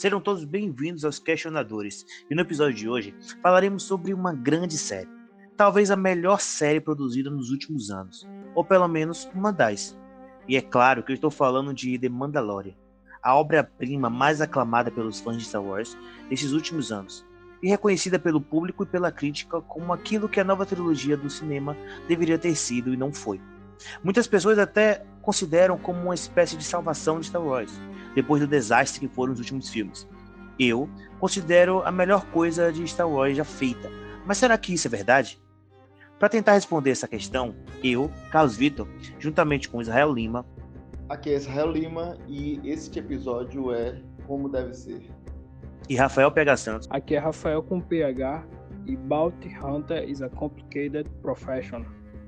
[0.00, 2.06] Sejam todos bem-vindos aos Questionadores.
[2.30, 5.10] E no episódio de hoje falaremos sobre uma grande série.
[5.58, 8.26] Talvez a melhor série produzida nos últimos anos.
[8.54, 9.94] Ou pelo menos uma das.
[10.48, 12.72] E é claro que eu estou falando de The Mandalorian.
[13.22, 15.94] A obra-prima mais aclamada pelos fãs de Star Wars
[16.30, 17.22] desses últimos anos.
[17.62, 21.76] E reconhecida pelo público e pela crítica como aquilo que a nova trilogia do cinema
[22.08, 23.38] deveria ter sido e não foi.
[24.02, 27.78] Muitas pessoas até consideram como uma espécie de salvação de Star Wars,
[28.14, 30.08] depois do desastre que foram os últimos filmes.
[30.58, 33.90] Eu considero a melhor coisa de Star Wars já feita.
[34.26, 35.40] Mas será que isso é verdade?
[36.18, 38.86] Para tentar responder essa questão, eu, Carlos Vitor,
[39.18, 40.44] juntamente com Israel Lima.
[41.08, 45.02] Aqui é Israel Lima e este episódio é Como Deve Ser.
[45.88, 46.86] E Rafael Pega Santos.
[46.90, 48.44] Aqui é Rafael com PH
[48.86, 51.84] e Bounty Hunter is a complicated profession.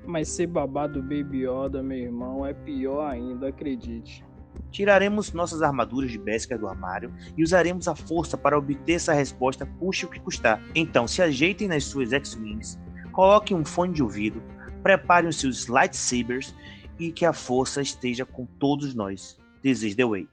[0.06, 4.24] Mas ser babá do Baby Yoda, meu irmão, é pior ainda, acredite.
[4.72, 9.66] Tiraremos nossas armaduras de Beskar do armário e usaremos a força para obter essa resposta,
[9.78, 10.60] custe o que custar.
[10.74, 12.78] Então, se ajeitem nas suas X-Wings,
[13.12, 14.42] coloquem um fone de ouvido,
[14.82, 16.54] preparem os seus lightsabers
[16.98, 19.38] e que a força esteja com todos nós.
[19.62, 20.26] This is the way.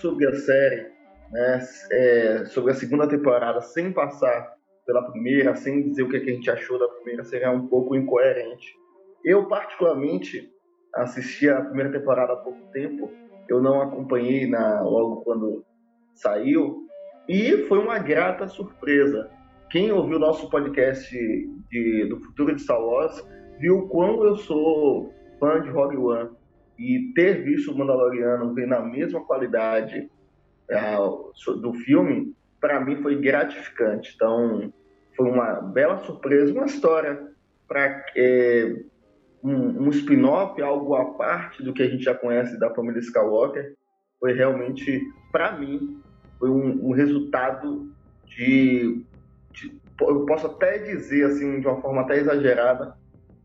[0.00, 0.90] Sobre a série,
[1.30, 1.60] né,
[1.92, 4.54] é, sobre a segunda temporada, sem passar
[4.86, 7.68] pela primeira, sem dizer o que, é que a gente achou da primeira, seria um
[7.68, 8.74] pouco incoerente.
[9.24, 10.50] Eu, particularmente,
[10.94, 13.10] assisti a primeira temporada há pouco tempo,
[13.48, 15.64] eu não acompanhei na, logo quando
[16.14, 16.86] saiu,
[17.28, 19.30] e foi uma grata surpresa.
[19.70, 21.08] Quem ouviu nosso podcast
[21.70, 23.24] de, do futuro de Star Wars
[23.60, 26.39] viu quão eu sou fã de Rogue One
[26.80, 30.10] e ter visto o Mandaloriano ver na mesma qualidade
[30.70, 34.14] uh, do filme, para mim foi gratificante.
[34.16, 34.72] Então,
[35.14, 37.28] foi uma bela surpresa, uma história
[37.68, 38.76] para é,
[39.44, 43.74] um, um spin-off, algo à parte do que a gente já conhece da família Skywalker.
[44.18, 46.00] Foi realmente, para mim,
[46.38, 47.92] foi um, um resultado
[48.24, 49.04] de,
[49.52, 52.96] de, eu posso até dizer assim de uma forma até exagerada,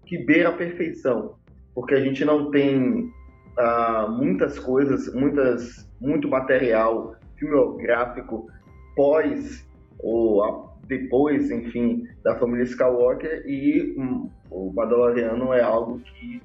[0.06, 1.36] que beira a perfeição,
[1.74, 3.12] porque a gente não tem
[3.58, 8.50] uh, muitas coisas, muitas, muito material filmográfico
[8.96, 9.66] pós
[10.00, 16.42] ou depois, enfim, da família Skywalker e um, o Mandaloriano é algo que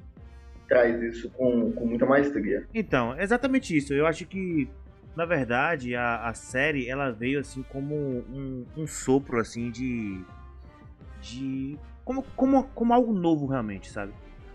[0.69, 2.67] traz isso com, com muita maestria.
[2.73, 3.93] Então, exatamente isso.
[3.93, 4.69] Eu acho que
[5.17, 10.25] na verdade a, a série ela veio assim como um, um sopro assim de
[11.21, 14.13] de como, como, como algo novo realmente, sabe?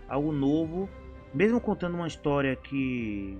[0.08, 0.88] Algo novo
[1.36, 3.38] mesmo contando uma história que,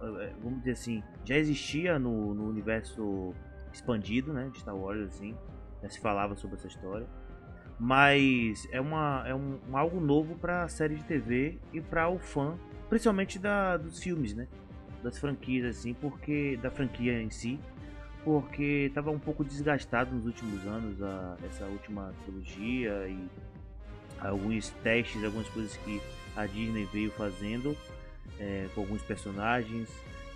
[0.00, 3.34] eh, vamos dizer assim, já existia no, no universo
[3.70, 5.36] expandido, né, de Star Wars, assim,
[5.82, 7.06] já se falava sobre essa história,
[7.78, 12.08] mas é, uma, é um, um algo novo para a série de TV e para
[12.08, 12.56] o fã,
[12.88, 14.48] principalmente da, dos filmes, né,
[15.02, 17.60] das franquias, assim, porque da franquia em si,
[18.24, 23.28] porque estava um pouco desgastado nos últimos anos a, essa última trilogia e
[24.20, 26.00] alguns testes, algumas coisas que
[26.36, 27.76] a Disney veio fazendo
[28.38, 29.88] é, com alguns personagens,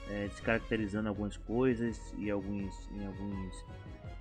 [0.08, 3.64] é, descaracterizando algumas coisas e alguns, em alguns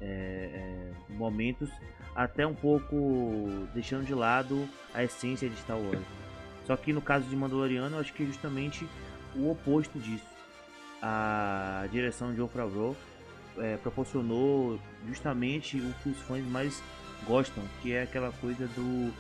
[0.02, 0.06] é,
[0.54, 1.70] é, momentos,
[2.16, 6.06] até um pouco deixando de lado a essência de Star Wars.
[6.66, 8.88] Só que no caso de Mandaloriano, eu acho que é justamente
[9.36, 10.28] o oposto disso.
[11.02, 12.96] A direção de John Favreau
[13.58, 16.84] é, proporcionou justamente o que os fãs mais
[17.26, 19.14] gostam, que é aquela coisa do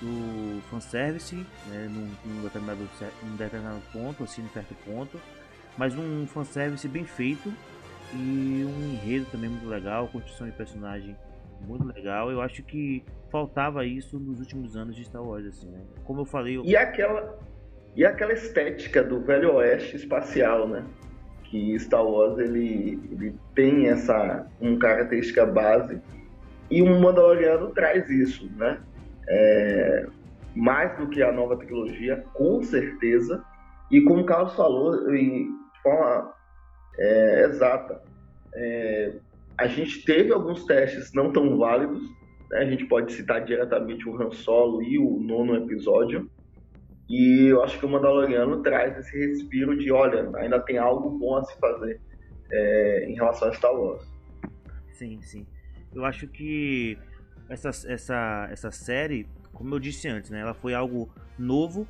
[0.00, 1.36] do fanservice,
[1.66, 2.88] né, num, num, determinado,
[3.22, 5.20] num determinado ponto, assim, num certo ponto,
[5.76, 7.52] mas um fanservice bem feito
[8.14, 11.16] e um enredo também muito legal, construção de personagem
[11.66, 12.30] muito legal.
[12.30, 15.80] Eu acho que faltava isso nos últimos anos de Star Wars, assim, né?
[16.04, 16.56] Como eu falei.
[16.56, 16.64] Eu...
[16.64, 17.38] E aquela
[17.96, 20.84] e aquela estética do velho oeste espacial, né?
[21.44, 26.00] Que Star Wars ele, ele tem essa uma característica base
[26.70, 28.78] e o Mandaloriano traz isso, né?
[29.28, 30.06] É,
[30.54, 33.44] mais do que a nova tecnologia, com certeza.
[33.90, 35.48] E como o Carlos falou, de
[35.82, 36.32] forma
[36.98, 38.02] é, exata,
[38.54, 39.14] é,
[39.56, 42.02] a gente teve alguns testes não tão válidos.
[42.50, 42.58] Né?
[42.58, 46.30] A gente pode citar diretamente o Han Solo e o nono episódio.
[47.08, 51.36] E eu acho que o Mandaloriano traz esse respiro de, olha, ainda tem algo bom
[51.36, 52.00] a se fazer
[52.52, 54.06] é, em relação a Star Wars.
[54.92, 55.46] Sim, sim.
[55.94, 56.98] Eu acho que
[57.48, 61.08] essa, essa, essa série, como eu disse antes, né, ela foi algo
[61.38, 61.86] novo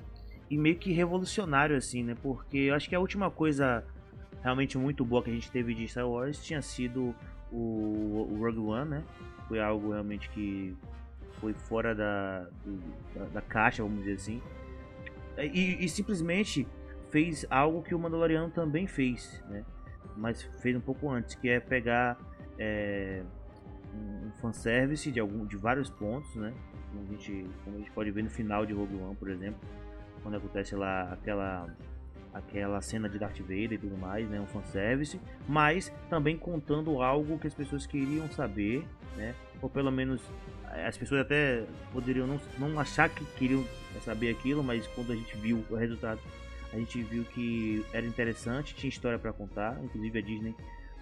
[0.51, 2.17] e meio que revolucionário, assim, né?
[2.23, 3.85] Porque eu acho que a última coisa
[4.43, 7.15] realmente muito boa que a gente teve de Star Wars tinha sido
[7.53, 9.05] o, o Rogue One, né?
[9.47, 10.77] Foi algo realmente que
[11.41, 12.49] foi fora da,
[13.15, 14.43] da, da, caixa, vamos dizer assim.
[15.39, 16.67] E, e, simplesmente
[17.11, 19.65] fez algo que o Mandaloriano também fez, né?
[20.17, 22.19] Mas fez um pouco antes, que é pegar
[22.59, 23.23] é,
[23.99, 26.53] um fanservice de, algum, de vários pontos, né?
[26.91, 29.61] Como a, gente, como a gente pode ver no final de Rogue One, por exemplo,
[30.23, 31.67] quando acontece lá aquela
[32.33, 37.39] aquela cena de Darth Vader e tudo mais, né, um fanservice, mas também contando algo
[37.39, 38.85] que as pessoas queriam saber,
[39.17, 40.21] né, ou pelo menos
[40.73, 43.65] eh, as pessoas até poderiam não, não achar que queriam
[44.05, 46.21] saber aquilo, mas quando a gente viu o resultado,
[46.73, 50.55] a gente viu que era interessante, tinha história para contar, inclusive a Disney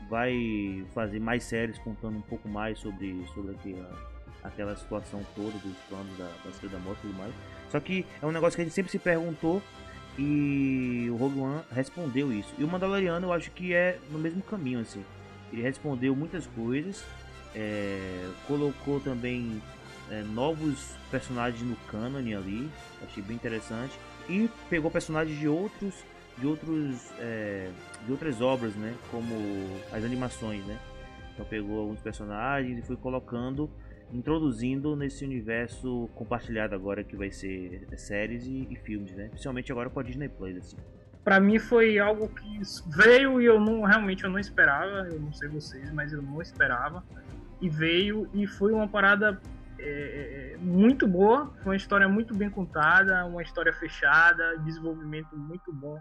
[0.08, 4.08] vai fazer mais séries contando um pouco mais sobre, sobre aquela,
[4.42, 7.34] aquela situação toda dos planos da, da Estrela da Morte e tudo mais.
[7.70, 9.62] Só que é um negócio que a gente sempre se perguntou
[10.18, 12.52] e o Rogue One respondeu isso.
[12.58, 15.04] E o Mandaloriano eu acho que é no mesmo caminho, assim.
[15.52, 17.04] Ele respondeu muitas coisas,
[17.54, 19.60] é, colocou também
[20.10, 22.70] é, novos personagens no canon ali,
[23.04, 23.92] achei bem interessante.
[24.28, 25.94] E pegou personagens de outros,
[26.38, 27.70] de outros, é,
[28.04, 28.94] de outras obras, né?
[29.10, 29.34] Como
[29.92, 30.78] as animações, né?
[31.32, 33.70] Então pegou alguns personagens e foi colocando
[34.12, 39.28] introduzindo nesse universo compartilhado agora que vai ser séries e, e filmes, né?
[39.28, 40.76] Principalmente agora com a Disney Plus, assim.
[41.42, 45.48] Mim foi algo que veio e eu não realmente eu não esperava, eu não sei
[45.48, 47.04] vocês, mas eu não esperava
[47.60, 49.40] e veio e foi uma parada
[49.76, 55.72] é, é muito boa, foi uma história muito bem contada, uma história fechada, desenvolvimento muito
[55.72, 55.98] bom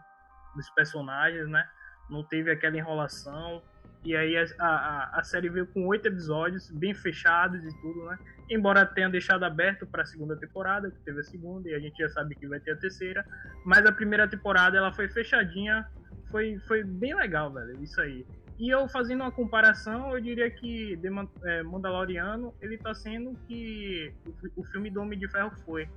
[0.56, 1.68] dos personagens, né?
[2.10, 3.62] Não teve aquela enrolação,
[4.06, 8.20] e aí a, a, a, série veio com oito episódios, bem fechados e tudo, né?
[8.52, 11.98] Embora tenha deixado aberto para a segunda temporada, que teve a segunda, e a gente
[11.98, 13.26] já sabe que vai ter a terceira.
[13.66, 15.88] Mas a primeira temporada ela foi fechadinha,
[16.30, 18.24] foi, foi bem legal, velho, isso aí.
[18.60, 21.10] E eu fazendo uma comparação, eu diria que The
[21.44, 24.14] é, Mandaloriano, ele tá sendo que
[24.56, 25.90] o, filme do Homem de Ferro foi.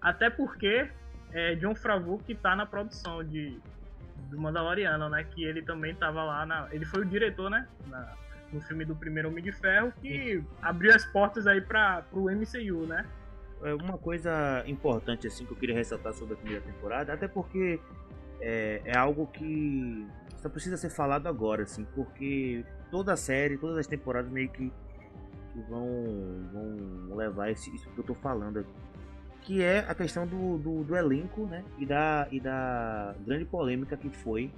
[0.00, 0.88] Até porque
[1.32, 3.60] é John Favreau que tá na produção de,
[4.28, 5.24] do Mandaloriano, né?
[5.24, 6.68] Que ele também tava lá na.
[6.72, 7.66] Ele foi o diretor, né?
[7.86, 8.14] Na,
[8.52, 10.46] no filme do primeiro Homem de Ferro, que Sim.
[10.62, 13.04] abriu as portas aí para pro MCU, né?
[13.62, 17.80] É uma coisa importante assim que eu queria ressaltar sobre a primeira temporada, até porque
[18.40, 20.06] é, é algo que
[20.36, 24.70] só precisa ser falado agora, assim, porque toda a série, todas as temporadas meio que,
[25.52, 26.04] que vão,
[26.52, 28.72] vão levar esse, isso que eu tô falando aqui
[29.46, 31.64] que é a questão do, do, do, elenco né?
[31.78, 34.50] e, da, e da grande polêmica que foi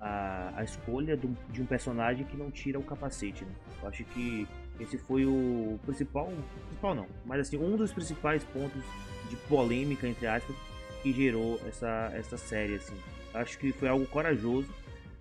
[0.00, 3.44] a, a escolha do, de um personagem que não tira o capacete.
[3.44, 3.50] Né?
[3.82, 4.46] Eu acho que
[4.78, 6.32] esse foi o principal,
[6.66, 8.80] principal não, mas assim, um dos principais pontos
[9.28, 10.54] de polêmica, entre aspas,
[11.02, 12.76] que gerou essa, essa série.
[12.76, 12.94] Assim.
[13.34, 14.72] Acho que foi algo corajoso,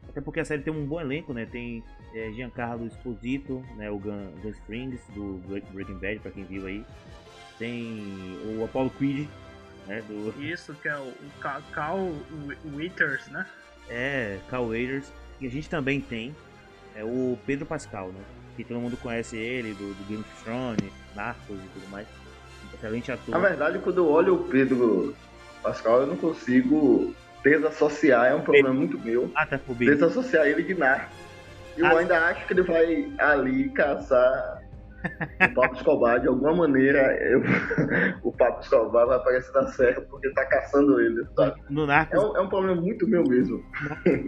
[0.07, 1.47] até porque a série tem um bom elenco, né?
[1.47, 1.83] Tem
[2.13, 3.89] é, Giancarlo Esposito, né?
[3.89, 5.41] o Gun, Gun do
[5.73, 6.85] Breaking Bad, para quem viu aí
[7.57, 9.27] tem o Apollo Creed,
[9.87, 10.03] né?
[10.07, 10.33] Do...
[10.41, 12.11] Isso, que é o, o Cal
[12.73, 13.45] Waiters, né?
[13.89, 15.11] É, Cal Waiters.
[15.39, 16.35] E a gente também tem
[16.95, 18.21] é, o Pedro Pascal, né?
[18.55, 22.07] Que todo mundo conhece ele, do, do Game of Thrones, Narcos e tudo mais.
[22.73, 23.31] Excelente ator.
[23.31, 25.15] Na verdade, quando eu olho o Pedro
[25.61, 29.31] Pascal, eu não consigo desassociar, é um problema muito meu.
[29.35, 31.15] Ah, tá Desassociar ele de Narcos.
[31.77, 34.54] Eu ah, ainda acho que ele vai ali caçar
[35.05, 37.41] o Pablo Escobar, de alguma maneira, eu,
[38.23, 41.61] o Pablo Escobar vai aparecer na série porque tá caçando ele, sabe?
[41.69, 42.21] No Narcos...
[42.21, 43.63] É, um, é um problema muito meu mesmo.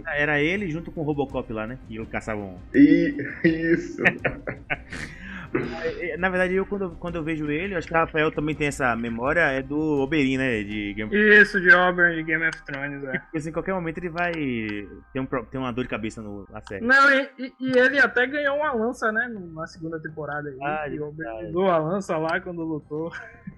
[0.06, 1.78] Era ele junto com o Robocop lá, né?
[1.88, 2.58] E eu caçavam.
[2.74, 4.02] E, isso.
[5.54, 8.66] É, na verdade, eu quando, quando eu vejo ele, acho que o Rafael também tem
[8.66, 10.62] essa memória, é do Oberyn, né?
[10.62, 13.18] De Game Isso, de Oberyn, de Game of Thrones, é.
[13.18, 16.46] Porque assim, em qualquer momento ele vai ter, um, ter uma dor de cabeça no,
[16.50, 16.84] na série.
[16.84, 19.28] Não, e, e, ele até ganhou uma lança, né?
[19.52, 20.58] Na segunda temporada aí.
[20.62, 23.10] Ah, e o Oberyn usou a lança lá quando lutou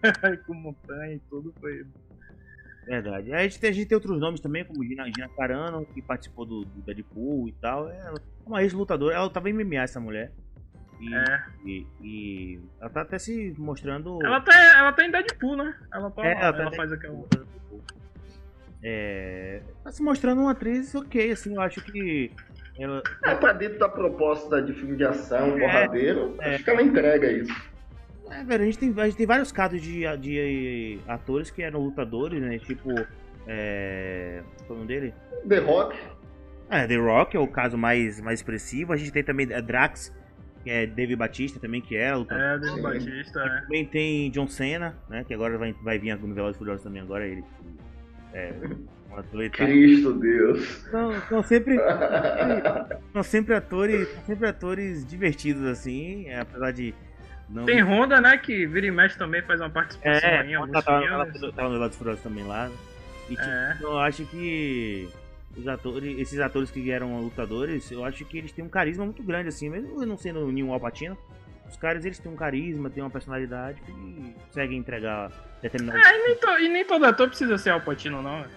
[0.46, 1.84] com montanha e tudo, foi...
[2.86, 3.32] Verdade.
[3.32, 6.44] A gente, tem, a gente tem outros nomes também, como Gina, Gina Carano, que participou
[6.44, 7.88] do, do Deadpool e tal.
[7.88, 8.12] É
[8.44, 9.14] uma ex-lutadora.
[9.14, 10.32] Ela tava em MMA, essa mulher.
[11.00, 11.42] E, é.
[11.64, 14.18] e, e, ela tá até se mostrando.
[14.22, 15.74] Ela tá, ela tá em Deadpool, né?
[15.92, 17.24] Ela, tá, é, ela, ela tá faz aquela.
[18.82, 22.30] É, tá se mostrando uma atriz ok, assim, eu acho que.
[22.78, 23.02] Ela...
[23.24, 26.82] É, pra dentro da proposta de filme de ação, é, porradeiro, é, acho que ela
[26.82, 27.70] entrega isso.
[28.30, 31.80] É, velho, a gente tem, a gente tem vários casos de, de atores que eram
[31.80, 32.58] lutadores, né?
[32.58, 32.90] Tipo.
[33.46, 34.42] É.
[34.66, 35.14] Qual é o nome dele?
[35.48, 35.96] The Rock.
[36.68, 38.92] É, The Rock é o caso mais, mais expressivo.
[38.92, 40.19] A gente tem também Drax, que
[40.66, 42.42] é Dave Batista também, que é lutador.
[42.44, 43.60] É, Dave Batista, é.
[43.62, 45.24] Também tem John Cena, né?
[45.24, 47.42] Que agora vai, vai vir no Velozes Furiosos também agora, ele
[48.34, 48.52] É,
[49.10, 49.50] um ator e.
[49.50, 50.64] Cristo Deus.
[50.90, 51.76] São, são sempre,
[53.12, 56.94] são sempre atores, são sempre atores divertidos assim, é, apesar de
[57.48, 60.72] não Tem Honda, né, que vira e mexe também faz uma participação é, em alguns
[60.74, 61.42] ela tava, filmes.
[61.42, 62.68] ela tava no Velozes e Furiosos também lá.
[62.68, 62.74] né?
[63.28, 63.78] E tipo, É.
[63.82, 65.08] eu acho que
[65.56, 69.22] os atores, esses atores que eram lutadores, eu acho que eles têm um carisma muito
[69.22, 71.16] grande assim, mesmo eu não sendo nenhum Alpatino.
[71.68, 75.30] Os caras eles têm um carisma, têm uma personalidade que conseguem entregar
[75.62, 78.38] determinadas É, e nem, to- e nem todo ator precisa ser Alpatino, não.
[78.42, 78.50] velho.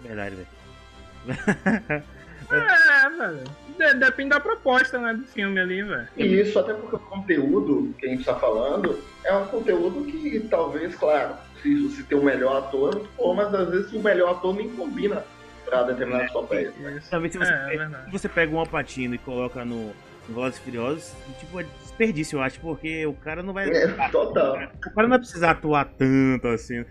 [0.00, 2.04] verdade, velho.
[2.48, 3.42] É, velho.
[3.76, 6.06] De- depende da proposta, né, do filme ali, velho.
[6.16, 10.38] E isso até porque o conteúdo que a gente está falando é um conteúdo que
[10.48, 14.54] talvez, claro, se você tem o melhor ator, bom, mas às vezes o melhor ator
[14.54, 15.24] nem combina
[15.68, 16.72] para determinados papéis.
[16.96, 17.10] Isso.
[17.10, 19.88] Também se você, É, é você pega um Alpatino e coloca no,
[20.28, 23.68] no Velozes e Furiosos, tipo, é desperdício, eu acho, porque o cara não vai.
[23.68, 24.54] É, total.
[24.54, 26.84] O cara não vai precisar atuar tanto assim.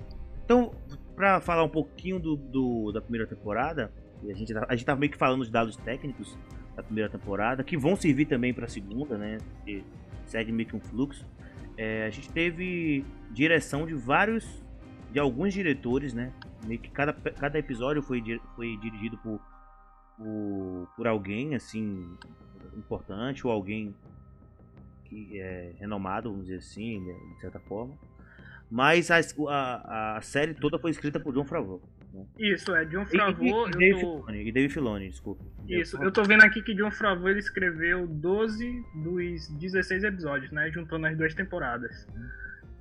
[0.44, 0.72] Então,
[1.15, 3.91] pra falar um pouquinho do, do- da primeira temporada,
[4.24, 6.38] e a gente, tá- a gente tava meio que falando os dados técnicos
[6.75, 9.38] da primeira temporada, que vão servir também pra segunda, né?
[9.65, 9.84] Que
[10.25, 11.25] segue meio que um fluxo.
[11.77, 14.46] É, a gente teve direção de vários,
[15.12, 16.32] de alguns diretores, né?
[16.65, 18.22] Meio que cada, cada episódio foi,
[18.55, 19.39] foi dirigido por,
[20.17, 22.17] por, por alguém, assim,
[22.75, 23.95] importante, ou alguém
[25.05, 27.95] que é renomado, vamos dizer assim, né, de certa forma.
[28.69, 29.19] Mas a,
[29.50, 31.81] a, a série toda foi escrita por John Favreau.
[32.39, 33.67] Isso, é John E, e, Favreau.
[33.67, 34.24] e, Dave Eu tô...
[34.24, 35.43] Filoni, e Dave Filoni, desculpa.
[35.67, 40.72] Isso, eu tô vendo aqui que John Favreau ele escreveu 12 dos 16 episódios, né?
[40.72, 42.07] Juntando as duas temporadas.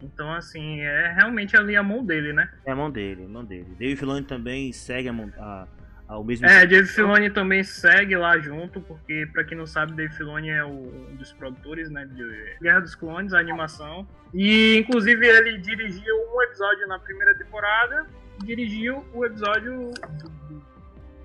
[0.02, 2.50] Então, assim, é realmente ali a mão dele, né?
[2.66, 3.74] É a mão dele, a mão dele.
[3.78, 5.66] Dave Filoni também segue a, mão- a,
[6.06, 10.12] ao mesmo É, Dave Filoni também segue lá junto, porque, pra quem não sabe, Dave
[10.14, 10.68] Filoni é o-
[11.10, 12.04] um dos produtores, né?
[12.06, 14.06] De Guerra dos Clones, a animação.
[14.34, 18.06] E, inclusive, ele dirigiu um episódio na primeira temporada,
[18.44, 19.90] dirigiu o episódio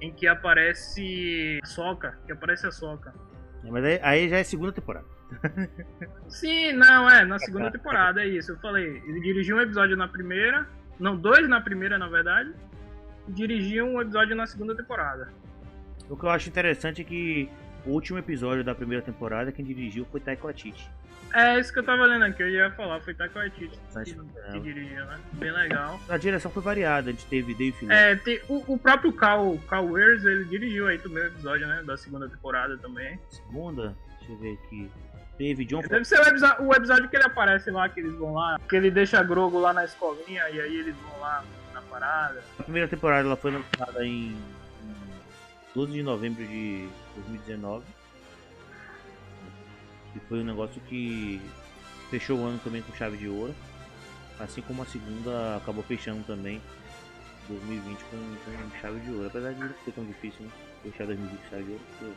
[0.02, 3.14] em que aparece a Soca, que aparece a Soca.
[3.66, 5.06] É, Mas aí, aí já é segunda temporada.
[6.28, 8.52] Sim, não, é, na segunda temporada, é isso.
[8.52, 10.68] Eu falei, ele dirigiu um episódio na primeira,
[11.00, 12.54] não, dois na primeira, na verdade,
[13.28, 15.32] e dirigiu um episódio na segunda temporada.
[16.10, 17.50] O que eu acho interessante é que
[17.86, 20.90] o último episódio da primeira temporada, quem dirigiu foi Taika Waititi.
[21.32, 24.60] É isso que eu tava lendo aqui, eu ia falar, foi Taika Waititi que, que
[24.60, 25.20] dirigiu, né?
[25.34, 26.00] Bem legal.
[26.10, 27.96] A direção foi variada, a gente teve Dave Filoni.
[27.96, 31.84] É, tem, o, o próprio Cal, Cal Wears, ele dirigiu aí também o episódio, né,
[31.84, 33.20] da segunda temporada também.
[33.30, 34.92] Segunda, deixa eu ver aqui.
[35.40, 36.20] Teve John Deve ser
[36.60, 39.72] o episódio, que ele aparece lá, que eles vão lá, que ele deixa Grogo lá
[39.72, 42.44] na escolinha, e aí eles vão lá na parada.
[42.60, 44.36] A primeira temporada ela foi lançada em,
[44.84, 44.96] em
[45.74, 47.86] 12 de novembro de 2019.
[50.14, 51.42] E foi um negócio que
[52.10, 53.56] fechou o ano também com chave de ouro.
[54.42, 56.62] Assim como a segunda acabou fechando também
[57.48, 59.28] 2020 com, com chave de ouro.
[59.28, 60.52] Apesar de não ser tão difícil, né?
[60.84, 62.14] Fechar 2020 com chave de ouro, porque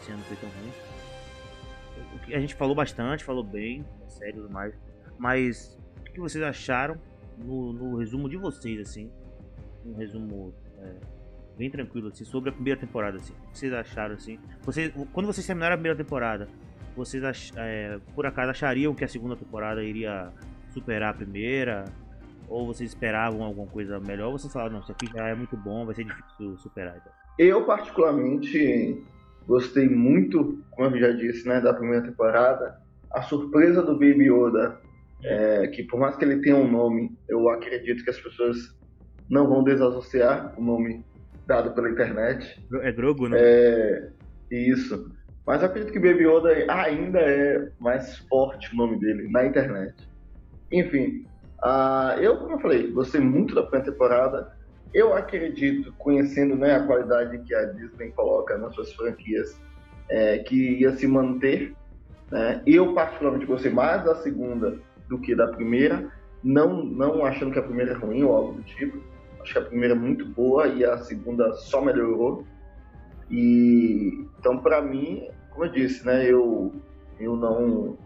[0.00, 0.72] esse ano foi tão ruim.
[2.26, 4.74] A gente falou bastante, falou bem, sério tudo mais.
[5.18, 6.96] Mas o que vocês acharam
[7.38, 9.10] no, no resumo de vocês, assim?
[9.84, 10.94] Um resumo é,
[11.56, 13.32] bem tranquilo, assim, sobre a primeira temporada, assim.
[13.32, 14.38] O que vocês acharam, assim?
[14.62, 16.48] Vocês, quando vocês terminaram a primeira temporada,
[16.96, 20.32] vocês ach, é, por acaso achariam que a segunda temporada iria
[20.72, 21.84] superar a primeira?
[22.48, 24.26] Ou vocês esperavam alguma coisa melhor?
[24.26, 26.96] Ou vocês falaram, não, isso aqui já é muito bom, vai ser difícil superar.
[26.96, 27.12] Então.
[27.38, 29.02] Eu, particularmente,
[29.46, 32.78] gostei muito, como eu já disse, né, da primeira temporada.
[33.10, 34.78] A surpresa do Baby Yoda,
[35.22, 38.56] é, que por mais que ele tenha um nome, eu acredito que as pessoas
[39.28, 41.04] não vão desassociar o nome
[41.46, 42.62] dado pela internet.
[42.82, 43.36] É Grogu, né?
[43.40, 44.08] É,
[44.50, 45.10] isso.
[45.46, 49.94] Mas acredito que Baby Yoda ainda é mais forte o nome dele na internet.
[50.72, 51.26] Enfim,
[51.62, 54.53] ah, eu, como eu falei, gostei muito da primeira temporada.
[54.94, 59.60] Eu acredito, conhecendo né, a qualidade que a Disney coloca nas suas franquias,
[60.08, 61.74] é, que ia se manter.
[62.30, 62.62] Né?
[62.64, 66.08] Eu, particularmente, gostei mais da segunda do que da primeira.
[66.42, 68.98] Não, não achando que a primeira é ruim ou algo do tipo.
[69.40, 72.46] Acho que a primeira é muito boa e a segunda só melhorou.
[73.30, 76.72] E então, para mim, como eu disse, né, eu,
[77.18, 77.98] eu não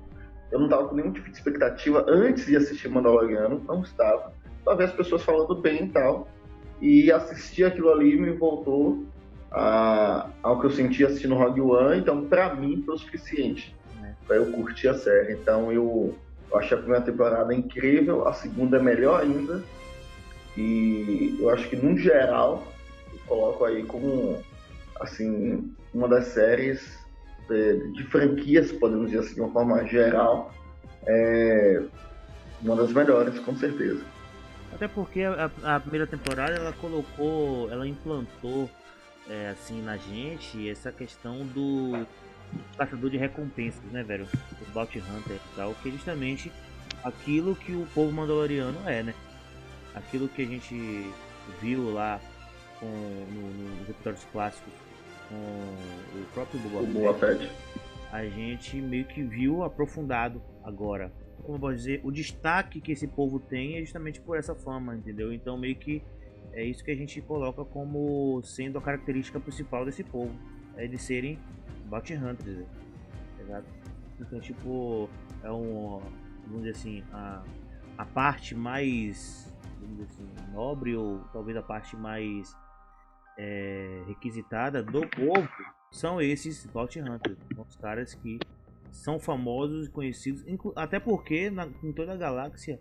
[0.51, 4.33] eu não tava com nenhum tipo de expectativa antes de assistir Mandaloriano, não estava.
[4.65, 6.29] Só ver as pessoas falando bem e tal.
[6.81, 9.05] E assistir aquilo ali me voltou
[9.51, 14.13] a, ao que eu senti assistindo Rogue One, então para mim foi o suficiente É.
[14.27, 15.33] para eu curtir a série.
[15.33, 16.15] Então eu,
[16.51, 19.63] eu achei a primeira temporada incrível, a segunda é melhor ainda.
[20.57, 22.67] E eu acho que no geral
[23.13, 24.39] eu coloco aí como
[25.01, 26.99] assim uma das séries
[27.51, 30.53] é, de franquias, podemos dizer assim, de uma forma geral,
[31.07, 31.83] é
[32.61, 34.03] uma das melhores, com certeza.
[34.73, 38.71] Até porque a, a primeira temporada ela colocou, ela implantou
[39.29, 42.07] é, assim na gente essa questão do
[42.77, 44.27] caçador de recompensas, né, velho?
[44.63, 46.53] O Bounty Hunter e tal, que é justamente
[47.03, 49.15] aquilo que o povo mandaloriano é, né?
[49.95, 51.13] Aquilo que a gente
[51.61, 52.21] viu lá
[52.79, 54.73] com, no, nos episódios clássicos
[55.29, 57.51] com o próprio Boba, O Boa Fett.
[58.13, 61.13] a gente meio que viu aprofundado agora.
[61.49, 65.33] Como eu dizer, o destaque que esse povo tem é justamente por essa fama, entendeu?
[65.33, 66.03] Então meio que
[66.53, 70.31] é isso que a gente coloca como sendo a característica principal desse povo.
[70.77, 71.39] É eles serem
[71.87, 72.67] bounty hunters?
[73.41, 73.67] Exato.
[74.21, 75.09] Então tipo,
[75.43, 76.03] é um.
[76.49, 77.43] Vamos dizer assim, a,
[77.97, 79.51] a parte mais
[80.05, 82.55] assim, nobre ou talvez a parte mais
[83.39, 85.49] é, requisitada do povo
[85.91, 87.39] são esses Bounty Hunters.
[87.55, 88.39] São os caras que
[88.91, 90.45] são famosos e conhecidos,
[90.77, 92.81] até porque na, em toda a galáxia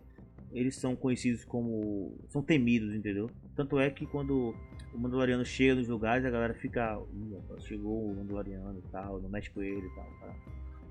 [0.51, 2.17] eles são conhecidos como.
[2.29, 3.29] são temidos, entendeu?
[3.55, 4.55] Tanto é que quando
[4.93, 6.99] o Mandaloriano chega nos lugares, a galera fica.
[7.13, 10.05] "Ih, rapaz, chegou o Mandaloriano e tal, não mexe com ele e tal.
[10.19, 10.35] Para,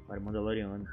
[0.06, 0.86] para o Mandaloriano.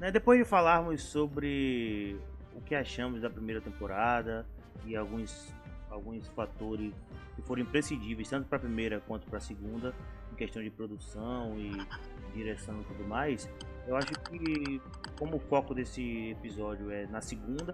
[0.00, 2.16] Né, depois de falarmos sobre
[2.54, 4.46] o que achamos da primeira temporada
[4.86, 5.52] e alguns,
[5.90, 6.92] alguns fatores
[7.34, 9.94] que foram imprescindíveis tanto para a primeira quanto para a segunda,
[10.32, 11.70] em questão de produção e
[12.34, 13.48] direção e tudo mais,
[13.86, 14.80] eu acho que
[15.18, 17.72] como o foco desse episódio é na segunda,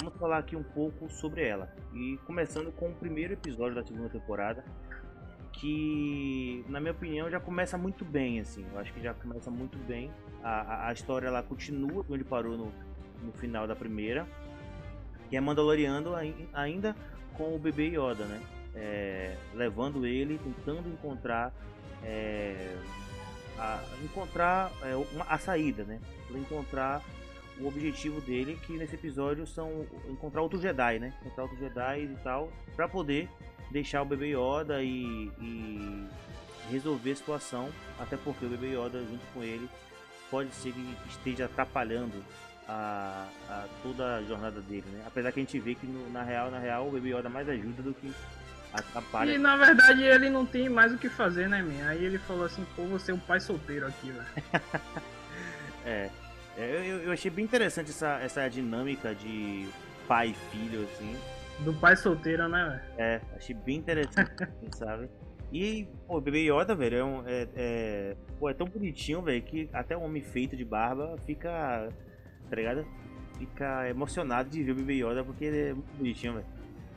[0.00, 1.72] vamos falar aqui um pouco sobre ela.
[1.92, 4.64] E começando com o primeiro episódio da segunda temporada,
[5.52, 8.66] que na minha opinião já começa muito bem assim.
[8.72, 10.10] Eu acho que já começa muito bem.
[10.42, 12.72] A, a, a história ela continua de onde parou no,
[13.22, 14.26] no final da primeira,
[15.30, 16.94] que é Mandaloriano ai- ainda
[17.36, 18.40] com o bebê Yoda, né?
[18.74, 21.52] É, levando ele, tentando encontrar
[22.02, 22.76] é,
[23.58, 26.00] a, encontrar é, uma- a saída, né?
[26.30, 27.02] Encontrar
[27.60, 31.14] o objetivo dele, que nesse episódio são encontrar outro Jedi, né?
[31.20, 33.28] Encontrar outros Jedi e tal, para poder
[33.70, 36.06] deixar o bebê Yoda e, e
[36.70, 37.68] resolver a situação,
[37.98, 39.68] até porque o bebê Yoda junto com ele
[40.30, 42.24] pode ser que esteja atrapalhando
[42.68, 45.02] a, a- toda a jornada dele, né?
[45.06, 47.48] Apesar que a gente vê que no- na real, na real, o bebê Yoda mais
[47.48, 48.12] ajuda do que
[48.72, 49.32] atrapalha.
[49.32, 51.88] E na verdade ele não tem mais o que fazer, né, man?
[51.88, 54.26] Aí ele falou assim, pô, você é um pai solteiro aqui, velho.
[55.86, 56.08] É,
[56.56, 59.68] é, eu, eu achei bem interessante essa, essa dinâmica de
[60.08, 61.14] pai e filho, assim.
[61.58, 62.80] Do pai solteiro, né, velho?
[62.96, 65.10] É, achei bem interessante, assim, sabe?
[65.52, 69.42] E, pô, o bebê Yoda, velho, é, um, é, é, pô, é tão bonitinho, velho,
[69.42, 71.88] que até um homem feito de barba fica,
[72.54, 72.86] tá ligado?
[73.38, 76.46] Fica emocionado de ver o bebê Yoda porque ele é muito bonitinho, velho.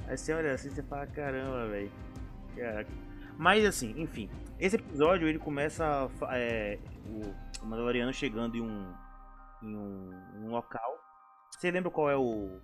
[0.08, 1.91] Aí você olha assim e você fala, caramba, velho.
[3.38, 8.93] Mas assim, enfim, esse episódio ele começa é, o, Mandaloriano chegando em um,
[9.62, 10.98] em um, um local.
[11.52, 12.60] Você lembra qual é o,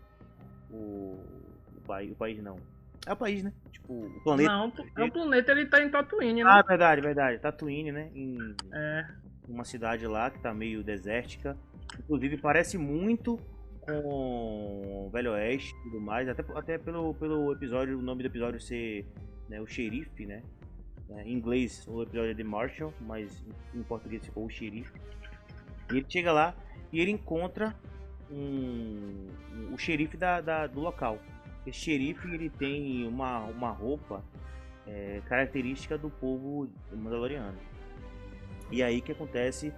[0.72, 1.20] o,
[1.76, 2.58] o, país, o país não?
[3.06, 3.52] É o país, né?
[3.72, 4.50] Tipo, o planeta.
[4.52, 6.64] Não, é o planeta, ele tá em Tatooine, Ah, né?
[6.68, 7.40] verdade, verdade.
[7.40, 8.10] Tatooine, né?
[8.16, 8.38] Em
[8.72, 9.06] É.
[9.48, 11.58] uma cidade lá que tá meio desértica.
[12.00, 13.40] Inclusive parece muito
[13.82, 16.28] com Velho Oeste e tudo mais.
[16.28, 19.06] Até, até pelo, pelo episódio, o nome do episódio ser
[19.50, 20.42] né, o xerife, né?
[21.10, 23.44] É, em inglês o episódio é The Marshal, mas
[23.76, 24.92] em, português ficou o xerife.
[25.92, 26.56] E ele chega lá
[26.92, 27.76] e ele encontra
[28.32, 29.28] um,
[29.74, 31.20] o xerife da, da- do local.
[31.68, 34.24] Esse xerife ele tem uma, uma roupa
[34.88, 37.58] é, característica do povo mandaloriano.
[38.72, 39.74] E aí que acontece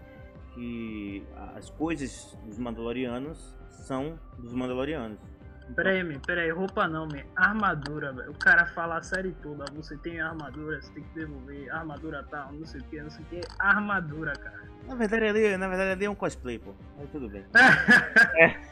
[0.55, 1.23] que
[1.55, 5.19] as coisas dos Mandalorianos são dos Mandalorianos.
[5.63, 7.23] Então, Pera aí, man, pera aí, roupa não, man.
[7.35, 8.31] Armadura, velho.
[8.31, 12.53] O cara fala a série toda, você tem armadura, você tem que devolver, armadura tal,
[12.53, 13.41] não sei o que, não sei o que.
[13.59, 14.63] Armadura, cara.
[14.87, 16.71] na verdade ali, na verdade ali é um cosplay, pô.
[16.97, 17.45] Mas tudo bem.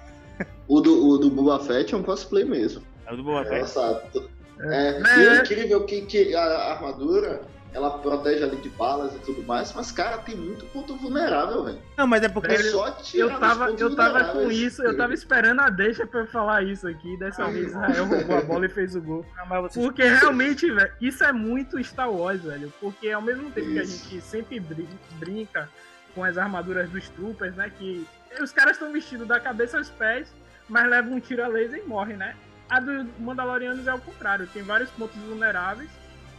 [0.68, 2.84] O do, o do Boba Fett é um cosplay mesmo.
[3.06, 3.56] É o do Boba Fett.
[3.56, 4.30] Engraçado.
[4.62, 5.20] É, É.
[5.20, 7.42] e é incrível que, que a armadura
[7.74, 11.80] ela protege ali de balas e tudo mais, mas cara, tem muito ponto vulnerável, velho.
[11.98, 15.14] Não, mas é porque É só tirar Eu tava, eu tava com isso, eu tava
[15.14, 17.18] esperando a deixa pra eu falar isso aqui.
[17.18, 19.26] Dessa vez Israel roubou a bola e fez o gol.
[19.50, 22.72] Mas vocês- Porque realmente, velho, isso é muito Star Wars, velho.
[22.80, 24.10] Porque ao mesmo tempo que a Isso.
[24.10, 24.88] gente sempre brin-
[25.20, 25.68] brinca
[26.14, 27.72] com as armaduras dos troopers, né?
[27.78, 28.06] Que
[28.40, 30.28] os caras estão vestidos da cabeça aos pés,
[30.70, 32.36] mas levam um tiro a laser e morrem, né?
[32.70, 35.90] A dos Mandalorianos é o contrário, tem vários pontos vulneráveis.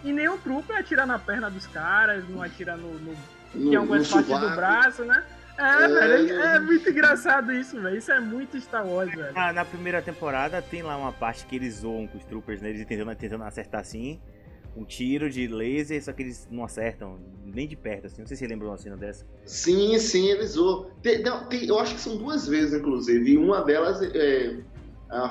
[0.05, 3.15] E nenhum trooper atira na perna dos caras, não atira no, no
[3.55, 5.25] no, em algumas no partes do braço, né?
[5.57, 6.59] É, É, velho, é, né?
[6.59, 7.97] muito engraçado isso, velho.
[7.97, 9.33] Isso é muito Star Wars, velho.
[9.33, 12.71] na, na primeira temporada tem lá uma parte que eles zoam com os troopers, né?
[12.71, 14.21] Eles tentando, tentando acertar assim.
[14.77, 18.21] um tiro de laser, só que eles não acertam nem de perto, assim.
[18.21, 19.25] Não sei se você lembra uma cena dessa.
[19.47, 20.91] Sim, sim, eles zoam.
[21.01, 23.31] Tem, não, tem, eu acho que são duas vezes, inclusive.
[23.31, 24.57] E uma delas é,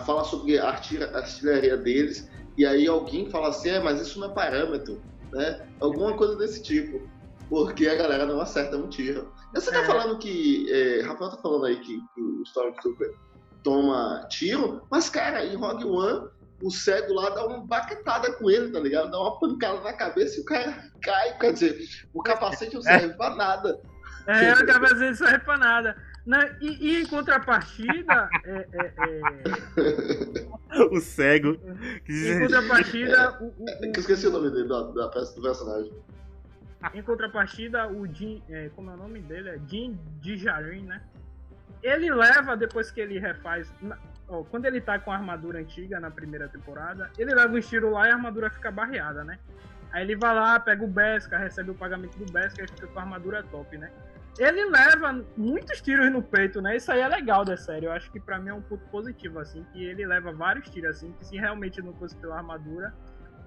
[0.05, 2.29] fala sobre a artilharia deles.
[2.57, 5.65] E aí alguém fala assim, é, mas isso não é parâmetro, né?
[5.79, 7.01] Alguma coisa desse tipo.
[7.49, 9.31] Porque a galera não acerta um tiro.
[9.53, 9.85] Você tá é.
[9.85, 10.71] falando que.
[10.71, 13.13] É, Rafael tá falando aí que, que o Stormtrooper
[13.63, 16.29] toma tiro, mas, cara, em Rogue One
[16.63, 19.11] o cego lá dá uma baquetada com ele, tá ligado?
[19.11, 21.37] Dá uma pancada na cabeça e o cara cai.
[21.37, 21.77] Quer dizer,
[22.13, 23.79] o capacete não serve pra nada.
[24.27, 25.97] É, o capacete não serve pra nada.
[26.25, 28.29] Na, e, e, em contrapartida.
[28.45, 28.93] é, é,
[30.69, 30.83] é...
[30.91, 31.57] o cego.
[32.07, 33.37] Em contrapartida.
[33.41, 33.99] O, o, o...
[33.99, 35.91] Esqueci o nome dele, da, da peça do personagem.
[36.93, 38.41] Em contrapartida, o Jim.
[38.49, 39.49] É, como é o nome dele?
[39.49, 41.01] É Jim Djarin, né?
[41.81, 43.69] Ele leva, depois que ele refaz
[44.27, 47.91] ó, quando ele tá com a armadura antiga na primeira temporada, ele leva um tiro
[47.91, 49.37] lá e a armadura fica barreada, né?
[49.91, 52.99] Aí ele vai lá, pega o Beskar, recebe o pagamento do Beskar e fica com
[52.99, 53.91] a armadura top, né?
[54.39, 56.75] Ele leva muitos tiros no peito, né?
[56.75, 57.85] Isso aí é legal da série.
[57.85, 60.97] Eu acho que para mim é um ponto positivo, assim, que ele leva vários tiros,
[60.97, 62.93] assim, que se realmente não fosse pela armadura,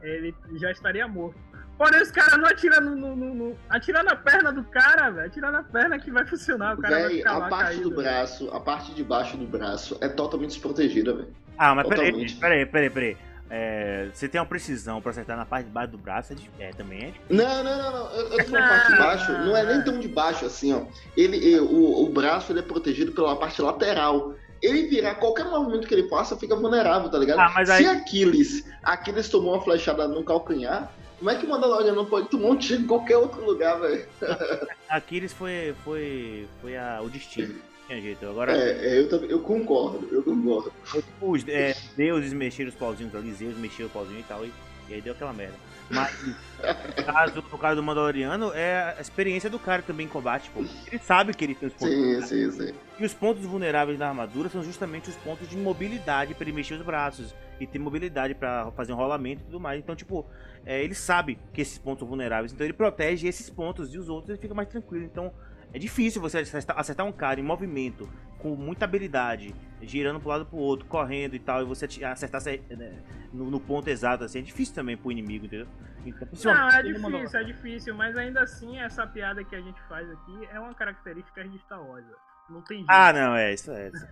[0.03, 1.39] ele já estaria morto.
[1.77, 5.27] Porém, os caras não atiram no, no, no, no, Atira na perna do cara, velho.
[5.27, 6.75] Atira na perna que vai funcionar.
[6.75, 9.37] O cara Véi, vai ficar a lá parte caído, do braço, a parte de baixo
[9.37, 11.35] do braço é totalmente desprotegida, velho.
[11.59, 13.17] Ah, mas peraí, peraí, peraí, peraí.
[13.49, 16.71] É, você tem uma precisão pra acertar na parte de baixo do braço, é, é
[16.73, 17.27] também é difícil.
[17.31, 18.11] Não, não, não, não.
[18.13, 20.83] Eu, eu tô falando parte de baixo, não é nem tão de baixo assim, ó.
[21.17, 25.95] Ele, o, o braço ele é protegido pela parte lateral ele virar, qualquer movimento que
[25.95, 27.39] ele faça, fica vulnerável, tá ligado?
[27.39, 27.85] Ah, mas aí...
[27.85, 32.29] Se Aquiles, Aquiles tomou uma flechada no calcanhar, como é que o Mandaloriano não pode
[32.29, 34.07] tomar um tiro em qualquer outro lugar, velho?
[34.89, 37.55] Aquiles foi, foi, foi a, o destino.
[37.87, 38.27] Tinha jeito.
[38.27, 40.73] Agora, é, é eu, eu concordo, eu concordo.
[41.21, 44.53] Os é, deuses mexeram os pauzinhos ali, Zeus mexeu o pauzinho e tal, e,
[44.89, 45.55] e aí deu aquela merda.
[45.89, 46.35] Mas no
[47.05, 50.61] caso, no caso do Mandaloriano, é a experiência do cara também em combate, pô.
[50.61, 51.95] Ele sabe que ele tem os pontos.
[51.95, 52.75] Sim, sim, sim.
[52.99, 56.75] E os pontos vulneráveis da armadura são justamente os pontos de mobilidade para ele mexer
[56.75, 59.79] os braços e ter mobilidade para fazer um rolamento e tudo mais.
[59.79, 60.27] Então, tipo,
[60.65, 64.09] é, ele sabe que esses pontos são vulneráveis, então ele protege esses pontos e os
[64.09, 65.05] outros ele fica mais tranquilo.
[65.05, 65.33] Então,
[65.77, 68.09] é difícil você acertar um cara em movimento,
[68.39, 72.41] com muita habilidade, girando para um lado pro outro, correndo e tal, e você acertar
[72.71, 72.99] né,
[73.31, 75.67] no, no, ponto exato, assim, é difícil também pro inimigo, entendeu?
[76.07, 77.21] Então, não, é difícil, mandou...
[77.21, 81.47] é difícil, mas ainda assim, essa piada que a gente faz aqui é uma característica
[81.47, 82.07] de Star Wars.
[82.49, 82.91] Não tem jeito.
[82.91, 83.89] Ah, não, é, isso é.
[83.89, 84.07] Isso.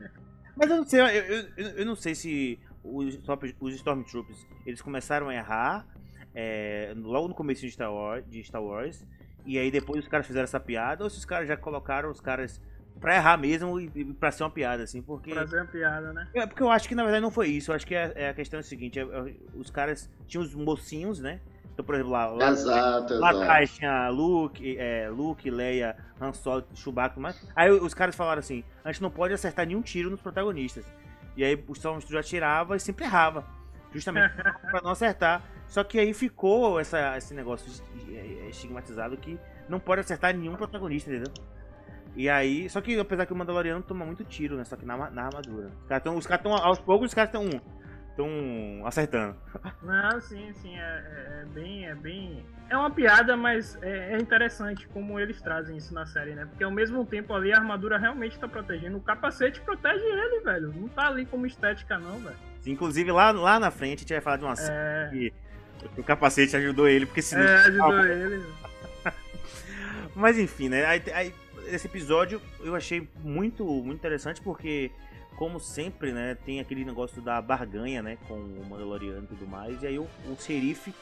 [0.56, 3.20] mas eu não sei, eu, eu, eu, não sei se os,
[3.60, 5.86] os Stormtroopers, eles começaram a errar
[6.34, 9.04] é, logo no começo de Star Wars, de Star Wars
[9.44, 12.20] e aí depois os caras fizeram essa piada, ou se os caras já colocaram os
[12.20, 12.60] caras
[13.00, 15.32] pra errar mesmo e, e pra ser uma piada, assim, porque...
[15.32, 16.28] Pra ser uma piada, né?
[16.34, 18.28] É, porque eu acho que na verdade não foi isso, eu acho que é, é
[18.28, 21.40] a questão é a seguinte, é, é, os caras tinham os mocinhos, né?
[21.72, 26.66] Então, por exemplo, lá, lá, exato, lá atrás tinha Luke, é, Luke, Leia, Han Solo,
[26.74, 27.42] Chewbacca, mas...
[27.56, 30.84] Aí os caras falaram assim, a gente não pode acertar nenhum tiro nos protagonistas.
[31.36, 33.44] E aí o Stormtrooper atirava e sempre errava,
[33.92, 34.34] justamente
[34.70, 35.42] pra não acertar.
[35.70, 37.70] Só que aí ficou essa, esse negócio
[38.50, 41.32] estigmatizado que não pode acertar nenhum protagonista, entendeu?
[42.16, 44.64] E aí, só que apesar que o Mandaloriano toma muito tiro, né?
[44.64, 45.70] Só que na, na armadura.
[45.80, 47.62] Os caras tão, os caras tão, aos poucos os caras estão
[48.10, 49.36] estão acertando.
[49.80, 54.18] Não, sim, sim, é, é, é, bem, é bem, é uma piada, mas é, é,
[54.18, 56.46] interessante como eles trazem isso na série, né?
[56.46, 60.74] Porque ao mesmo tempo ali a armadura realmente tá protegendo, o capacete protege ele, velho.
[60.74, 62.36] Não tá ali como estética não, velho.
[62.66, 65.08] Inclusive lá, lá na frente a gente vai falar de uma é...
[65.10, 65.32] que
[65.96, 67.44] o capacete ajudou ele, porque senão.
[67.44, 68.44] É, ajudou ele.
[70.14, 70.84] Mas enfim, né?
[70.86, 71.34] Aí, aí,
[71.68, 74.90] esse episódio eu achei muito, muito interessante porque,
[75.36, 76.36] como sempre, né?
[76.44, 78.18] Tem aquele negócio da barganha, né?
[78.26, 79.82] Com o Mandaloriano e tudo mais.
[79.82, 80.94] E aí o, o xerife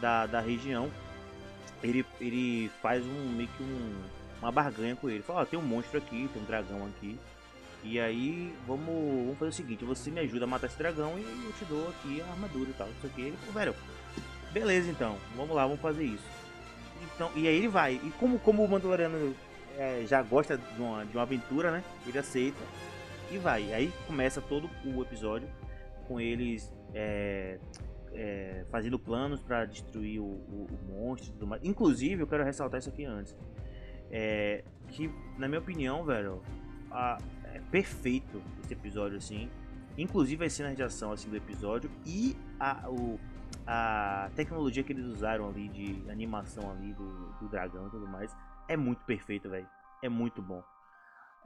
[0.00, 0.90] da, da região
[1.82, 4.02] ele, ele faz um meio que um,
[4.40, 5.22] uma barganha com ele.
[5.22, 7.18] Fala: ó, tem um monstro aqui, tem um dragão aqui.
[7.82, 11.22] E aí, vamos, vamos fazer o seguinte: você me ajuda a matar esse dragão e
[11.22, 12.88] eu te dou aqui a armadura e tal.
[12.88, 13.22] Isso aqui.
[13.22, 13.74] Ele falou: velho,
[14.52, 15.16] Beleza, então.
[15.36, 16.24] Vamos lá, vamos fazer isso.
[17.14, 17.94] Então, e aí ele vai.
[17.94, 19.34] E como, como o Mandaloriano
[19.76, 21.84] é, já gosta de uma, de uma aventura, né?
[22.06, 22.60] Ele aceita
[23.30, 23.72] e vai.
[23.72, 25.48] Aí começa todo o episódio
[26.06, 27.58] com eles é,
[28.12, 31.64] é, fazendo planos para destruir o, o, o, monstro e tudo mais.
[31.64, 33.34] Inclusive, eu quero ressaltar isso aqui antes.
[34.10, 35.08] É, que,
[35.38, 36.42] na minha opinião, velho,
[36.90, 37.18] a,
[37.54, 39.48] é perfeito esse episódio assim.
[39.96, 43.18] Inclusive as cenas de ação assim, do episódio e a, o,
[43.72, 48.36] a tecnologia que eles usaram ali de animação ali do, do dragão e tudo mais
[48.68, 49.68] é muito perfeito, velho.
[50.02, 50.60] É muito bom.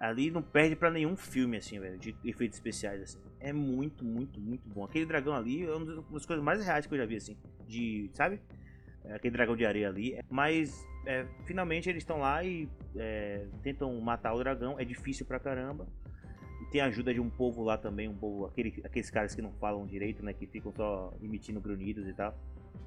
[0.00, 3.18] Ali não perde para nenhum filme, assim, velho, de efeitos especiais, assim.
[3.38, 4.84] É muito, muito, muito bom.
[4.84, 7.36] Aquele dragão ali é uma das coisas mais reais que eu já vi, assim.
[7.66, 8.10] de.
[8.14, 8.40] Sabe?
[9.04, 10.18] É, aquele dragão de areia ali.
[10.30, 14.80] Mas é, finalmente eles estão lá e é, tentam matar o dragão.
[14.80, 15.86] É difícil pra caramba.
[16.74, 19.52] Tem a ajuda de um povo lá também, um povo, aquele, aqueles caras que não
[19.60, 20.32] falam direito, né?
[20.32, 22.36] Que ficam só emitindo grunhidos e tal.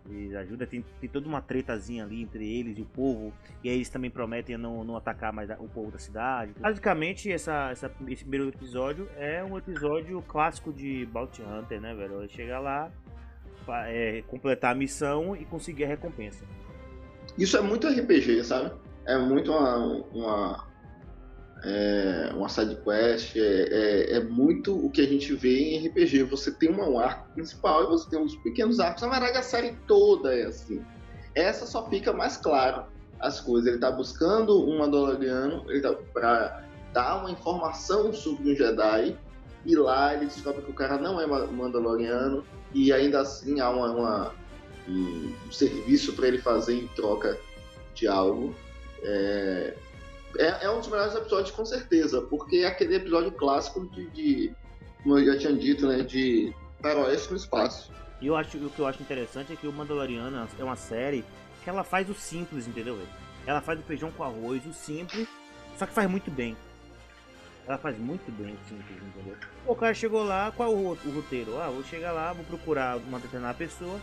[0.09, 3.31] Eles ajudam, tem, tem toda uma tretazinha ali entre eles e o povo.
[3.63, 6.51] E aí eles também prometem não, não atacar mais o povo da cidade.
[6.59, 12.19] Basicamente, essa, essa, esse primeiro episódio é um episódio clássico de Bounty Hunter, né, velho?
[12.19, 12.91] Ele chega lá,
[13.85, 16.43] é, completar a missão e conseguir a recompensa.
[17.37, 18.69] Isso é muito RPG, sabe?
[19.05, 19.77] É muito uma,
[20.11, 20.66] uma,
[21.63, 26.23] é, uma side quest, é, é, é, muito o que a gente vê em RPG.
[26.23, 29.01] Você tem um arco principal e você tem uns pequenos arcos.
[29.01, 30.83] Na verdade, a série toda é assim.
[31.33, 32.85] Essa só fica mais claro
[33.19, 33.67] as coisas.
[33.67, 39.17] Ele está buscando um Mandaloriano tá, para dar uma informação sobre um Jedi
[39.65, 42.43] e lá ele descobre que o cara não é Mandaloriano
[42.73, 44.33] e ainda assim há uma, uma
[44.87, 47.37] um, um serviço para ele fazer em troca
[47.93, 48.55] de algo.
[49.03, 49.73] É,
[50.37, 54.55] é, é, um dos melhores episódios com certeza, porque é aquele episódio clássico de, de
[55.03, 57.91] como eu já tinha dito, né, de faroeste no espaço.
[58.19, 61.23] E eu acho, o que eu acho interessante é que o Mandaloriano é uma série
[61.63, 62.97] que ela faz o simples, entendeu?
[63.45, 65.27] Ela faz o feijão com arroz, o simples,
[65.77, 66.57] só que faz muito bem.
[67.67, 69.37] Ela faz muito bem o simples, entendeu?
[69.65, 71.59] O cara chegou lá, qual o roteiro?
[71.59, 73.99] Ah, vou chegar lá, vou procurar uma determinada pessoa.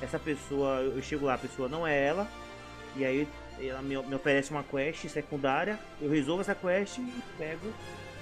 [0.00, 2.26] Essa pessoa, eu chego lá, a pessoa não é ela.
[2.96, 3.28] E aí
[3.68, 7.66] ela me, me, oferece uma quest secundária, eu resolvo essa quest e pego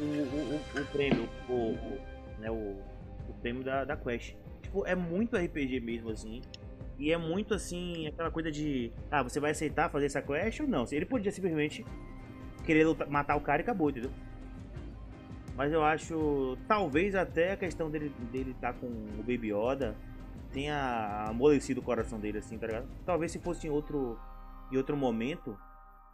[0.01, 1.77] o, o, o, o prêmio, o,
[2.41, 2.77] né, o,
[3.41, 4.35] prêmio da, da quest.
[4.63, 6.41] Tipo, é muito RPG mesmo, assim.
[6.99, 8.93] E é muito assim, aquela coisa de.
[9.11, 10.85] Ah, você vai aceitar fazer essa quest ou não?
[10.91, 11.85] Ele podia simplesmente
[12.67, 14.11] querer matar o cara e acabou, entendeu?
[15.57, 16.59] Mas eu acho.
[16.67, 19.95] Talvez até a questão dele dele tá com o Baby Yoda
[20.53, 22.89] tenha amolecido o coração dele, assim, tá ligado?
[23.05, 24.19] Talvez se fosse em outro
[24.71, 25.59] em outro momento,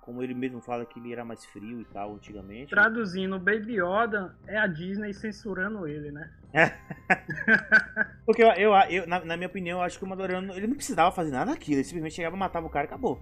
[0.01, 2.71] como ele mesmo fala que ele era mais frio e tal antigamente.
[2.71, 6.31] Traduzindo, Baby Yoda é a Disney censurando ele, né?
[8.27, 10.77] Porque eu, eu, eu na, na, minha opinião, eu acho que o Mandaloriano ele não
[10.77, 13.21] precisava fazer nada daquilo, ele simplesmente chegava, matava o cara e acabou.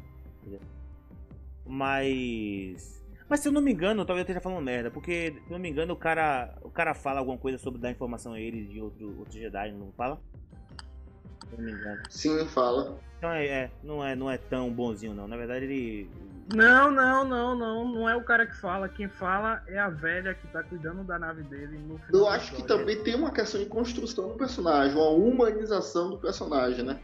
[1.65, 3.01] Mas.
[3.29, 5.59] Mas se eu não me engano, talvez eu esteja falando merda, porque se eu não
[5.59, 8.81] me engano, o cara, o cara fala alguma coisa sobre dar informação a eles de
[8.81, 10.21] outro, outro Jedi, não fala?
[11.53, 12.03] Se não me engano.
[12.09, 12.99] Sim, fala.
[13.19, 15.29] Então é, é, não é, não é tão bonzinho não.
[15.29, 16.11] Na verdade ele.
[16.53, 17.89] Não, não, não, não.
[17.89, 18.89] Não é o cara que fala.
[18.89, 22.23] Quem fala é a velha que tá cuidando da nave dele no final.
[22.23, 26.85] Eu acho que também tem uma questão de construção do personagem, uma humanização do personagem,
[26.85, 26.99] né?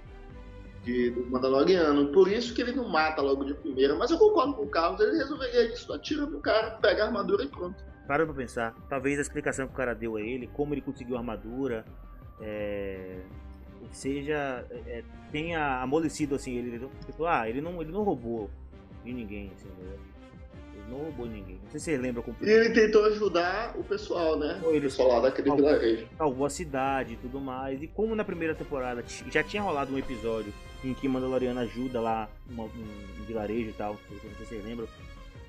[0.82, 2.08] De, do Mandaloriano.
[2.08, 3.94] Por isso que ele não mata logo de primeira.
[3.94, 5.92] Mas eu concordo com o Carlos, ele resolveria isso.
[5.92, 7.84] Atira no cara, pega a armadura e pronto.
[8.08, 8.74] Para pra pensar.
[8.88, 11.84] Talvez a explicação que o cara deu a ele, como ele conseguiu a armadura.
[12.40, 13.20] É
[13.90, 18.50] seja é, tenha amolecido assim ele tipo, ah ele não ele não roubou
[19.04, 19.98] de ninguém assim, ele
[20.90, 21.58] não roubou ninguém.
[21.62, 24.60] Não sei se você lembra como e ele tentou ajudar o pessoal né?
[24.64, 26.08] O pessoal lá daquele salvou, vilarejo.
[26.16, 27.82] salvou a cidade e tudo mais.
[27.82, 30.52] E como na primeira temporada já tinha rolado um episódio
[30.84, 34.64] em que Mandaloriano ajuda lá uma, um, um, vilarejo e tal não sei se vocês
[34.64, 34.86] lembram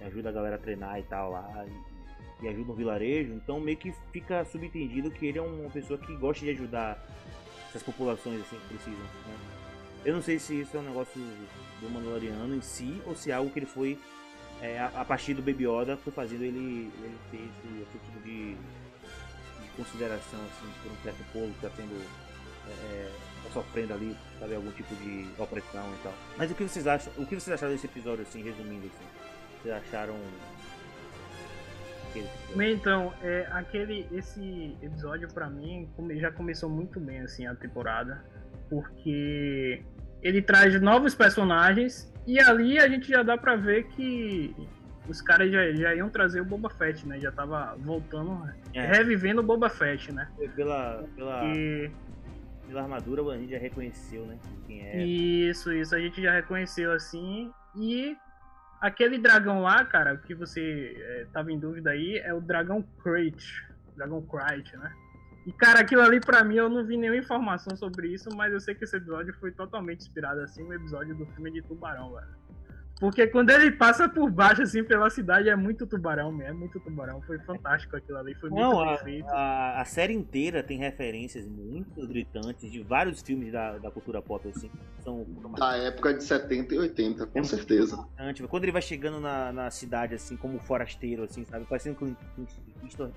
[0.02, 1.66] ajuda a galera a treinar e tal lá
[2.42, 6.00] e, e ajuda um vilarejo então meio que fica subentendido que ele é uma pessoa
[6.00, 7.06] que gosta de ajudar
[7.70, 9.00] essas populações assim precisam.
[9.00, 9.38] Né?
[10.06, 11.22] Eu não sei se isso é um negócio
[11.82, 13.98] do Mandaloriano em si ou se é algo que ele foi
[14.62, 18.20] é, a, a, partir do Baby Yoda foi fazendo ele, ele ter esse, esse tipo
[18.24, 21.96] de, de, consideração assim por um certo povo que está tendo
[22.68, 23.12] é, é,
[23.44, 26.14] tá sofrendo ali, sabe, algum tipo de opressão e tal.
[26.38, 27.14] Mas o que vocês acham?
[27.18, 29.06] O que vocês acharam desse episódio assim, resumindo assim?
[29.62, 30.16] Vocês acharam
[32.56, 38.24] Então, é, aquele, esse episódio para mim já começou muito bem assim a temporada,
[38.70, 39.84] porque
[40.22, 44.56] ele traz novos personagens e ali a gente já dá para ver que
[45.08, 47.20] os caras já, já iam trazer o Boba Fett, né?
[47.20, 48.86] Já tava voltando, é.
[48.86, 50.30] revivendo o Boba Fett, né?
[50.56, 51.90] Pela, pela, e...
[52.68, 54.38] pela armadura a gente já reconheceu, né?
[54.68, 55.04] Quem é.
[55.04, 57.52] Isso, isso, a gente já reconheceu assim.
[57.76, 58.16] E
[58.82, 63.68] Aquele dragão lá, cara, que você é, tava em dúvida aí, é o dragão Crate.
[63.96, 64.94] Dragão Crate, né?
[65.46, 68.60] E, cara, aquilo ali pra mim eu não vi nenhuma informação sobre isso, mas eu
[68.60, 72.28] sei que esse episódio foi totalmente inspirado assim no episódio do filme de Tubarão, velho.
[73.00, 76.80] Porque quando ele passa por baixo, assim, pela cidade, é muito tubarão mesmo, é muito
[76.82, 77.22] tubarão.
[77.22, 79.32] Foi fantástico aquilo ali, foi muito Não, bem a.
[79.32, 84.46] A, a, série inteira tem referências muito gritantes de vários filmes da, da cultura pop,
[84.50, 84.70] assim.
[85.00, 85.26] São...
[85.58, 88.06] Da época de 70 e 80, com é certeza.
[88.50, 91.66] Quando ele vai chegando na, na cidade, assim, como forasteiro, assim, sabe?
[91.66, 92.16] Parecendo que
[92.86, 93.10] estou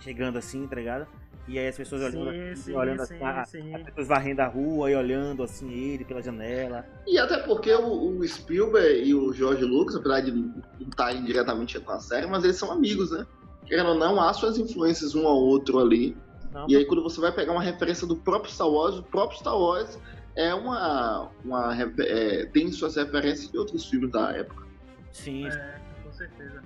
[0.00, 1.06] chegando assim, tá ligado?
[1.48, 3.74] E aí as pessoas olhando, Sim, assim, sim, olhando sim, assim, a- sim.
[3.74, 6.86] as pessoas varrendo a rua e olhando assim ele pela janela.
[7.06, 11.78] E até porque o, o Spielberg e o George Lucas, apesar de não estarem diretamente
[11.80, 13.26] com a série, mas eles são amigos, né?
[13.66, 16.16] Querendo ou não, há suas influências um ao outro ali.
[16.52, 19.38] Não, E aí quando você vai pegar uma referência do próprio Star Wars, o próprio
[19.38, 19.98] Star Wars
[20.36, 21.28] é uma.
[21.44, 24.64] uma é, tem suas referências de outros filmes da época.
[25.10, 25.74] sim, É,
[26.04, 26.62] com certeza.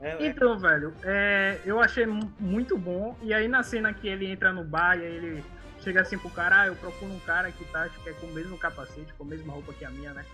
[0.00, 3.16] É, é, Então, velho, é, eu achei mu- muito bom.
[3.22, 5.44] E aí na cena que ele entra no bar e aí ele
[5.80, 8.26] chega assim pro cara, ah, eu procuro um cara que tá, acho que é com
[8.26, 10.24] o mesmo capacete, com a mesma roupa que a minha, né?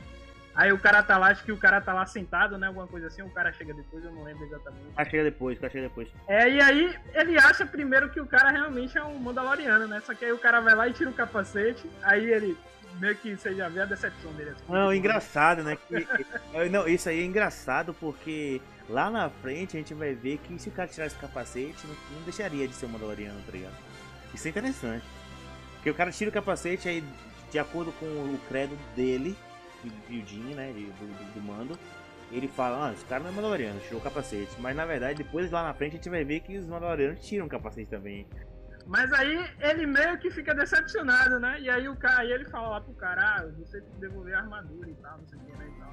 [0.55, 2.66] Aí o cara tá lá, acho que o cara tá lá sentado, né?
[2.66, 4.85] Alguma coisa assim, o cara chega depois, eu não lembro exatamente.
[4.96, 6.09] Ah, chega depois, cara, chega depois.
[6.29, 10.03] É, e aí ele acha primeiro que o cara realmente é um Mandaloriano, né?
[10.05, 12.55] Só que aí o cara vai lá e tira o capacete, aí ele
[13.00, 14.52] meio que você já vê a decepção dele.
[14.68, 15.76] Não, engraçado, né?
[15.88, 16.07] que-
[16.70, 20.68] não, isso aí é engraçado porque lá na frente a gente vai ver que se
[20.68, 23.74] o cara tirasse o capacete, não, não deixaria de ser um Mandaloriano, tá ligado?
[24.35, 25.05] Isso é interessante.
[25.74, 27.02] Porque o cara tira o capacete aí,
[27.50, 29.37] de acordo com o credo dele,
[30.09, 30.72] e o Jin, né?
[30.72, 31.78] de- Do, do, do mando,
[32.31, 34.52] ele fala, ah, esse cara não é Mandaloriano, tirou o capacete.
[34.59, 37.46] Mas na verdade, depois lá na frente a gente vai ver que os Mandalorianos tiram
[37.46, 38.26] o capacete também.
[38.87, 41.61] Mas aí ele meio que fica decepcionado, né?
[41.61, 44.35] E aí o cara, aí ele fala lá pro cara, ah, você tem que devolver
[44.35, 45.66] a armadura e tal, não sei o que, né?
[45.68, 45.92] E tal.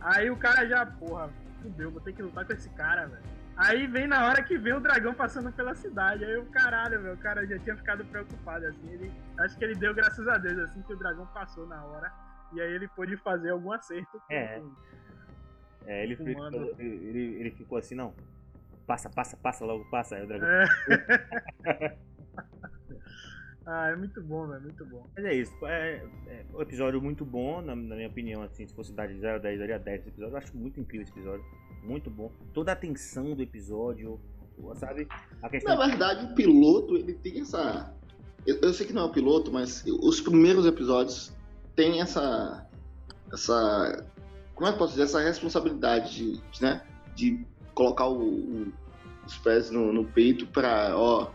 [0.00, 1.30] Aí o cara já, porra,
[1.62, 3.22] fudeu, vou ter que lutar com esse cara, velho.
[3.56, 6.24] Aí vem na hora que vem o dragão passando pela cidade.
[6.24, 8.88] Aí o caralho, velho, o cara já tinha ficado preocupado, assim.
[8.92, 12.12] Ele, acho que ele deu graças a Deus, assim, que o dragão passou na hora.
[12.52, 14.22] E aí ele pôde fazer algum acerto.
[14.30, 14.60] É.
[14.60, 14.72] com-
[15.86, 16.46] É, ele, ficou,
[16.78, 18.14] ele- ele ficou assim, não.
[18.86, 20.16] Passa, passa, passa logo, passa.
[20.16, 20.64] Aí o dragão É.
[23.66, 25.06] ah, é muito bom, velho, muito bom.
[25.16, 28.74] Mas é isso, é, é um episódio muito bom, na, na minha opinião, assim, se
[28.74, 31.12] fosse dar de 0 a 10, daria 10 esse episódio, eu acho muito incrível esse
[31.12, 31.44] episódio,
[31.82, 32.32] muito bom.
[32.54, 34.20] Toda a tensão do episódio,
[34.76, 35.06] sabe?
[35.42, 35.76] A questão...
[35.76, 37.94] Na verdade, o piloto, ele tem essa.
[38.46, 41.32] Eu, eu sei que não é o piloto, mas os primeiros episódios
[41.76, 42.66] têm essa.
[43.32, 44.04] essa.
[44.54, 45.04] Como é que eu posso dizer?
[45.04, 46.82] Essa responsabilidade de, de, né?
[47.14, 48.72] de colocar o- o-
[49.26, 51.30] os pés no, no peito pra, ó.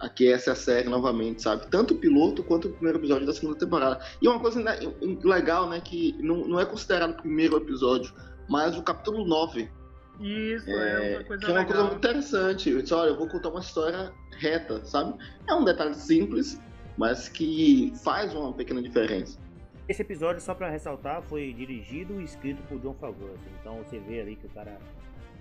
[0.00, 1.66] Aqui essa é a série novamente, sabe?
[1.68, 4.00] Tanto o piloto quanto o primeiro episódio da segunda temporada.
[4.22, 4.78] E uma coisa né,
[5.24, 5.80] legal, né?
[5.80, 8.12] Que não, não é considerado o primeiro episódio,
[8.48, 9.68] mas o capítulo 9
[10.20, 11.66] Isso, é, é, outra coisa que é uma legal.
[11.66, 12.70] coisa muito interessante.
[12.70, 15.18] Eu disse, olha, eu vou contar uma história reta, sabe?
[15.48, 16.60] É um detalhe simples,
[16.96, 19.38] mas que faz uma pequena diferença.
[19.88, 23.98] Esse episódio, só pra ressaltar, foi dirigido e escrito por John Favreau, assim, então você
[23.98, 24.78] vê ali que o cara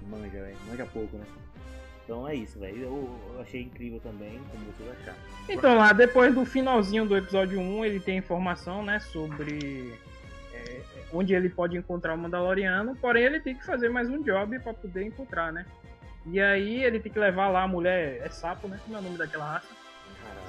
[0.10, 1.26] manja, velho, manja pouco, né?
[2.08, 5.18] Então é isso, velho, eu, eu achei incrível também, como vocês acharam.
[5.50, 9.94] Então lá, depois do finalzinho do episódio 1, ele tem informação, né, sobre
[10.54, 14.58] é, onde ele pode encontrar o Mandaloriano, porém ele tem que fazer mais um job
[14.60, 15.66] pra poder encontrar, né?
[16.26, 18.80] E aí ele tem que levar lá a mulher, é sapo, né?
[18.86, 19.68] Como é o nome daquela raça?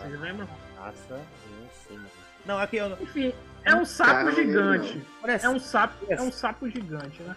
[0.01, 0.49] Vocês lembram?
[0.79, 2.09] raça, não sei, mano.
[2.47, 3.03] Não, aqui eu não...
[3.03, 5.03] Enfim, é um sapo Cara, gigante.
[5.21, 7.35] Parece É um sapo, é um sapo gigante, né?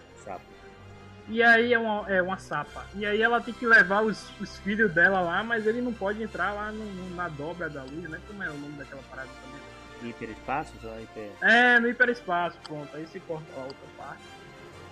[1.28, 2.84] E aí é uma, é uma sapa.
[2.94, 6.22] E aí ela tem que levar os, os filhos dela lá, mas ele não pode
[6.22, 8.20] entrar lá no- no- na dobra da luz, né?
[8.26, 10.10] Como é o nome daquela parada também?
[10.10, 11.30] Hiperespaço, só hiper...
[11.40, 12.88] É, no hiperespaço, pronto.
[12.96, 14.22] Aí se corta a outra parte.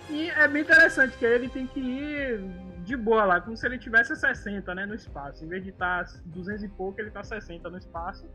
[0.09, 2.39] E é bem interessante que ele tem que ir
[2.85, 5.43] de boa lá, como se ele tivesse 60, né, no espaço.
[5.43, 8.25] Em vez de estar 200 e pouco, ele tá 60 no espaço.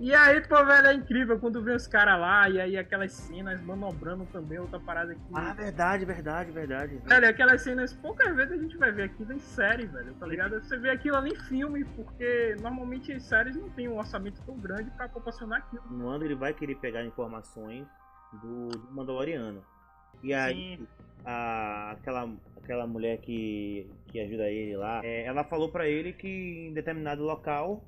[0.00, 3.62] E aí, pô, velho, é incrível quando vê os caras lá, e aí aquelas cenas
[3.62, 5.20] manobrando também, outra parada aqui.
[5.34, 6.98] Ah, verdade, verdade, verdade.
[7.04, 10.58] Velho, aquelas cenas, poucas vezes a gente vai ver aquilo em série, velho, tá ligado?
[10.58, 14.58] Você vê aquilo ali em filme, porque normalmente as séries não tem um orçamento tão
[14.58, 15.82] grande pra proporcionar aquilo.
[15.90, 17.86] No ano ele vai querer pegar informações
[18.32, 19.62] do, do Mandaloriano.
[20.22, 20.88] E aí, Sim.
[21.26, 26.26] a, aquela, aquela mulher que, que ajuda ele lá, é, ela falou pra ele que
[26.70, 27.84] em determinado local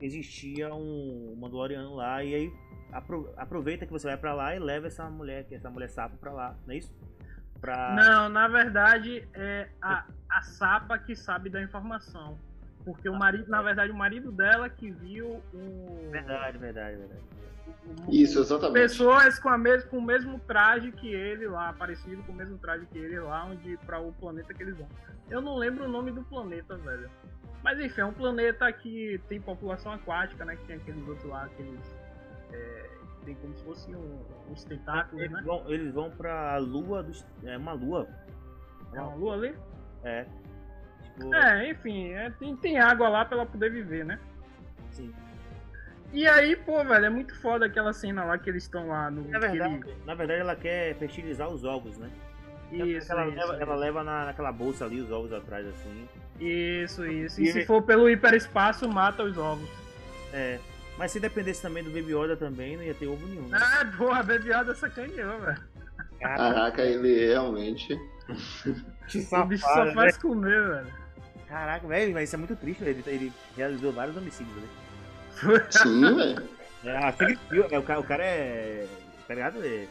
[0.00, 2.22] existia um Mandaloriano lá.
[2.24, 2.52] E aí,
[2.92, 6.32] apro- aproveita que você vai pra lá e leva essa mulher, essa mulher sapo pra
[6.32, 6.92] lá, não é isso?
[7.60, 7.94] Pra...
[7.96, 12.38] Não, na verdade é a, a Sapa que sabe da informação.
[12.84, 16.08] Porque o marido, na verdade, o marido dela que viu o.
[16.10, 17.20] Verdade, verdade, verdade.
[18.06, 18.74] o- Isso, exatamente.
[18.80, 22.56] Pessoas com, a mes com o mesmo traje que ele lá, parecido com o mesmo
[22.58, 24.88] traje que ele lá, onde para o planeta que eles vão.
[25.28, 27.10] Eu não lembro o nome do planeta, velho.
[27.62, 30.56] Mas enfim, é um planeta que tem população aquática, né?
[30.56, 31.80] Que tem aqueles outros lá, aqueles.
[32.52, 32.88] é,
[33.18, 35.42] que tem como se fosse um, uns tentáculos, Eles né?
[35.44, 37.24] vão, eles vão pra lua dos.
[37.44, 38.08] É uma lua.
[38.92, 39.54] É uma lua ali?
[40.04, 40.24] É.
[41.02, 44.18] Tipo, É, enfim, é, tem, tem água lá pra ela poder viver, né?
[44.90, 45.12] sim.
[46.10, 49.28] E aí, pô, velho, é muito foda aquela cena lá que eles estão lá no.
[49.28, 52.08] Na verdade, na verdade, ela quer fertilizar os ovos, né?
[52.72, 53.62] Isso, ela, isso, leva, isso.
[53.62, 56.08] ela leva na, naquela bolsa ali os ovos atrás, assim.
[56.40, 57.40] Isso, isso.
[57.40, 59.68] E, e se for pelo hiperespaço, mata os ovos.
[60.32, 60.58] É.
[60.96, 63.48] Mas se dependesse também do Baby Yoda também, não ia ter ovo nenhum.
[63.48, 63.58] Né?
[63.60, 65.62] Ah, porra, Baby Yoda sacaneou, velho.
[66.20, 67.94] Caraca, ele realmente.
[67.94, 69.94] o bicho só né?
[69.94, 70.92] faz comer, velho.
[71.48, 73.02] Caraca, velho, isso é muito triste, velho.
[73.06, 75.66] Ele realizou vários homicídios, velho.
[75.70, 76.48] Sim, velho.
[76.84, 78.86] É, ah, é, o, cara, o cara é.
[79.26, 79.64] Tá ligado?
[79.64, 79.86] É...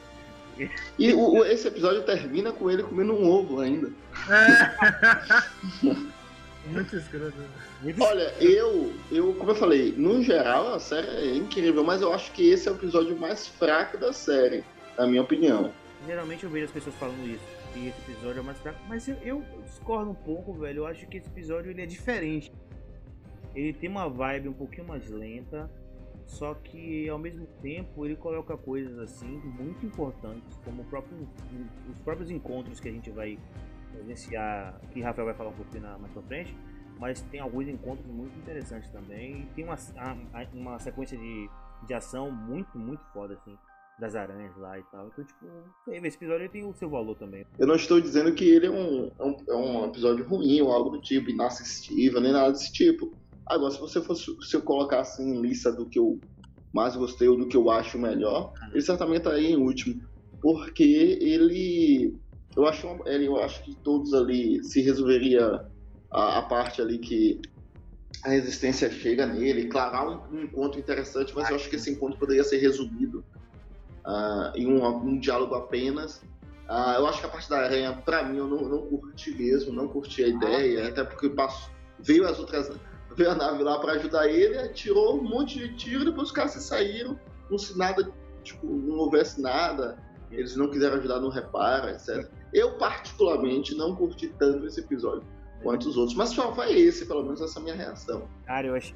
[0.97, 3.91] E o, esse episódio termina com ele comendo um ovo ainda.
[4.29, 6.07] É.
[6.71, 7.37] Muito escroto.
[7.99, 12.31] Olha, eu, eu, como eu falei, no geral a série é incrível, mas eu acho
[12.31, 14.63] que esse é o episódio mais fraco da série,
[14.97, 15.71] na minha opinião.
[16.05, 17.43] Geralmente eu vejo as pessoas falando isso,
[17.73, 20.79] que esse episódio é o mais fraco, mas eu, eu discordo um pouco, velho.
[20.79, 22.51] Eu acho que esse episódio ele é diferente.
[23.55, 25.69] Ele tem uma vibe um pouquinho mais lenta,
[26.25, 31.27] só que ao mesmo tempo ele coloca coisas assim muito importantes, como próprio,
[31.91, 33.39] os próprios encontros que a gente vai
[33.97, 36.55] vivenciar, que Rafael vai falar um pouquinho mais pra frente,
[36.99, 39.41] mas tem alguns encontros muito interessantes também.
[39.41, 39.77] E tem uma,
[40.53, 41.49] uma sequência de,
[41.85, 43.55] de ação muito, muito foda, assim,
[43.99, 45.07] das aranhas lá e tal.
[45.07, 45.45] Então, tipo,
[45.87, 47.45] esse episódio tem o seu valor também.
[47.57, 50.71] Eu não estou dizendo que ele é um, é um, é um episódio ruim ou
[50.71, 53.15] algo do tipo, inassistível, nem nada desse tipo
[53.47, 56.19] Agora, se você fosse se eu colocasse em lista do que eu
[56.73, 60.01] mais gostei ou do que eu acho melhor, ele certamente estaria em último.
[60.41, 62.13] Porque ele.
[62.57, 65.63] Eu acho, eu acho que todos ali se resolveria
[66.11, 67.39] a, a parte ali que
[68.23, 69.67] a resistência chega nele.
[69.67, 73.23] Claro, há um, um encontro interessante, mas eu acho que esse encontro poderia ser resumido
[74.03, 76.17] uh, em um, um, diálogo apenas.
[76.67, 79.71] Uh, eu acho que a parte da aranha, para mim, eu não, não curti mesmo,
[79.71, 82.71] não curti a ideia, até porque passo, veio as outras
[83.15, 86.51] veio a nave lá para ajudar ele, atirou um monte de tiro, depois os caras
[86.51, 88.11] se saíram, como se nada,
[88.43, 89.97] tipo, não houvesse nada,
[90.31, 92.29] eles não quiseram ajudar no reparo, etc.
[92.53, 95.23] Eu, particularmente, não curti tanto esse episódio
[95.61, 98.27] quanto os outros, mas só foi esse, pelo menos, essa minha reação.
[98.45, 98.95] Cara, eu achei.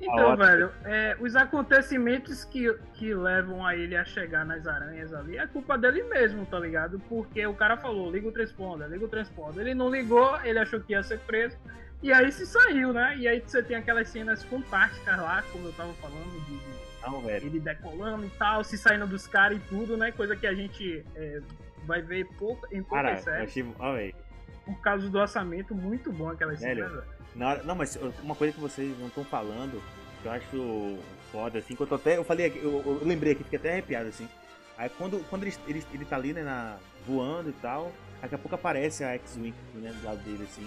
[0.00, 5.36] Então, velho, é, os acontecimentos que, que levam a ele a chegar nas aranhas ali
[5.36, 6.98] é culpa dele mesmo, tá ligado?
[7.06, 9.66] Porque o cara falou, liga o transponder, liga o transponder.
[9.66, 11.56] Ele não ligou, ele achou que ia ser preso.
[12.02, 13.14] E aí se saiu, né?
[13.18, 17.20] E aí você tem aquelas cenas fantásticas lá, como eu tava falando, de, de não,
[17.20, 17.46] velho.
[17.46, 20.10] ele decolando e tal, se saindo dos caras e tudo, né?
[20.12, 21.42] Coisa que a gente é,
[21.86, 23.50] vai ver pouco, em poucas Caraca, séries.
[23.50, 23.62] Achei...
[23.62, 27.04] Oh, por causa do orçamento, muito bom aquelas cenas, velho.
[27.40, 27.62] Hora...
[27.64, 29.82] Não, mas uma coisa que vocês não estão falando,
[30.20, 30.98] que eu acho
[31.30, 32.16] foda, assim, que eu tô até.
[32.16, 34.28] Eu falei aqui, eu, eu lembrei aqui, fiquei até arrepiado, assim.
[34.76, 36.76] Aí quando, quando ele, ele, ele tá ali, né, na,
[37.06, 40.66] voando e tal, daqui a pouco aparece a X-Wing né, do lado dele, assim.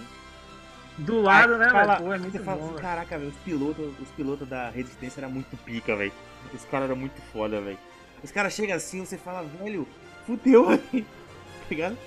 [0.97, 3.37] Do lado, Aí, né, fala, Pô, é muito você bom, fala assim, caraca, velho, os
[3.37, 6.13] pilotos, os pilotos da resistência eram muito pica, velho.
[6.53, 7.79] Esse cara era muito foda, velho.
[8.23, 9.87] Os caras chegam assim, você fala, velho,
[10.25, 11.05] fudeu, velho.
[11.05, 11.97] Tá ligado?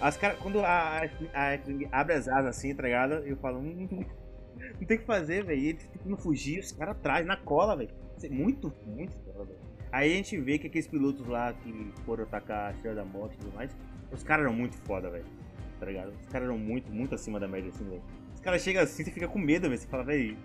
[0.00, 1.02] As cara, quando a,
[1.34, 3.14] a, abre as asas assim, tá ligado?
[3.26, 3.88] Eu falo, hum,
[4.80, 5.60] não tem o que fazer, velho.
[5.60, 7.90] Ele tentando fugir, os caras atrás, na cola, velho.
[8.30, 9.58] Muito, muito foda, velho.
[9.90, 13.34] Aí a gente vê que aqueles pilotos lá que foram atacar a Estrela da Morte
[13.34, 13.76] e tudo mais,
[14.10, 15.26] os caras eram muito foda, velho.
[15.78, 16.12] Tá ligado?
[16.20, 18.02] Os caras eram muito, muito acima da média, assim, velho
[18.42, 19.80] caras chegam assim, você fica com medo, velho.
[19.80, 20.36] Você fala, velho,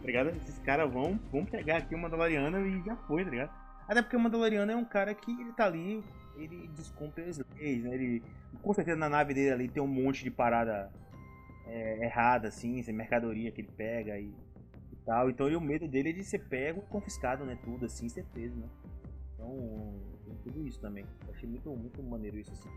[0.00, 0.30] tá ligado?
[0.30, 3.50] Esses caras vão, vão pegar aqui o Mandaloriano e já foi, tá ligado?
[3.88, 6.04] Até porque o Mandaloriano é um cara que ele tá ali,
[6.44, 7.94] ele descumpre as leis, né?
[7.94, 8.22] Ele,
[8.62, 10.90] com certeza na nave dele ali tem um monte de parada
[11.66, 14.34] é, errada, assim, essa mercadoria que ele pega e,
[14.92, 15.30] e, tal.
[15.30, 17.58] Então o medo dele é de ser pego e confiscado, né?
[17.62, 18.68] Tudo assim, certeza, né?
[19.34, 21.04] Então, tem tudo isso também.
[21.26, 22.68] Eu achei muito, muito maneiro isso, assim.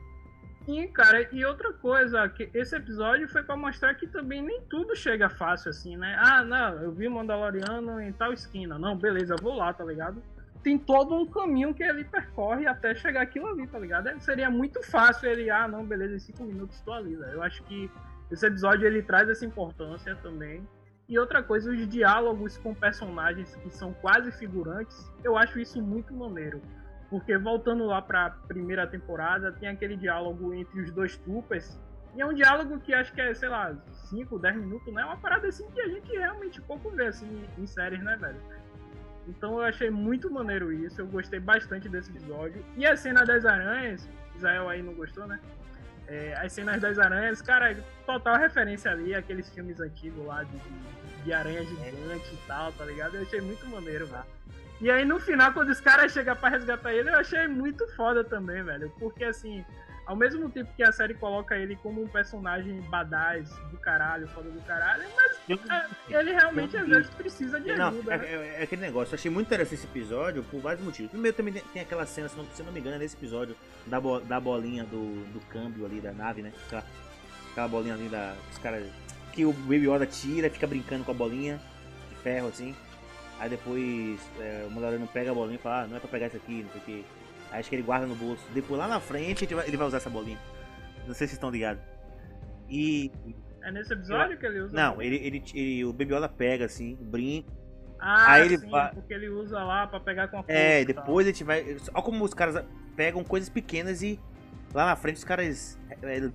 [0.66, 4.96] Sim, cara, e outra coisa, que esse episódio foi para mostrar que também nem tudo
[4.96, 6.16] chega fácil assim, né?
[6.20, 8.78] Ah, não, eu vi Mandaloriano em tal esquina.
[8.78, 10.22] Não, beleza, vou lá, tá ligado?
[10.64, 14.08] Tem todo um caminho que ele percorre até chegar aquilo ali, tá ligado?
[14.08, 17.32] É, seria muito fácil ele, ah, não, beleza, em cinco minutos estou ali, né?
[17.34, 17.90] Eu acho que
[18.30, 20.68] esse episódio ele traz essa importância também.
[21.10, 26.14] E outra coisa, os diálogos com personagens que são quase figurantes, eu acho isso muito
[26.14, 26.62] maneiro
[27.12, 31.78] porque voltando lá pra primeira temporada, tem aquele diálogo entre os dois troopers.
[32.16, 33.76] E é um diálogo que acho que é, sei lá,
[34.10, 35.02] 5, 10 minutos, né?
[35.02, 38.38] É uma parada assim que a gente realmente pouco vê assim, em séries, né, velho?
[39.28, 42.64] Então eu achei muito maneiro isso, eu gostei bastante desse episódio.
[42.76, 45.40] E a cena das aranhas, Israel aí não gostou, né?
[46.08, 51.24] É, as cenas das aranhas, cara, total referência ali, aqueles filmes antigos lá de, de,
[51.24, 53.16] de aranha gigante e tal, tá ligado?
[53.16, 54.26] Eu achei muito maneiro, velho.
[54.82, 58.24] E aí no final, quando os caras chegam pra resgatar ele, eu achei muito foda
[58.24, 58.92] também, velho.
[59.00, 59.64] Porque assim,
[60.06, 64.50] ao mesmo tempo que a série coloca ele como um personagem badass do caralho, foda
[64.50, 68.14] do caralho, mas é, ele realmente às vezes precisa de não, ajuda.
[68.14, 68.26] É, né?
[68.26, 71.12] é, é, aquele negócio, eu achei muito interessante esse episódio por vários motivos.
[71.12, 74.00] Primeiro também tem aquela cena, se não, se não me engano, é nesse episódio da,
[74.00, 76.52] bo, da bolinha do, do câmbio ali da nave, né?
[76.66, 76.86] Aquela,
[77.52, 78.36] aquela bolinha ali da.
[78.52, 78.86] Os caras
[79.32, 81.60] que o Baby Yoda tira, fica brincando com a bolinha
[82.10, 82.76] de ferro assim.
[83.40, 86.28] Aí depois é, o Mandaloriano pega a bolinha e fala, ah, não é pra pegar
[86.28, 87.06] isso aqui, não sei o que.
[87.52, 88.44] Acho que ele guarda no bolso.
[88.54, 90.40] Depois lá na frente ele vai, usar essa bolinha.
[91.06, 91.84] Não sei se vocês estão ligados.
[92.70, 93.12] E.
[93.62, 94.76] É nesse episódio que ele usa?
[94.76, 97.52] Não, ele, ele, ele, o Baby Yoda pega assim, brinca.
[98.00, 98.92] Ah, aí ele sim, vai...
[98.92, 101.78] porque ele usa lá pra pegar com a força, É, depois a gente vai.
[101.94, 104.20] Olha como os caras pegam coisas pequenas e
[104.74, 105.78] lá na frente os caras.
[106.02, 106.32] É,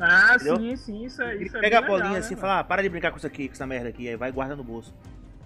[0.00, 0.56] ah, entendeu?
[0.56, 1.36] sim, sim, isso é.
[1.36, 3.10] Isso ele é pega a bolinha legal, assim e né, fala, ah, para de brincar
[3.10, 4.94] com isso aqui, com essa merda aqui, aí vai e guarda no bolso.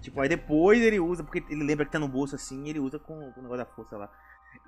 [0.00, 2.98] Tipo, aí depois ele usa, porque ele lembra que tá no bolso assim, ele usa
[2.98, 4.08] com, com o negócio da força lá.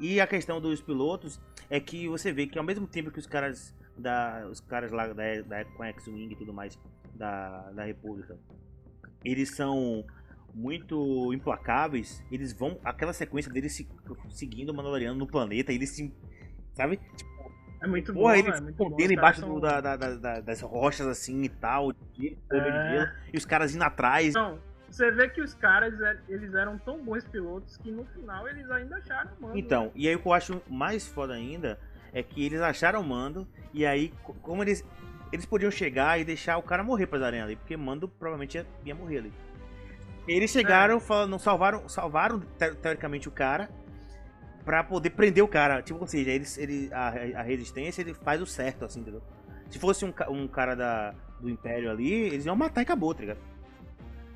[0.00, 3.26] E a questão dos pilotos é que você vê que ao mesmo tempo que os
[3.26, 6.78] caras da os caras lá da, da com X-Wing e tudo mais
[7.14, 8.38] da, da República,
[9.24, 10.04] eles são
[10.54, 13.88] muito implacáveis, eles vão aquela sequência deles se,
[14.30, 16.12] seguindo o Mandaloriano no planeta, eles se
[16.74, 16.98] sabe?
[17.16, 19.60] Tipo, é muito Porra, bom, eles é escondendo embaixo são...
[19.60, 23.14] da, da, da, das rochas assim e tal, é...
[23.32, 24.34] e os caras indo atrás.
[24.34, 24.58] Não,
[24.90, 28.70] você vê que os caras é, eles eram tão bons pilotos que no final eles
[28.70, 29.58] ainda acharam o mando.
[29.58, 31.78] Então, e aí o que eu acho mais foda ainda
[32.12, 34.12] é que eles acharam o mando e aí
[34.42, 34.84] como eles
[35.30, 38.66] eles podiam chegar e deixar o cara morrer para arenas ali, porque mando provavelmente ia,
[38.84, 39.32] ia morrer ali.
[40.26, 41.00] Eles chegaram, é.
[41.00, 42.40] falando, salvaram, salvaram
[42.82, 43.70] teoricamente o cara
[44.64, 45.82] para poder prender o cara.
[45.82, 47.08] Tipo, ou seja, eles, ele, a,
[47.40, 49.22] a resistência ele faz o certo, assim, entendeu?
[49.70, 53.20] Se fosse um, um cara da, do Império ali, eles iam matar e acabou, tá
[53.20, 53.38] ligado?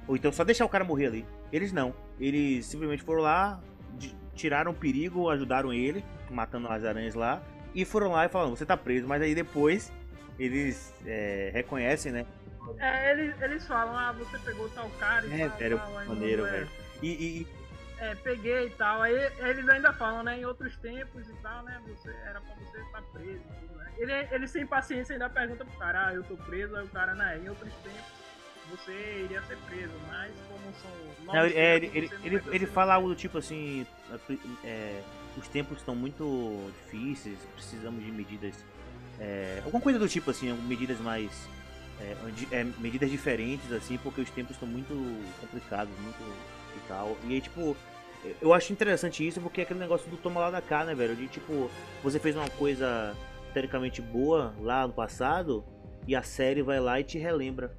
[0.07, 1.26] Ou então só deixar o cara morrer ali.
[1.53, 1.94] Eles não.
[2.18, 3.61] Eles simplesmente foram lá,
[4.34, 7.42] tiraram o perigo, ajudaram ele, matando as aranhas lá.
[7.74, 9.07] E foram lá e falaram, você tá preso.
[9.07, 9.92] Mas aí depois
[10.38, 12.26] eles é, reconhecem, né?
[12.78, 15.61] É, eles, eles falam, ah, você pegou tal cara e é, tal.
[15.61, 16.68] É, tal, maneiro, velho.
[17.03, 17.46] E, e,
[17.98, 19.03] É, peguei e tal.
[19.03, 20.38] Aí eles ainda falam, né?
[20.38, 21.80] Em outros tempos e tal, né?
[21.86, 23.42] Você, era pra você estar preso.
[23.76, 23.92] Né?
[23.98, 26.76] Ele, ele sem paciência ainda pergunta pro cara, ah, eu tô preso.
[26.76, 27.40] Aí o cara, né?
[27.42, 28.22] Em outros tempos
[28.70, 33.08] você iria ser preso, mas como são não, é, ele, ele, ele, ele fala algo
[33.08, 33.86] do tipo assim,
[34.64, 35.00] é,
[35.36, 38.54] os tempos estão muito difíceis, precisamos de medidas,
[39.18, 41.30] é, alguma coisa do tipo assim, medidas mais,
[42.00, 42.16] é,
[42.50, 44.94] é, medidas diferentes assim, porque os tempos estão muito
[45.40, 47.76] complicados, muito e tal, e aí tipo,
[48.40, 51.14] eu acho interessante isso porque é aquele negócio do toma lá da cá, né, velho,
[51.14, 51.70] de tipo,
[52.02, 53.16] você fez uma coisa
[53.52, 55.64] teoricamente boa lá no passado,
[56.06, 57.76] e a série vai lá e te relembra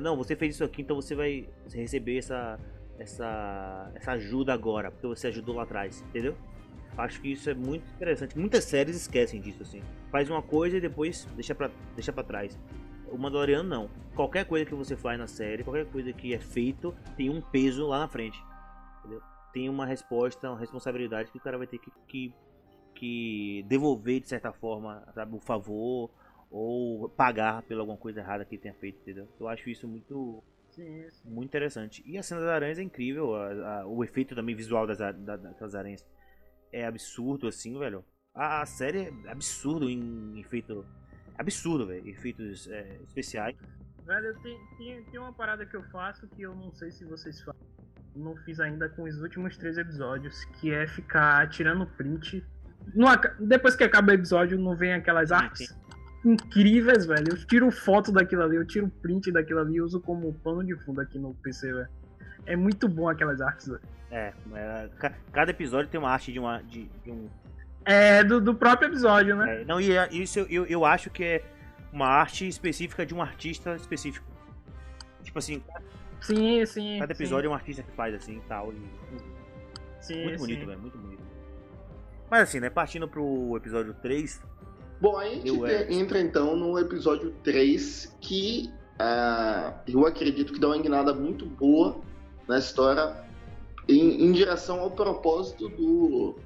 [0.00, 2.58] não, você fez isso aqui, então você vai receber essa,
[2.98, 6.36] essa, essa ajuda agora, porque você ajudou lá atrás, entendeu?
[6.96, 8.38] Acho que isso é muito interessante.
[8.38, 9.82] Muitas séries esquecem disso, assim.
[10.10, 12.58] Faz uma coisa e depois deixa pra, deixa pra trás.
[13.10, 13.90] O Mandaloriano não.
[14.14, 17.86] Qualquer coisa que você faz na série, qualquer coisa que é feito, tem um peso
[17.86, 18.38] lá na frente.
[19.00, 19.22] Entendeu?
[19.54, 22.34] Tem uma resposta, uma responsabilidade que o cara vai ter que, que,
[22.94, 26.10] que devolver de certa forma, sabe, o favor
[26.52, 29.26] ou pagar pela alguma coisa errada que ele tenha feito, entendeu?
[29.40, 31.30] Eu acho isso muito sim, sim.
[31.30, 32.02] muito interessante.
[32.06, 35.12] E a cena das aranhas é incrível, a, a, o efeito também visual das, da,
[35.12, 36.06] daquelas aranhas
[36.70, 38.04] é absurdo assim, velho.
[38.34, 40.86] A, a série é absurdo em efeito
[41.38, 43.56] absurdo, velho, efeitos é, especiais.
[44.04, 47.40] Velho, tem, tem, tem uma parada que eu faço que eu não sei se vocês
[47.42, 47.62] fazem.
[48.14, 52.44] Não fiz ainda com os últimos três episódios, que é ficar tirando print.
[53.40, 55.74] Depois que acaba o episódio, não vem aquelas artes
[56.24, 57.26] incríveis, velho.
[57.30, 60.74] Eu tiro foto daquilo ali, eu tiro print daquilo ali e uso como pano de
[60.76, 61.88] fundo aqui no PC, velho.
[62.46, 63.80] É muito bom aquelas artes, velho.
[64.10, 64.90] É, é,
[65.32, 67.28] cada episódio tem uma arte de, uma, de, de um.
[67.84, 69.62] É, do, do próprio episódio, né?
[69.62, 71.44] É, não, e é, isso eu, eu, eu acho que é
[71.92, 74.26] uma arte específica de um artista específico.
[75.22, 75.62] Tipo assim.
[76.20, 76.98] Sim, sim.
[77.00, 77.46] Cada episódio sim.
[77.46, 78.72] é um artista que faz assim e tal.
[78.72, 78.82] E...
[80.00, 81.22] Sim, muito bonito, velho, muito bonito.
[82.30, 82.70] Mas assim, né?
[82.70, 84.42] Partindo pro episódio 3,
[85.02, 85.50] Bom, a gente
[85.90, 92.00] entra então no episódio 3, que uh, eu acredito que dá uma guinada muito boa
[92.46, 93.16] na história
[93.88, 96.36] em, em direção ao propósito do,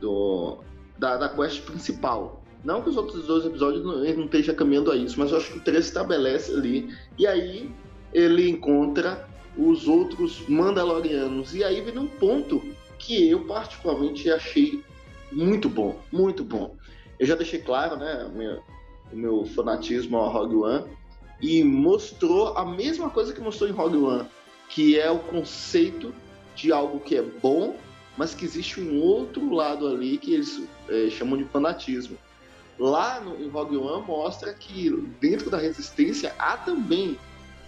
[0.00, 0.58] do
[0.96, 2.40] da, da quest principal.
[2.62, 5.38] Não que os outros dois episódios não, ele não esteja caminhando a isso, mas eu
[5.38, 6.88] acho que o 3 estabelece ali.
[7.18, 7.68] E aí
[8.12, 9.28] ele encontra
[9.58, 11.52] os outros Mandalorianos.
[11.52, 12.62] E aí vem um ponto
[12.96, 14.84] que eu particularmente achei
[15.32, 16.76] muito bom, muito bom.
[17.22, 18.28] Eu já deixei claro, né,
[19.12, 20.84] o meu, fanatismo ao Rogue One
[21.40, 24.28] e mostrou a mesma coisa que mostrou em Rogue One,
[24.68, 26.12] que é o conceito
[26.56, 27.76] de algo que é bom,
[28.16, 32.18] mas que existe um outro lado ali que eles é, chamam de fanatismo.
[32.76, 37.16] Lá no, em Rogue One mostra que dentro da resistência há também,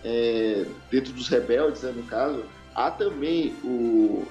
[0.05, 2.43] é, dentro dos rebeldes, né, no caso,
[2.75, 4.27] há também o,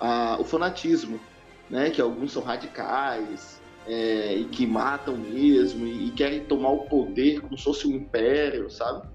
[0.00, 1.20] a, o fanatismo,
[1.68, 6.86] né, que alguns são radicais, é, e que matam mesmo e, e, querem tomar o
[6.86, 9.08] poder como se fosse um império, sabe?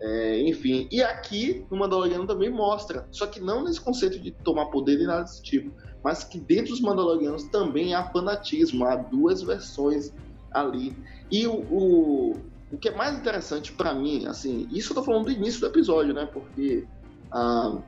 [0.00, 4.66] É, enfim, e aqui no Mandaloriano também mostra, só que não nesse conceito de tomar
[4.66, 9.42] poder e nada desse tipo, mas que dentro dos Mandalorianos também há fanatismo, há duas
[9.42, 10.12] versões
[10.50, 10.96] ali.
[11.30, 12.36] E o, o,
[12.72, 15.66] o que é mais interessante para mim, assim, isso eu tô falando do início do
[15.66, 16.26] episódio, né?
[16.26, 16.84] Porque
[17.30, 17.78] ah,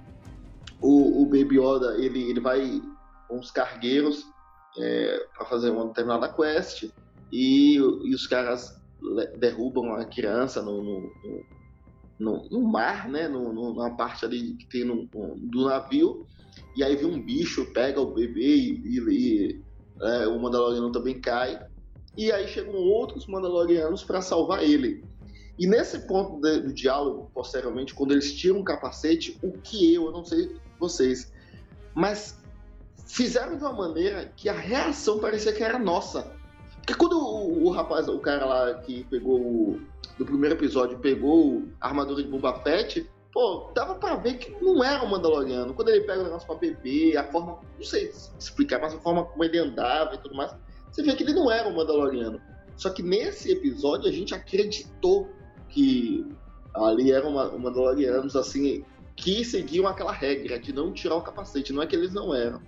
[0.80, 2.80] o, o Baby Yoda, ele, ele vai
[3.28, 4.24] com os cargueiros
[4.78, 6.90] é, para fazer uma determinada quest
[7.32, 8.80] e, e os caras
[9.38, 11.12] derrubam a criança no, no,
[12.18, 13.28] no, no mar, né?
[13.28, 15.06] No, parte ali que tem no,
[15.36, 16.26] do navio.
[16.76, 19.62] E aí vem um bicho, pega o bebê e, e
[20.00, 21.60] é, o Mandaloriano também cai.
[22.16, 25.04] E aí chegam outros Mandalorianos para salvar ele.
[25.58, 30.06] E nesse ponto de, do diálogo, posteriormente, quando eles tiram o capacete, o que eu,
[30.06, 31.32] eu não sei vocês,
[31.94, 32.42] mas
[33.06, 36.32] fizeram de uma maneira que a reação parecia que era nossa.
[36.76, 39.80] Porque quando o, o rapaz, o cara lá que pegou o,
[40.18, 44.84] do primeiro episódio, pegou a armadura de Boba Fett, pô, dava pra ver que não
[44.84, 45.74] era um Mandaloriano.
[45.74, 49.24] Quando ele pega o negócio pra beber, a forma, não sei explicar, mas a forma
[49.24, 50.54] como ele andava e tudo mais,
[50.90, 52.40] você vê que ele não era um Mandaloriano.
[52.76, 55.30] Só que nesse episódio a gente acreditou
[55.68, 56.26] que
[56.74, 58.84] ali eram Mandalorianos, assim,
[59.16, 61.72] que seguiam aquela regra de não tirar o capacete.
[61.72, 62.60] Não é que eles não eram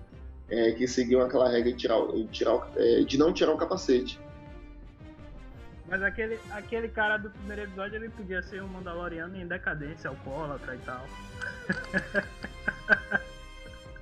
[0.48, 4.20] é, que seguiam aquela regra de, tirar, de, tirar, é, de não tirar o capacete.
[5.88, 10.74] Mas aquele, aquele cara do primeiro episódio ele podia ser um Mandaloriano em decadência, alcoólatra
[10.74, 11.06] e tal.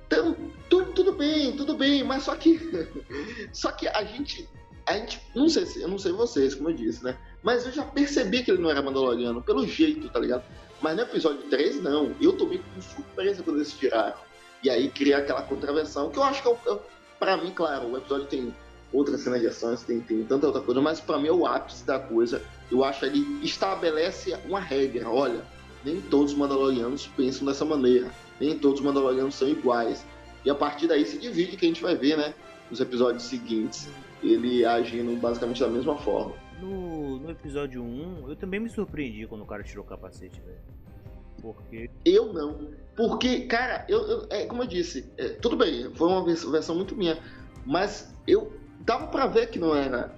[0.07, 0.35] Então,
[0.69, 2.59] tudo, tudo bem, tudo bem, mas só que.
[3.51, 4.47] Só que a gente.
[4.85, 5.21] A gente.
[5.35, 7.17] Não sei se, eu não sei vocês, como eu disse, né?
[7.43, 10.43] Mas eu já percebi que ele não era Mandaloriano, pelo jeito, tá ligado?
[10.81, 12.15] Mas no episódio 3, não.
[12.21, 14.17] Eu tomei com surpresa quando eles tiraram.
[14.65, 16.79] E aí cria aquela contravenção, que eu acho que, é, é
[17.19, 18.51] para mim, claro, o episódio tem
[18.91, 21.85] outras cenas de ações, tem, tem tanta outra coisa, mas para mim é o ápice
[21.85, 22.41] da coisa.
[22.71, 25.07] Eu acho que ele estabelece uma regra.
[25.07, 25.45] Olha,
[25.83, 28.09] nem todos os Mandalorianos pensam dessa maneira.
[28.41, 30.03] Nem todos os Mandalorianos são iguais.
[30.43, 32.33] E a partir daí se divide, que a gente vai ver, né?
[32.71, 33.87] Nos episódios seguintes,
[34.23, 36.33] ele agindo basicamente da mesma forma.
[36.59, 40.57] No, no episódio 1, eu também me surpreendi quando o cara tirou o capacete, velho.
[41.39, 41.91] Porque.
[42.03, 42.73] Eu não.
[42.95, 46.95] Porque, cara, eu, eu é, como eu disse, é, tudo bem, foi uma versão muito
[46.95, 47.17] minha,
[47.65, 50.13] mas eu dava para ver que não era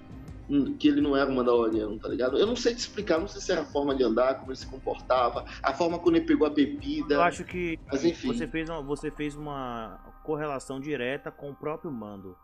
[0.78, 2.38] que ele não era um Mandaloriano, tá ligado?
[2.38, 4.56] Eu não sei te explicar, não sei se era a forma de andar, como ele
[4.56, 7.16] se comportava, a forma quando ele pegou a bebida.
[7.16, 8.28] Eu acho que mas, enfim.
[8.28, 12.34] Você, fez uma, você fez uma correlação direta com o próprio Mando.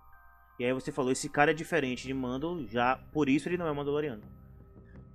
[0.59, 3.67] E aí você falou, esse cara é diferente de Mando, já por isso ele não
[3.67, 4.23] é Mandaloriano.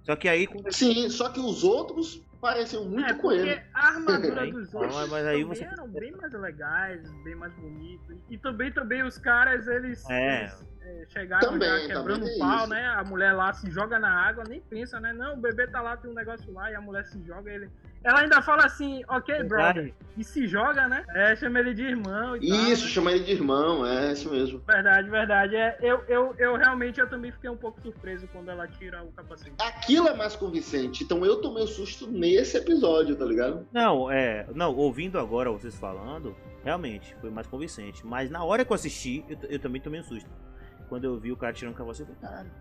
[0.04, 0.48] Só que aí.
[0.72, 3.62] Sim, só que os outros pareciam muito é, com ele.
[3.74, 5.64] A armadura dos outros mas, mas aí você...
[5.64, 8.18] eram bem mais legais, bem mais bonitos.
[8.30, 10.42] E também, também os caras, eles, é.
[10.42, 12.88] eles é, chegaram também, já quebrando o pau, né?
[12.88, 15.14] A mulher lá se joga na água, nem pensa, né?
[15.14, 17.70] Não, o bebê tá lá, tem um negócio lá, e a mulher se joga, ele.
[18.04, 19.94] Ela ainda fala assim, ok, brother.
[20.18, 21.06] E se joga, né?
[21.16, 22.36] É, chama ele de irmão.
[22.38, 22.76] isso, tal, né?
[22.76, 24.60] chama ele de irmão, é isso mesmo.
[24.66, 25.56] Verdade, verdade.
[25.56, 29.12] É, eu, eu, eu realmente eu também fiquei um pouco surpreso quando ela tira o
[29.12, 29.54] capacete.
[29.60, 31.04] Aquilo é mais convincente.
[31.04, 33.68] Então eu tomei o um susto nesse episódio, tá ligado?
[33.72, 34.46] Não, é.
[34.54, 38.06] Não, ouvindo agora vocês falando, realmente foi mais convincente.
[38.06, 40.30] Mas na hora que eu assisti, eu, eu também tomei um susto.
[40.88, 42.52] Quando eu vi o cara tirando o capacete, eu falei, caralho,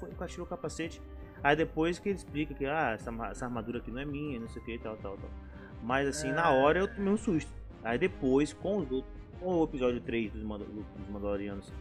[0.00, 0.10] foi?
[0.10, 1.00] O cara tirou o capacete.
[1.46, 4.48] Aí depois que ele explica que ah, essa, essa armadura aqui não é minha, não
[4.48, 5.30] sei o que, tal, tal, tal.
[5.80, 6.32] Mas assim, é...
[6.32, 7.52] na hora eu tomei um susto.
[7.84, 11.72] Aí depois, com os outros, com o episódio 3 dos, Mandal dos Mandalorianos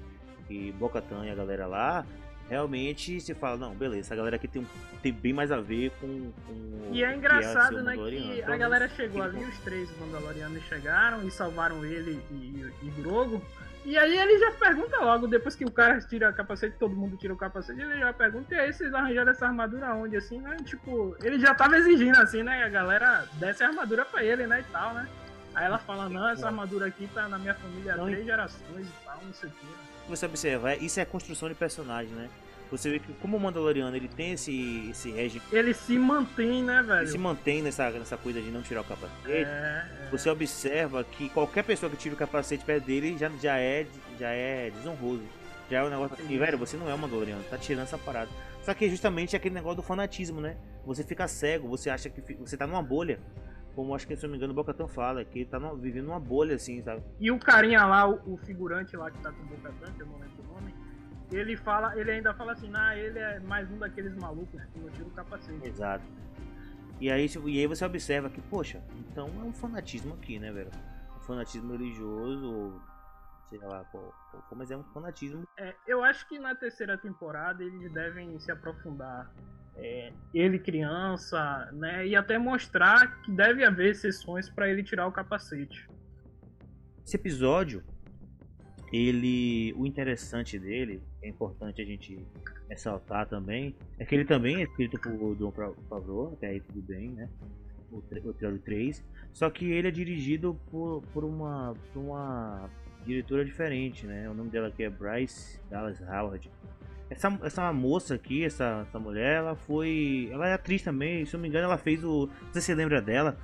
[0.51, 2.05] e Bocatan e a galera lá,
[2.47, 4.68] realmente se fala, não, beleza, essa galera aqui tem,
[5.01, 6.32] tem bem mais a ver com.
[6.45, 7.95] com e é engraçado, é né?
[7.95, 13.41] Que a galera chegou ali, os três Mandalorianos chegaram e salvaram ele e, e Drogo.
[13.86, 17.16] E aí ele já pergunta logo, depois que o cara tira o capacete, todo mundo
[17.18, 20.58] tira o capacete, ele já pergunta, e aí vocês arranjaram essa armadura onde, assim, né?
[20.66, 22.64] Tipo, ele já tava exigindo, assim, né?
[22.64, 25.08] A galera desse a armadura pra ele, né, e tal, né?
[25.54, 29.06] Aí ela fala, não, essa armadura aqui tá na minha família há três gerações e
[29.06, 29.68] tal, não sei o que.
[30.10, 32.28] Você observa, isso é construção de personagem, né?
[32.78, 35.44] Você vê que como o Mandaloriano ele tem esse, esse regime.
[35.52, 37.02] Ele se mantém, né, velho?
[37.02, 39.28] Ele se mantém nessa, nessa coisa de não tirar o capacete.
[39.28, 40.10] É, é.
[40.12, 43.86] Você observa que qualquer pessoa que tira o capacete perto dele já, já, é,
[44.20, 45.24] já é desonroso.
[45.70, 48.30] Já é um negócio assim, velho, você não é um Mandaloriano, tá tirando essa parada.
[48.62, 50.58] Só que justamente é aquele negócio do fanatismo, né?
[50.86, 53.20] Você fica cego, você acha que você tá numa bolha.
[53.76, 56.06] Como acho que, se não me engano, o Bocatão fala, que ele tá no, vivendo
[56.06, 57.04] numa bolha, assim, sabe?
[57.20, 60.08] E o carinha lá, o, o figurante lá que tá com o Bocatão, que eu
[60.08, 60.74] não lembro o nome,
[61.32, 64.90] ele fala, ele ainda fala assim, ah, ele é mais um daqueles malucos que não
[64.90, 65.68] tira o capacete.
[65.68, 66.06] Exato.
[67.00, 70.72] E aí, e aí você observa que, poxa, então é um fanatismo aqui, né, velho?
[71.18, 72.82] Um fanatismo religioso,
[73.50, 75.46] sei lá qual, qual mas é um fanatismo.
[75.58, 79.30] É, eu acho que na terceira temporada eles devem se aprofundar
[79.76, 82.08] é, ele criança, né?
[82.08, 85.90] E até mostrar que deve haver exceções para ele tirar o capacete.
[87.06, 87.84] Esse episódio,
[88.92, 92.20] ele, o interessante dele, é importante a gente
[92.70, 97.10] ressaltar também, é que ele também é escrito por Dom Favreau, até aí tudo bem,
[97.10, 97.30] né?
[97.92, 99.04] O, o episódio 3.
[99.34, 102.70] Só que ele é dirigido por, por, uma, por uma
[103.06, 104.30] diretora diferente, né?
[104.30, 106.50] O nome dela aqui é Bryce Dallas Howard.
[107.10, 110.30] Essa, essa moça aqui, essa, essa mulher, ela foi.
[110.32, 112.28] Ela é atriz também, se eu não me engano, ela fez o.
[112.28, 113.38] Não sei se você lembra dela.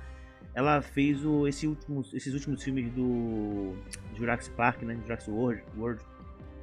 [0.54, 3.74] Ela fez o, esse últimos, esses últimos filmes do
[4.14, 4.98] Jurassic Park, né?
[5.02, 5.62] Jurassic World.
[5.76, 6.02] World.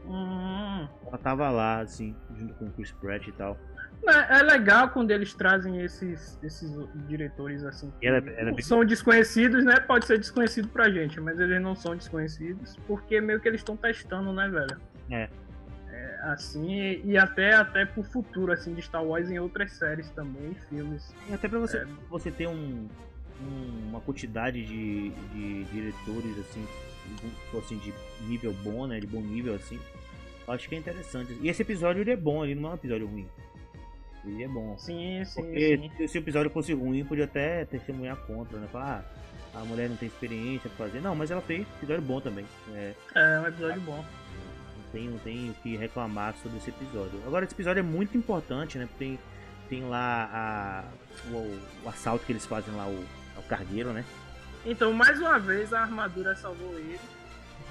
[0.06, 0.88] Hum.
[1.08, 3.58] Ela tava lá, assim, junto com o Chris Pratt e tal.
[4.08, 6.72] É, é legal quando eles trazem esses, esses
[7.08, 7.92] diretores assim.
[8.02, 9.80] Ela, ela é São desconhecidos, né?
[9.80, 13.76] Pode ser desconhecido pra gente, mas eles não são desconhecidos porque meio que eles estão
[13.76, 14.80] testando, né, velho?
[15.12, 15.30] É.
[15.92, 16.20] é.
[16.24, 21.14] Assim, e até, até pro futuro, assim, de Star Wars em outras séries também, filmes.
[21.30, 21.88] E até pra você, é.
[22.10, 22.88] você ter um,
[23.42, 26.66] um, uma quantidade de, de diretores, assim,
[27.58, 27.94] assim, de
[28.28, 29.00] nível bom, né?
[29.00, 29.80] De bom nível, assim.
[30.48, 31.38] Acho que é interessante.
[31.42, 33.28] E esse episódio ele é bom, ele não é um episódio ruim.
[34.26, 34.78] Ele é bom.
[34.78, 35.42] Sim, sim.
[35.42, 36.08] Porque sim.
[36.08, 38.68] se o episódio fosse ruim, podia até testemunhar contra, né?
[38.72, 39.06] Falar,
[39.54, 41.02] ah, a mulher não tem experiência pra fazer.
[41.02, 42.46] Não, mas ela fez episódio bom também.
[42.74, 43.98] É, é um episódio bom.
[43.98, 47.22] Não tem, não tem o que reclamar sobre esse episódio.
[47.26, 48.86] Agora, esse episódio é muito importante, né?
[48.86, 49.20] Porque tem,
[49.70, 50.84] tem lá a,
[51.32, 53.06] o, o assalto que eles fazem lá, o,
[53.40, 54.06] o cargueiro, né?
[54.66, 57.00] Então, mais uma vez, a armadura salvou ele.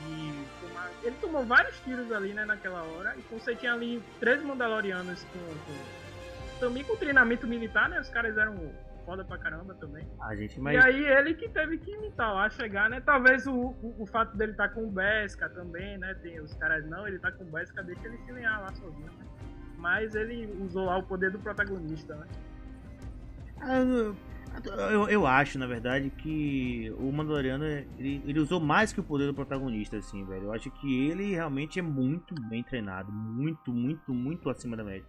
[0.06, 0.90] De tomar...
[1.02, 3.14] Ele tomou vários tiros ali, né, naquela hora.
[3.16, 5.98] E você tinha ali três Mandalorianos com, com
[6.58, 8.00] também com treinamento militar, né?
[8.00, 8.72] Os caras eram
[9.04, 10.06] foda pra caramba também.
[10.20, 10.74] A gente, mas...
[10.74, 13.00] E aí ele que teve que imitar lá, chegar, né?
[13.00, 16.14] Talvez o, o, o fato dele estar tá com o Besca também, né?
[16.14, 19.06] Tem os caras, não, ele tá com o Besca, deixa ele se lenhar lá sozinho,
[19.06, 19.26] né?
[19.78, 22.26] Mas ele usou lá o poder do protagonista, né?
[23.60, 24.14] Ah,
[24.90, 29.26] eu, eu acho, na verdade, que o Mandaloriano ele, ele usou mais que o poder
[29.26, 30.44] do protagonista, assim, velho.
[30.44, 33.10] Eu acho que ele realmente é muito bem treinado.
[33.12, 35.04] Muito, muito, muito acima da média.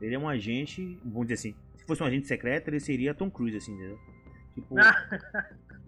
[0.00, 3.30] Ele é um agente, vamos dizer assim, se fosse um agente secreto, ele seria Tom
[3.30, 3.98] Cruise, assim, entendeu?
[4.54, 4.74] Tipo,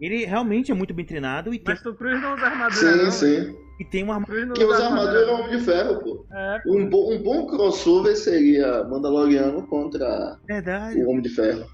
[0.00, 1.92] ele realmente é muito bem treinado e Mas tem...
[1.92, 3.56] Tom Cruise não usa armadura, Sim, não, sim.
[3.80, 4.52] E tem uma armadura...
[4.52, 6.26] Quem usa armadura é Homem de Ferro, pô.
[6.30, 11.02] É, Um, bo um bom crossover seria Mandaloriano contra Verdade.
[11.02, 11.66] o Homem de Ferro.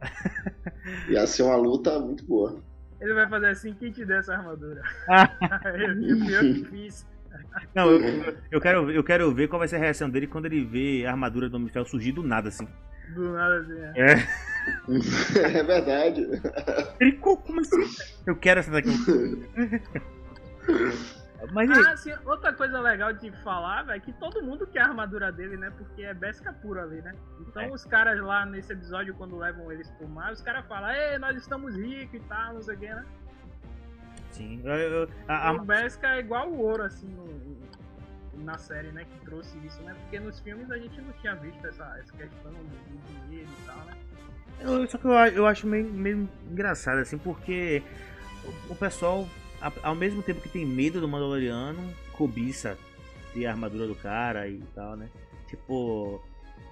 [1.08, 2.62] Ia ser uma luta muito boa.
[3.00, 4.82] Ele vai fazer assim, quem te der essa armadura?
[6.28, 7.06] eu, fiz.
[7.74, 10.64] Não, eu, eu, quero, eu quero ver qual vai ser a reação dele quando ele
[10.64, 12.68] vê a armadura do Homem surgir do nada, assim.
[13.14, 14.12] Do nada, assim, é.
[14.12, 15.58] É.
[15.58, 16.28] é verdade.
[17.00, 17.82] Ele, como assim?
[18.26, 18.90] Eu quero essa daqui.
[21.52, 24.86] Mas ah, sim, outra coisa legal de falar, velho, é que todo mundo quer a
[24.86, 25.72] armadura dele, né?
[25.76, 27.14] Porque é besca pura ali, né?
[27.40, 27.70] Então é.
[27.70, 31.36] os caras lá nesse episódio, quando levam eles pro mar, os caras falam, ei, nós
[31.36, 33.06] estamos ricos e tal, não sei o que, né?
[34.30, 34.60] Sim.
[34.64, 35.52] Eu, eu, a, a...
[35.52, 39.04] O Besca é igual o ouro, assim, no, na série, né?
[39.04, 39.94] Que trouxe isso, né?
[40.02, 43.76] Porque nos filmes a gente não tinha visto essa, essa questão do dinheiro e tal,
[43.86, 43.96] né?
[44.60, 47.82] Eu, só que eu, eu acho meio, meio engraçado, assim, porque
[48.44, 49.26] o, o pessoal,
[49.82, 52.78] ao mesmo tempo que tem medo do Mandaloriano, cobiça
[53.34, 55.08] de armadura do cara e tal, né?
[55.48, 56.22] Tipo,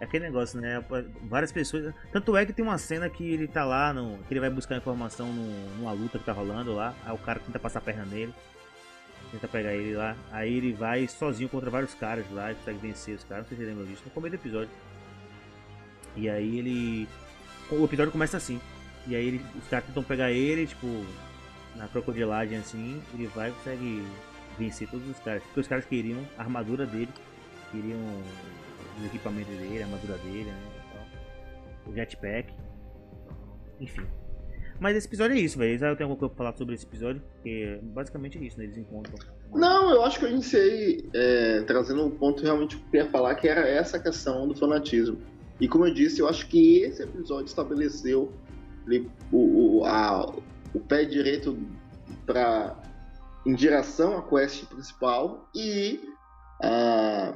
[0.01, 0.83] é aquele negócio, né?
[1.23, 1.93] Várias pessoas.
[2.13, 4.77] Tanto é que tem uma cena que ele tá lá, no, que ele vai buscar
[4.77, 6.95] informação no, numa luta que tá rolando lá.
[7.05, 8.33] Aí o cara tenta passar a perna nele.
[9.33, 10.17] Tenta pegar ele lá.
[10.31, 13.45] Aí ele vai sozinho contra vários caras lá e consegue vencer os caras.
[13.45, 14.03] Não sei se você lembra disso.
[14.05, 14.71] No começo do episódio.
[16.17, 17.09] E aí ele.
[17.71, 18.61] O episódio começa assim.
[19.07, 21.05] E aí ele, os caras tentam pegar ele, tipo,
[21.79, 23.01] na crocodilagem assim.
[23.15, 24.05] Ele vai e consegue
[24.59, 25.43] vencer todos os caras.
[25.45, 27.09] Porque os caras queriam a armadura dele.
[27.71, 27.99] Queriam
[28.99, 30.71] os equipamentos dele, a armadura dele, né?
[31.87, 32.53] O jetpack.
[33.81, 34.03] Enfim.
[34.81, 35.73] Mas esse episódio é isso, velho.
[35.75, 37.21] Eu tenho alguma coisa pra falar sobre esse episódio?
[37.35, 38.65] Porque basicamente é isso, né?
[38.65, 39.15] Eles encontram.
[39.53, 43.35] Não, eu acho que eu iniciei é, trazendo um ponto realmente que eu queria falar,
[43.35, 45.19] que era essa questão do fanatismo.
[45.61, 48.33] E como eu disse, eu acho que esse episódio estabeleceu
[49.33, 50.33] o, o, a,
[50.79, 51.59] o pé direito
[52.25, 52.77] para
[53.47, 56.01] em direção à quest principal e
[56.63, 57.35] a,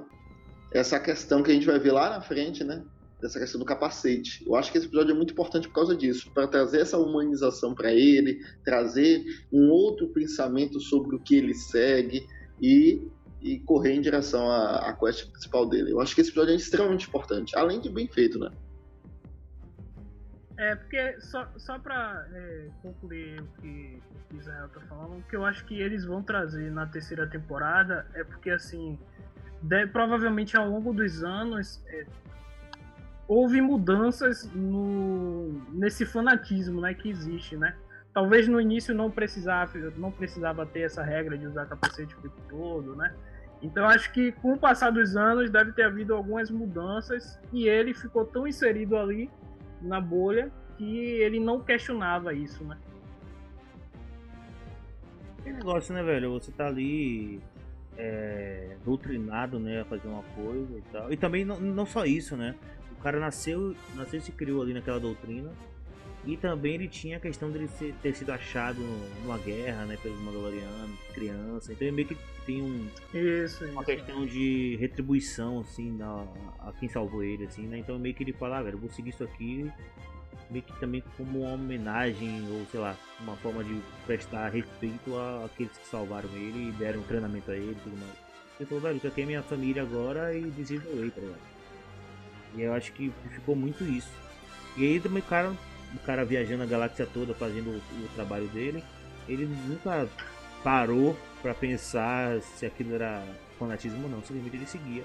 [0.73, 2.85] essa questão que a gente vai ver lá na frente, né?
[3.21, 4.45] Dessa questão do capacete.
[4.47, 7.75] Eu acho que esse episódio é muito importante por causa disso, para trazer essa humanização
[7.75, 12.27] para ele, trazer um outro pensamento sobre o que ele segue
[12.61, 13.01] e,
[13.41, 15.93] e correr em direção à, à quest principal dele.
[15.93, 18.51] Eu acho que esse episódio é extremamente importante, além de bem feito, né?
[20.63, 24.01] É, porque só, só pra é, concluir o que
[24.33, 28.07] o Israel tá falando, o que eu acho que eles vão trazer na terceira temporada
[28.15, 28.97] é porque, assim,
[29.93, 32.07] provavelmente ao longo dos anos, é,
[33.27, 37.75] houve mudanças no, nesse fanatismo né, que existe, né?
[38.15, 42.41] Talvez no início não precisava, não precisava ter essa regra de usar capacete o tempo
[42.49, 43.13] todo, né?
[43.61, 47.93] Então acho que com o passar dos anos deve ter havido algumas mudanças e ele
[47.93, 49.29] ficou tão inserido ali
[49.83, 52.79] na bolha que ele não questionava isso, né?
[55.43, 56.33] Que negócio, né, velho?
[56.33, 57.41] Você tá ali
[57.97, 61.13] é, doutrinado, né, a fazer uma coisa e tal.
[61.13, 62.55] E também não, não só isso, né?
[62.99, 65.51] O cara nasceu, nasceu e se criou ali naquela doutrina.
[66.25, 68.81] E também ele tinha a questão de ser, ter sido achado
[69.23, 71.73] numa guerra, né, pelos Mandalorianos, criança.
[71.73, 72.17] Então ele meio que
[72.47, 73.85] tem um, isso, uma isso.
[73.85, 77.79] questão de retribuição, assim, a, a quem salvou ele, assim, né?
[77.79, 79.69] Então meio que ele fala, ah, velho, vou seguir isso aqui
[80.53, 85.77] meio que também como uma homenagem ou sei lá, uma forma de prestar respeito àqueles
[85.77, 88.13] que salvaram ele e deram treinamento a ele e tudo mais.
[88.61, 91.41] Ele falou, velho, isso aqui é minha família agora e desenvolvei, tá ligado?
[92.55, 94.13] E eu acho que ficou muito isso.
[94.77, 95.53] E aí também o cara,
[95.95, 98.83] o cara viajando a galáxia toda fazendo o, o trabalho dele,
[99.29, 100.09] ele nunca
[100.63, 103.23] parou para pensar se aquilo era
[103.59, 105.05] fanatismo ou não, simplesmente ele seguia.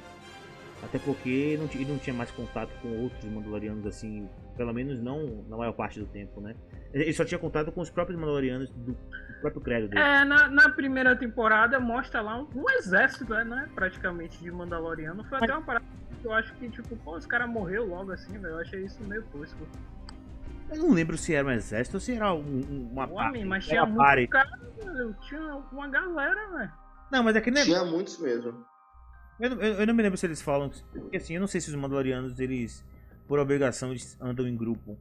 [0.84, 5.00] Até porque ele não, ele não tinha mais contato com outros Mandalorianos assim pelo menos
[5.02, 6.56] não na maior parte do tempo, né?
[6.92, 8.98] Ele só tinha contato com os próprios Mandalorianos do, do
[9.42, 10.02] próprio credo dele.
[10.02, 13.70] É, na, na, primeira temporada mostra lá um, um exército, né?
[13.76, 15.24] Praticamente de Mandaloriano.
[15.26, 15.86] Foi até uma parada
[16.20, 18.56] que eu acho que, tipo, pô, os caras morreu logo assim, velho.
[18.56, 19.68] Eu achei isso meio tosco.
[20.70, 23.86] Eu não lembro se era um exército ou se era um, uma Homem, mas tinha
[23.86, 25.16] muito cara, velho.
[25.22, 26.72] Tinha uma galera, velho.
[27.12, 28.66] Não, mas é que Tinha muitos mesmo.
[29.40, 30.70] Eu, eu, eu, não me lembro se eles falam.
[30.92, 32.84] Porque assim, eu não sei se os Mandalorianos eles
[33.28, 34.98] por obrigação eles andam em grupo.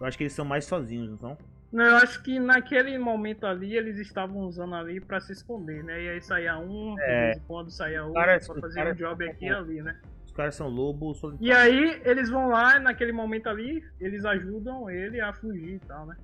[0.00, 1.38] Eu acho que eles são mais sozinhos, não são?
[1.72, 6.02] Não, eu acho que naquele momento ali eles estavam usando ali pra se esconder, né?
[6.02, 7.04] E aí saía um, é.
[7.04, 9.82] de vez em quando saía outro, cara, pra fazer cara, um job aqui e ali,
[9.82, 10.00] né?
[10.36, 11.48] Caras são lobos solitários.
[11.48, 16.06] E aí eles vão lá, naquele momento ali, eles ajudam ele a fugir e tal,
[16.06, 16.16] né?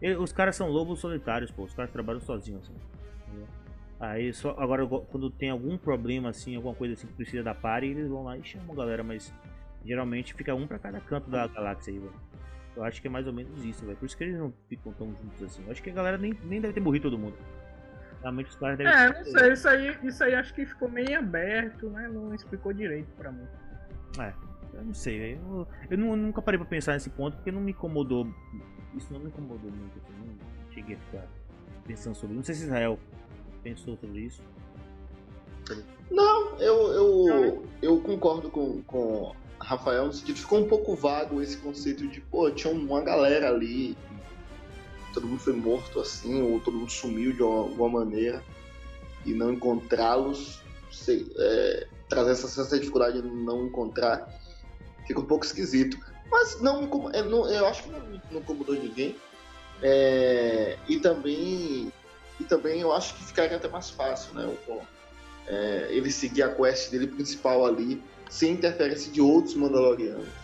[0.00, 0.16] É.
[0.16, 1.62] os caras são lobos solitários, pô.
[1.62, 2.74] Os caras trabalham sozinhos, assim.
[4.00, 7.88] Aí só agora quando tem algum problema assim, alguma coisa assim que precisa da pare,
[7.88, 9.32] eles vão lá e chamam a galera, mas
[9.84, 12.12] Geralmente fica um para cada canto da galáxia aí, velho.
[12.74, 13.96] Eu acho que é mais ou menos isso, velho.
[13.98, 15.62] Por isso que eles não ficam tão juntos assim.
[15.64, 17.36] Eu acho que a galera nem, nem deve ter morrido todo mundo.
[18.22, 21.18] Realmente os caras devem É, não sei, isso aí, isso aí acho que ficou meio
[21.18, 22.08] aberto, né?
[22.08, 23.46] Não explicou direito pra mim.
[24.18, 24.32] É,
[24.74, 27.72] eu não sei, eu, eu, eu nunca parei pra pensar nesse ponto porque não me
[27.72, 28.26] incomodou.
[28.94, 31.26] Isso não me incomodou muito, assim, não cheguei a ficar
[31.84, 32.36] pensando sobre isso.
[32.36, 32.98] Não sei se Israel
[33.62, 34.42] pensou sobre isso.
[36.10, 41.56] Não, eu, eu, eu concordo com, com Rafael, no sentido, ficou um pouco vago esse
[41.56, 43.96] conceito de, pô, tinha uma galera ali,
[45.12, 48.42] todo mundo foi morto assim, ou todo mundo sumiu de alguma maneira,
[49.24, 50.60] e não encontrá-los,
[51.08, 54.28] é, trazer essa de dificuldade de não encontrar,
[55.06, 55.96] fica um pouco esquisito.
[56.30, 57.20] Mas não, é,
[57.58, 58.00] eu acho que não,
[58.30, 59.16] não incomodou ninguém.
[59.82, 61.92] É, e também
[62.40, 64.46] e também eu acho que ficaria até mais fácil, né?
[64.68, 64.80] O,
[65.46, 70.41] é, ele seguir a quest dele principal ali sem interferência de outros Mandalorianos.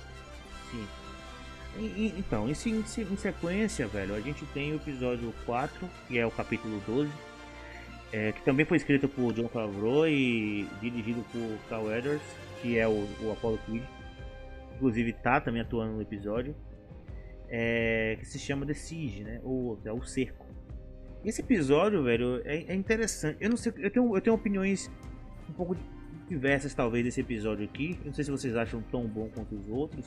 [1.79, 6.27] E, e, então, em, em, sequência, velho, a gente tem o episódio 4, que é
[6.27, 7.11] o capítulo 12,
[8.13, 12.27] é, que também foi escrito por John Favreau e dirigido por Carl Edwards,
[12.61, 13.85] que é o, o Apollo Creed.
[14.75, 16.55] Inclusive tá também atuando no episódio.
[17.49, 19.41] É, que se chama The Siege, né?
[19.43, 20.47] Ou é o Cerco.
[21.25, 23.39] Esse episódio, velho, é, é interessante.
[23.41, 24.91] Eu não sei, eu tenho, eu tenho opiniões
[25.49, 25.77] um pouco
[26.29, 27.99] diversas talvez desse episódio aqui.
[28.05, 30.07] não sei se vocês acham tão bom quanto os outros,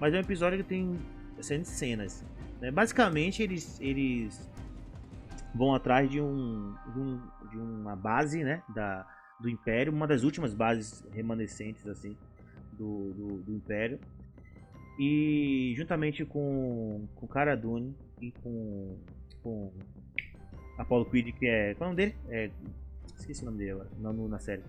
[0.00, 0.98] mas é um episódio que tem
[1.38, 2.24] excelentes cenas.
[2.60, 2.70] Né?
[2.70, 4.50] Basicamente eles, eles
[5.54, 7.20] vão atrás de, um, de, um,
[7.50, 9.06] de uma base né, da,
[9.40, 12.16] do Império, uma das últimas bases remanescentes assim
[12.72, 13.98] do, do, do Império.
[14.98, 18.98] E juntamente com, com Cara Dune e com,
[19.42, 19.72] com
[20.76, 21.74] Apollo Creed, que é.
[21.74, 22.16] Qual é o nome dele?
[22.28, 22.50] É,
[23.16, 24.62] esqueci o nome dele agora, não, na série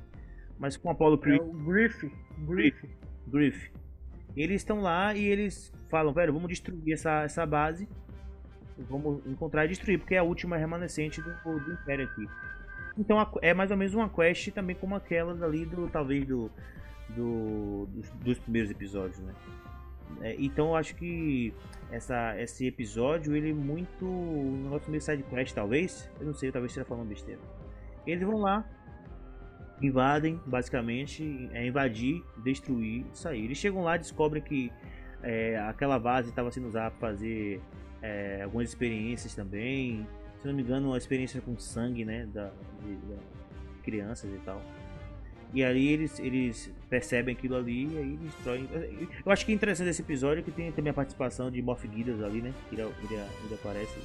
[0.61, 1.39] mas com Apollo Creed.
[1.39, 2.11] É o Griff.
[2.47, 2.87] Griff.
[3.27, 3.71] Griff.
[4.35, 7.87] Eles estão lá e eles falam, velho, vamos destruir essa, essa base.
[8.89, 12.27] Vamos encontrar e destruir, porque é a última remanescente do, do Império aqui.
[12.97, 15.87] Então é mais ou menos uma quest também como aquelas ali do.
[15.89, 16.51] talvez do.
[17.09, 19.33] do dos, dos primeiros episódios, né?
[20.21, 21.53] É, então eu acho que
[21.89, 24.05] essa, esse episódio ele é muito.
[24.05, 26.09] um negócio meio side quest talvez.
[26.19, 27.39] Eu não sei, talvez esteja falando besteira.
[28.05, 28.65] Eles vão lá,
[29.87, 33.45] invadem, basicamente, é invadir, destruir, sair.
[33.45, 34.71] Eles chegam lá e descobrem que
[35.23, 37.61] é, aquela base estava sendo usada para fazer
[38.01, 40.07] é, algumas experiências também.
[40.39, 42.51] Se não me engano, uma experiência com sangue, né, da,
[42.83, 43.17] de, da
[43.83, 44.61] crianças e tal.
[45.53, 48.69] E aí eles, eles percebem aquilo ali e aí destroem.
[49.25, 52.25] Eu acho que é interessante esse episódio que tem também a participação de Moff Gideon
[52.25, 52.53] ali, né?
[52.71, 53.15] Ele, ele,
[53.45, 53.99] ele aparece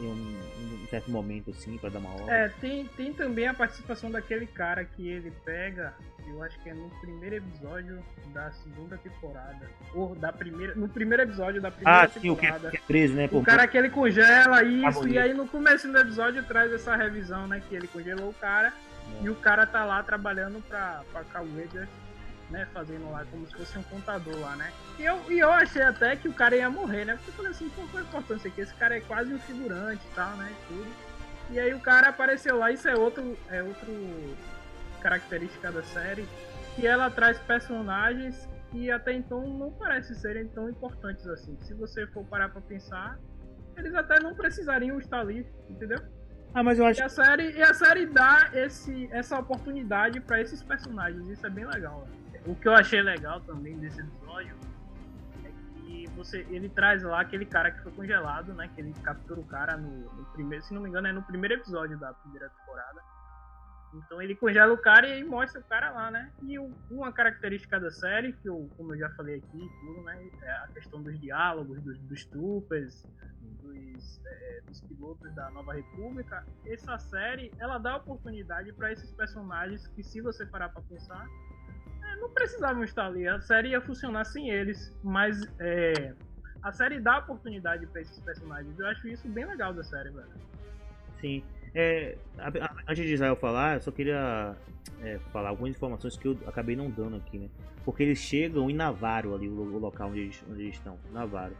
[0.00, 2.32] em um, um, certo momento, assim, pra dar uma hora.
[2.32, 5.94] É, tem, tem também a participação daquele cara que ele pega,
[6.26, 9.70] eu acho que é no primeiro episódio da segunda temporada.
[9.94, 10.74] Ou da primeira.
[10.74, 12.68] No primeiro episódio da primeira ah, sim, temporada.
[12.68, 13.28] O que é, preso, né?
[13.30, 17.46] O cara que ele congela isso, e aí no começo do episódio traz essa revisão,
[17.46, 17.62] né?
[17.68, 19.24] Que ele congelou o cara é.
[19.24, 21.70] e o cara tá lá trabalhando pra, pra Cowboys
[22.54, 24.72] né, fazendo lá como se fosse um contador lá, né?
[24.96, 27.16] E eu, e eu achei até que o cara ia morrer, né?
[27.16, 28.60] Porque eu falei assim, qual a importância aqui?
[28.60, 30.52] Esse cara é quase um figurante e tal, né?
[30.68, 30.86] Tudo.
[31.50, 33.92] E aí o cara apareceu lá, isso é outro, é outro
[35.02, 36.26] característica da série,
[36.76, 41.58] que ela traz personagens que até então não parecem serem tão importantes assim.
[41.62, 43.18] Se você for parar pra pensar,
[43.76, 45.98] eles até não precisariam estar ali, entendeu?
[46.54, 50.40] Ah, mas eu acho e a série E a série dá esse, essa oportunidade para
[50.40, 52.06] esses personagens, isso é bem legal.
[52.06, 52.23] Né?
[52.46, 54.54] O que eu achei legal também desse episódio
[55.44, 55.48] é
[55.80, 58.68] que você, ele traz lá aquele cara que foi congelado, né?
[58.74, 61.54] Que ele captura o cara no, no primeiro, se não me engano, é no primeiro
[61.54, 63.00] episódio da primeira temporada.
[63.94, 66.30] Então ele congela o cara e aí mostra o cara lá, né?
[66.42, 66.58] E
[66.90, 70.30] uma característica da série, que eu, como eu já falei aqui, tudo, né?
[70.42, 73.06] É a questão dos diálogos, dos, dos troopers,
[73.62, 76.44] dos, é, dos pilotos da Nova República.
[76.66, 81.26] Essa série, ela dá oportunidade para esses personagens que, se você parar para pensar,
[82.16, 83.26] não precisavam estar ali.
[83.26, 86.12] A série ia funcionar sem eles, mas é,
[86.62, 88.78] a série dá oportunidade para esses personagens.
[88.78, 90.28] Eu acho isso bem legal da série, velho.
[91.20, 91.42] Sim.
[91.74, 92.16] É,
[92.88, 94.56] antes de Israel falar, eu só queria
[95.02, 97.48] é, falar algumas informações que eu acabei não dando aqui, né?
[97.84, 101.56] Porque eles chegam em Navarro, ali, o, local onde eles, onde eles estão, Navarro.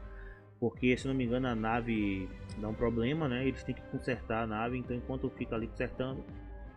[0.60, 2.28] Porque, se não me engano, a nave
[2.58, 3.46] dá um problema, né?
[3.46, 6.24] Eles têm que consertar a nave, então enquanto fica ali consertando,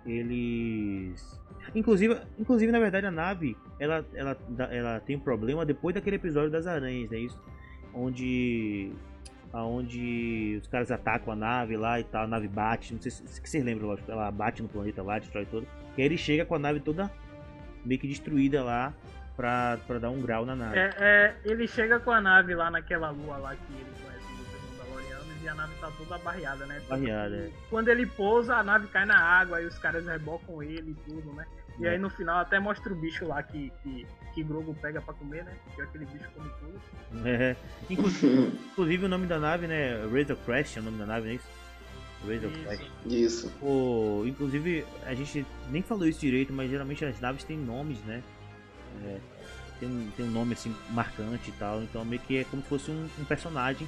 [0.06, 1.40] eles
[1.76, 4.38] inclusive inclusive na verdade a nave ela ela
[4.72, 7.40] ela tem um problema depois daquele episódio das aranhas é isso
[7.94, 8.92] onde
[9.54, 13.28] aonde os caras atacam a nave lá e tal a nave bate não sei se,
[13.28, 15.68] se vocês lembram lógico ela bate no planeta lá destrói todo
[15.98, 17.10] e aí ele chega com a nave toda
[17.86, 18.94] meio que destruída lá
[19.36, 22.70] pra, pra dar um grau na nave é, é ele chega com a nave lá
[22.70, 23.98] naquela lua lá que ele
[25.48, 26.82] e a nave tá toda barreada, né?
[26.90, 27.50] Barreada, é.
[27.70, 31.32] Quando ele pousa, a nave cai na água, e os caras rebocam ele e tudo,
[31.34, 31.46] né?
[31.80, 35.14] E aí no final até mostra o bicho lá que, que, que Grogu pega pra
[35.14, 35.54] comer, né?
[35.76, 37.28] Que é aquele bicho come tudo.
[37.28, 37.56] É.
[37.90, 40.02] Inclusive, inclusive o nome da nave, né?
[40.06, 41.48] Razor Crash é o nome da nave, não é isso?
[42.22, 42.64] Razor isso.
[42.64, 42.92] Crash.
[43.06, 43.54] Isso.
[43.62, 48.24] O, inclusive, a gente nem falou isso direito, mas geralmente as naves têm nomes, né?
[49.06, 49.20] É,
[49.80, 52.70] tem, um, tem um nome assim marcante e tal, então meio que é como se
[52.70, 53.88] fosse um, um personagem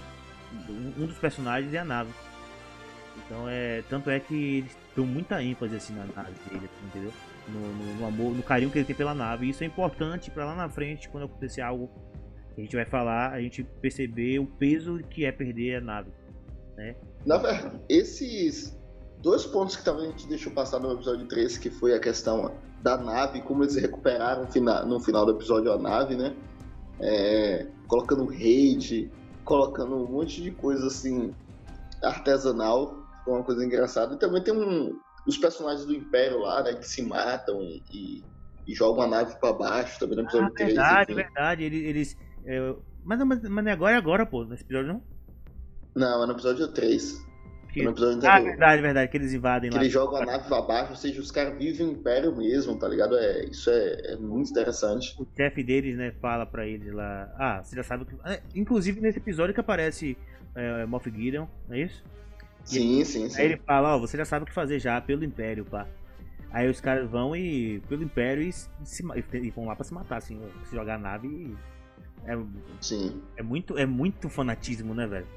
[0.98, 2.12] um dos personagens é a nave.
[3.18, 3.84] Então é.
[3.90, 7.14] Tanto é que eles dão muita ênfase assim na nave dele, entendeu?
[7.52, 9.50] No, no, no, amor, no carinho que ele tem pela nave.
[9.50, 11.90] Isso é importante para lá na frente, quando acontecer algo
[12.54, 16.12] que a gente vai falar, a gente perceber o peso que é perder a nave.
[16.78, 16.96] Né?
[17.26, 18.78] Na verdade, esses
[19.22, 22.52] dois pontos que também a gente deixou passar no episódio 3, que foi a questão
[22.82, 24.48] da nave, como eles recuperaram
[24.86, 26.34] no final do episódio a nave, né?
[27.02, 29.12] É, colocando raid,
[29.44, 31.34] colocando um monte de coisa assim
[32.04, 32.96] artesanal,
[33.28, 34.16] uma coisa engraçada.
[34.16, 34.98] E também tem um,
[35.30, 38.24] os personagens do Império lá, né, que se matam e,
[38.68, 40.74] e jogam a nave para baixo, também no episódio ah, 3.
[40.74, 41.22] Verdade, enfim.
[41.22, 41.64] verdade.
[41.64, 41.84] Eles.
[41.84, 42.76] eles é,
[43.06, 45.04] mas, mas, mas não é agora, é agora, pô, nesse episódio não?
[45.96, 47.30] Não, é no episódio 3.
[47.72, 47.84] Que...
[47.84, 49.80] No episódio ah, verdade, verdade, que eles invadem que lá.
[49.80, 52.76] Que eles jogam a nave pra baixo, ou seja, os caras vivem o império mesmo,
[52.80, 53.16] tá ligado?
[53.16, 55.16] É, isso é, é muito interessante.
[55.20, 57.32] O chefe deles, né, fala pra eles lá.
[57.38, 58.16] Ah, você já sabe que.
[58.26, 60.18] É, inclusive nesse episódio que aparece
[60.56, 62.04] é, Moff Gideon, não é isso?
[62.70, 63.40] Sim, sim, sim.
[63.40, 65.88] Aí ele fala, ó, oh, você já sabe o que fazer já pelo Império, pá.
[66.52, 67.80] Aí os caras vão e.
[67.88, 69.04] pelo Império e, se,
[69.34, 71.58] e vão lá pra se matar, assim, se jogar a nave e.
[72.26, 72.38] É,
[72.82, 73.22] sim.
[73.38, 75.28] É muito, é muito fanatismo, né, velho?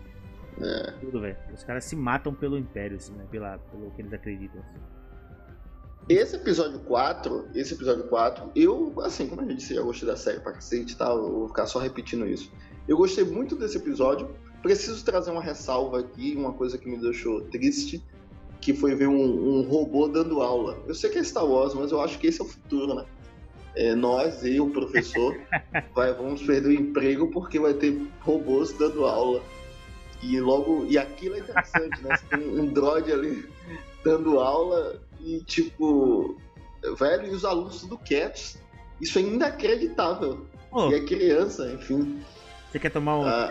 [0.61, 0.93] É.
[1.01, 1.37] Tudo, velho.
[1.53, 3.27] Os caras se matam pelo Império, assim, né?
[3.31, 4.61] Pela, pelo que eles acreditam.
[4.61, 4.93] Assim.
[6.09, 10.17] Esse episódio 4, esse episódio 4, eu, assim, como a gente disse, eu gostei da
[10.17, 12.53] série pra cacete e tal, eu vou ficar só repetindo isso.
[12.89, 14.35] Eu gostei muito desse episódio.
[14.63, 18.03] Preciso trazer uma ressalva aqui, uma coisa que me deixou triste,
[18.61, 20.79] que foi ver um, um robô dando aula.
[20.87, 23.05] Eu sei que é Star Wars, mas eu acho que esse é o futuro, né?
[23.75, 25.37] É, nós e o professor
[25.95, 29.43] vai, vamos perder o emprego porque vai ter robôs dando aula.
[30.23, 30.87] E logo.
[30.89, 32.17] E aquilo é interessante, né?
[32.17, 33.49] Você tem um droid ali
[34.05, 36.37] dando aula e tipo.
[36.99, 38.57] Velho, e os alunos tudo quietos.
[39.01, 40.47] Isso é inacreditável.
[40.71, 40.91] Oh.
[40.91, 42.23] E é criança, enfim.
[42.71, 43.27] Você quer tomar um.
[43.27, 43.51] Ah.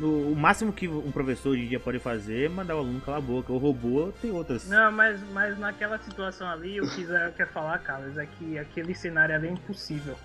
[0.00, 3.18] O máximo que um professor hoje em dia pode fazer é mandar o aluno calar
[3.18, 3.52] a boca.
[3.52, 4.68] O robô tem outras.
[4.68, 8.94] Não, mas, mas naquela situação ali, o que Israel quer falar, Carlos, é que aquele
[8.94, 10.16] cenário ali é impossível.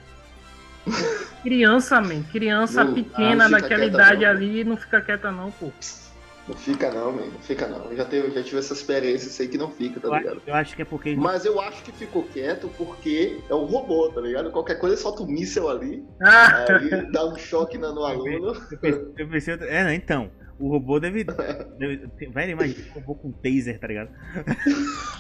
[1.42, 4.30] Criança, man, criança Não, pequena daquela quieta idade não.
[4.30, 5.72] ali não fica quieta não, pô.
[6.48, 7.26] Não fica não, man.
[7.26, 7.86] Não fica não.
[7.86, 10.38] Eu já, tenho, já tive essa experiência, sei que não fica, tá eu, ligado?
[10.38, 11.16] acho, eu acho que é porque.
[11.16, 14.52] Mas eu acho que ficou quieto porque é um robô, tá ligado?
[14.52, 18.54] Qualquer coisa solta um míssel ali, Ah, aí dá um choque no, no aluno.
[18.72, 20.32] Eu pensei, eu pensei É, não, então.
[20.60, 21.24] O robô deve.
[21.78, 24.10] deve velho, imagina um robô com taser, tá ligado?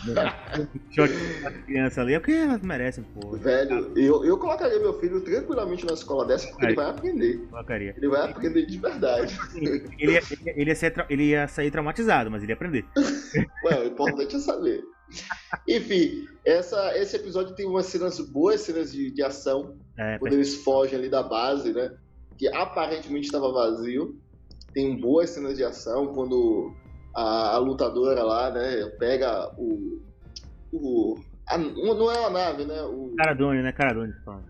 [0.91, 2.13] Choque pra criança ali.
[2.13, 3.35] É o que elas merecem, pô.
[3.37, 7.37] Velho, eu, eu colocaria meu filho tranquilamente na escola dessa porque ele vai aprender.
[7.49, 7.93] Colocaria.
[7.97, 9.37] Ele vai aprender de verdade.
[9.55, 12.85] Ele ia, ele, ia ser ele ia sair traumatizado, mas ele ia aprender.
[13.65, 14.83] Ué, o importante é saber.
[15.67, 20.55] Enfim, essa, esse episódio tem umas cenas boas, cenas de, de ação, É, quando eles
[20.55, 21.91] fogem ali da base, né?
[22.37, 24.19] Que aparentemente estava vazio.
[24.75, 26.75] Tem boas cenas de ação quando
[27.15, 30.01] a, a lutadora lá, né, pega o.
[30.73, 31.17] o
[31.47, 32.81] a- não é uma nave, né?
[32.83, 33.71] O, Caradone, né?
[33.71, 34.43] Caradone fala.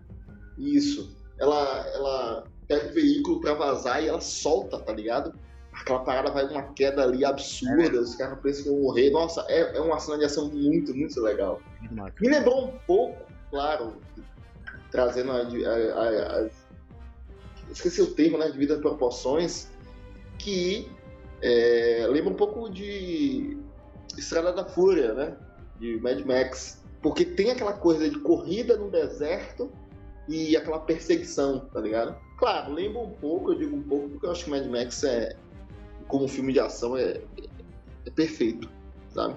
[0.58, 1.16] Isso.
[1.38, 5.32] Ela, ela pega o veículo pra vazar e ela solta, tá ligado?
[5.72, 9.10] Aquela parada vai uma queda ali absurda, os caras pensam que vão morrer.
[9.10, 11.60] Nossa, é, é uma cena de ação muito, muito legal.
[11.80, 12.14] Muito.
[12.20, 13.92] Me lembrou um pouco, claro,
[14.90, 16.48] trazendo a, a, a- a-
[17.70, 18.46] esqueci o termo, né?
[18.50, 19.70] Devido às proporções,
[20.38, 20.90] que
[21.42, 23.56] é, lembra um pouco de
[24.16, 25.36] Estrada da Fúria, né?
[25.78, 26.82] De Mad Max.
[27.02, 29.70] Porque tem aquela coisa de corrida no deserto
[30.28, 32.16] e aquela perseguição, tá ligado?
[32.38, 35.36] Claro, lembra um pouco, eu digo um pouco, porque eu acho que Mad Max é,
[36.08, 37.20] como filme de ação, é,
[38.04, 38.68] é perfeito,
[39.10, 39.34] sabe?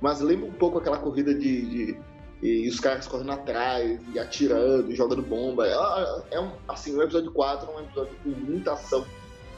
[0.00, 1.62] Mas lembra um pouco aquela corrida de,
[1.92, 1.98] de-
[2.42, 5.66] e os caras correndo atrás, e atirando, e jogando bomba.
[5.66, 9.04] É, é um, assim, o episódio 4 é um episódio com muita ação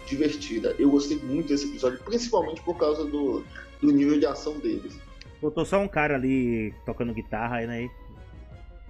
[0.06, 0.74] divertida.
[0.78, 3.44] Eu gostei muito desse episódio, principalmente por causa do,
[3.80, 4.98] do nível de ação deles.
[5.40, 7.90] Botou só um cara ali tocando guitarra aí, né?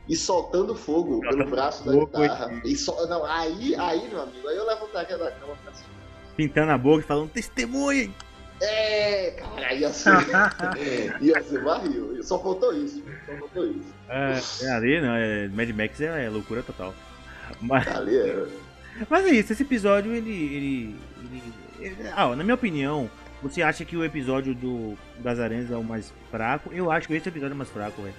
[0.08, 2.60] E soltando fogo pelo Soltando braço da guitarra.
[2.64, 5.88] E só, não, aí, aí, meu amigo, aí eu levantaria da cama pra cima.
[6.36, 8.10] Pintando a boca e falando testemunha.
[8.60, 10.12] É, cara, ia ser,
[11.20, 12.22] ia ser barril.
[12.22, 13.02] Só faltou isso.
[13.26, 13.94] Só faltou isso.
[14.08, 16.94] É, é ali não, é, Mad Max é, é loucura total.
[17.60, 18.46] Mas, Ali é.
[19.08, 20.30] Mas é isso, esse episódio ele.
[20.30, 21.42] ele, ele-
[21.80, 23.10] ele- ah, na minha opinião,
[23.42, 26.70] você acha que o episódio do das aranhas é o mais fraco?
[26.72, 28.14] Eu acho que esse episódio é o mais fraco, velho.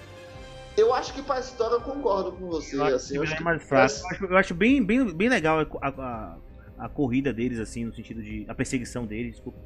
[0.76, 2.76] Eu acho que pra história eu concordo com você.
[2.76, 3.92] Eu acho assim, que eu acho é que mais fraco.
[3.92, 6.36] Eu acho, eu acho bem, bem, bem legal a, a,
[6.78, 8.44] a corrida deles, assim, no sentido de.
[8.48, 9.58] a perseguição deles, desculpa.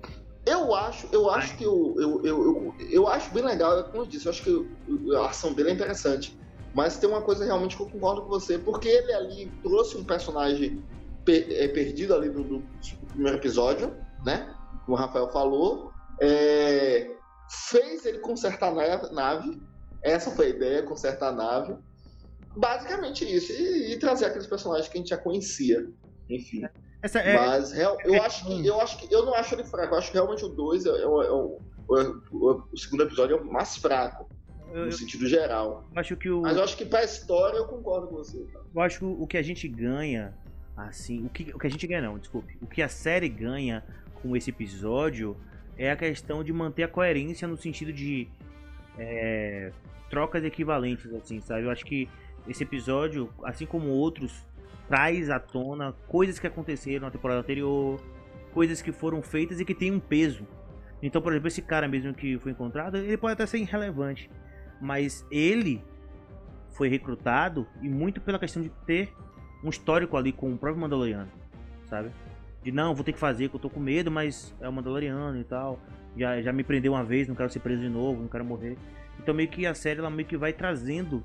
[0.47, 4.07] Eu acho, eu acho que eu, eu, eu, eu, acho bem legal, é como eu
[4.07, 4.69] disse, eu acho que
[5.17, 6.37] a ação dele é interessante.
[6.75, 10.03] Mas tem uma coisa realmente que eu concordo com você, porque ele ali trouxe um
[10.03, 12.63] personagem pe- é, perdido ali do, do
[13.09, 13.95] primeiro episódio,
[14.25, 14.55] né?
[14.85, 15.93] Como o Rafael falou.
[16.21, 17.11] é,
[17.71, 19.61] fez ele consertar a nave.
[20.03, 21.77] Essa foi a ideia, consertar a nave.
[22.57, 23.53] Basicamente isso.
[23.53, 25.87] E, e trazer aqueles personagens que a gente já conhecia.
[26.29, 26.65] Enfim.
[27.15, 27.37] É.
[27.37, 29.95] Mas real, eu acho que eu acho que eu não acho ele fraco.
[29.95, 31.59] Eu acho que realmente o 2 é, é o- é o,
[32.33, 34.29] o- segundo episódio é o mais fraco,
[34.73, 35.85] no eu sentido geral.
[35.97, 36.43] acho que o.
[36.43, 38.39] Mas eu acho que pra história eu concordo com você.
[38.75, 40.33] Eu acho que o que a gente ganha,
[40.77, 43.85] assim, o que, o que a gente ganha não, desculpe, o que a série ganha
[44.15, 45.37] com esse episódio
[45.77, 48.29] é a questão de manter a coerência no sentido de
[48.99, 49.73] é,
[50.11, 51.65] trocas equivalentes, assim, sabe?
[51.65, 52.09] Eu acho que
[52.47, 54.47] esse episódio, assim como outros,
[54.89, 58.01] traz à tona coisas que aconteceram na temporada anterior,
[58.53, 60.47] coisas que foram feitas e que tem um peso.
[61.03, 64.31] Então, por exemplo, esse cara mesmo que foi encontrado, ele pode até ser irrelevante,
[64.81, 65.83] mas ele
[66.71, 69.13] foi recrutado e muito pela questão de ter
[69.63, 71.31] um histórico ali com o próprio Mandaloriano,
[71.89, 72.11] sabe?
[72.63, 75.39] De não, vou ter que fazer, que eu tô com medo, mas é o Mandaloriano
[75.41, 75.79] e tal.
[76.17, 78.77] Já, já me prendeu uma vez, não quero ser preso de novo, não quero morrer.
[79.19, 81.23] Então meio que a série ela meio que vai trazendo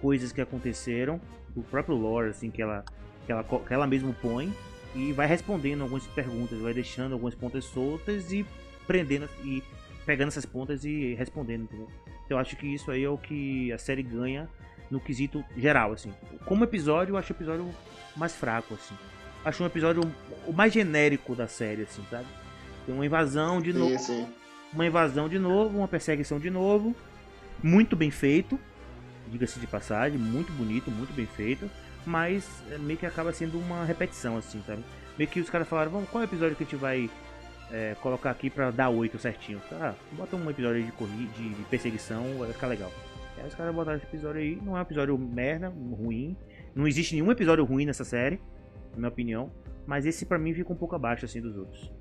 [0.00, 1.20] coisas que aconteceram
[1.54, 2.84] do próprio lore, assim, que ela,
[3.26, 4.52] que ela, que ela mesmo põe
[4.94, 8.46] e vai respondendo algumas perguntas, vai deixando algumas pontas soltas e
[8.86, 9.62] prendendo e
[10.04, 11.88] pegando essas pontas e respondendo, entendeu?
[12.24, 14.48] Então eu acho que isso aí é o que a série ganha
[14.94, 16.14] no quesito geral, assim.
[16.46, 17.68] Como episódio, eu acho o episódio
[18.16, 18.94] mais fraco, assim.
[19.44, 20.02] Acho um episódio
[20.46, 22.26] o mais genérico da série, assim, sabe?
[22.86, 24.28] Tem uma invasão de novo, Sim, sim.
[24.72, 26.94] uma invasão de novo, uma perseguição de novo,
[27.62, 28.58] muito bem feito,
[29.28, 31.68] diga-se de passagem, muito bonito, muito bem feito,
[32.06, 34.84] mas é, meio que acaba sendo uma repetição, assim, sabe?
[35.18, 37.10] Meio que os caras falaram, vamos, qual é o episódio que a gente vai
[37.70, 39.60] é, colocar aqui pra dar 8 certinho?
[39.72, 42.92] Ah, bota um episódio de, corrida, de, de perseguição, vai ficar legal.
[43.36, 46.36] Aí os caras botaram esse episódio aí, não é um episódio merda, ruim,
[46.74, 48.40] não existe nenhum episódio ruim nessa série,
[48.92, 49.52] na minha opinião.
[49.86, 51.92] Mas esse pra mim fica um pouco abaixo assim dos outros.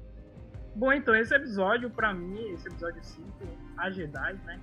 [0.76, 3.28] Bom, então esse episódio, pra mim, esse episódio 5,
[3.78, 4.60] A Jedi, né?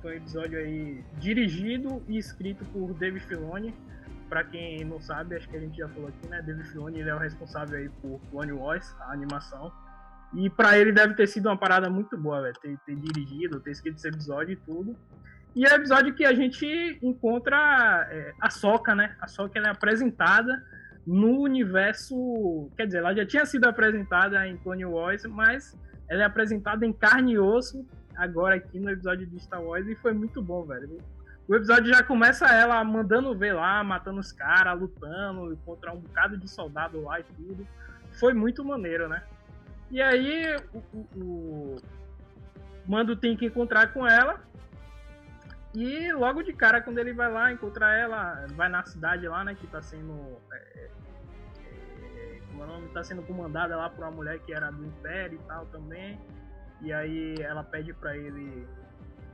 [0.00, 3.74] Foi um episódio aí dirigido e escrito por Dave Filoni.
[4.28, 6.40] Pra quem não sabe, acho que a gente já falou aqui, né?
[6.42, 9.72] Dave Filoni ele é o responsável aí por Clone Wars, a animação.
[10.34, 12.54] E pra ele deve ter sido uma parada muito boa, velho.
[12.60, 14.94] Ter, ter dirigido, ter escrito esse episódio e tudo.
[15.58, 19.16] E é o episódio que a gente encontra é, a Soca, né?
[19.20, 20.64] A Soca é apresentada
[21.04, 22.70] no universo.
[22.76, 25.76] Quer dizer, ela já tinha sido apresentada em Clone Wars, mas
[26.08, 29.96] ela é apresentada em carne e osso agora aqui no episódio de Star Wars e
[29.96, 30.96] foi muito bom, velho.
[31.48, 36.36] O episódio já começa ela mandando ver lá, matando os caras, lutando contra um bocado
[36.36, 37.66] de soldado lá e tudo.
[38.12, 39.24] Foi muito maneiro, né?
[39.90, 41.76] E aí o, o, o
[42.86, 44.46] Mando tem que encontrar com ela.
[45.78, 49.54] E logo de cara, quando ele vai lá encontrar ela, vai na cidade lá, né?
[49.54, 50.36] Que tá sendo.
[50.52, 50.90] É,
[51.56, 52.88] é, como é o nome?
[52.88, 56.20] Tá sendo comandada lá por uma mulher que era do Império e tal também.
[56.80, 58.66] E aí ela pede pra ele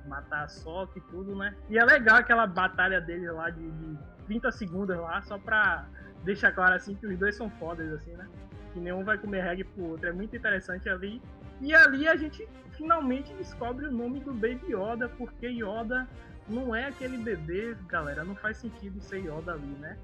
[0.07, 1.57] matar a Soca e tudo, né?
[1.71, 5.87] E é legal aquela batalha dele lá de, de 30 segundos lá, só pra
[6.25, 8.29] deixar claro assim que os dois são fodas, assim, né?
[8.75, 10.11] Que nenhum vai comer reggae pro outro.
[10.11, 11.23] É muito interessante ali.
[11.63, 16.07] E ali a gente finalmente descobre o nome do Baby Yoda, porque Yoda
[16.49, 18.25] não é aquele bebê, galera.
[18.25, 19.97] Não faz sentido ser Yoda ali, né?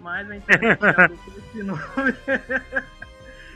[0.00, 1.80] Mas a internet já esse nome.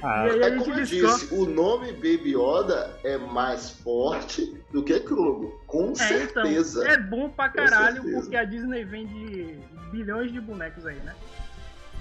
[0.02, 4.82] Ah, e aí é como eu disse, o nome Baby Yoda é mais forte do
[4.82, 6.82] que Krogo, com é, certeza.
[6.82, 9.58] Então, é bom pra caralho, porque a Disney vende
[9.90, 11.14] bilhões de bonecos aí, né?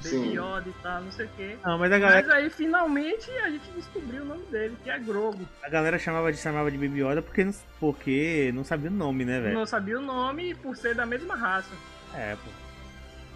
[0.04, 0.38] Baby.
[0.38, 1.58] Yoda e tal, não sei o quê.
[1.64, 2.28] Não, mas, a galera...
[2.28, 5.48] mas aí finalmente a gente descobriu o nome dele, que é Grogo.
[5.64, 7.50] A galera chamava de, chamava de Baby Yoda porque,
[7.80, 9.56] porque não sabia o nome, né, velho?
[9.56, 11.72] Não sabia o nome por ser da mesma raça.
[12.14, 12.50] É, pô.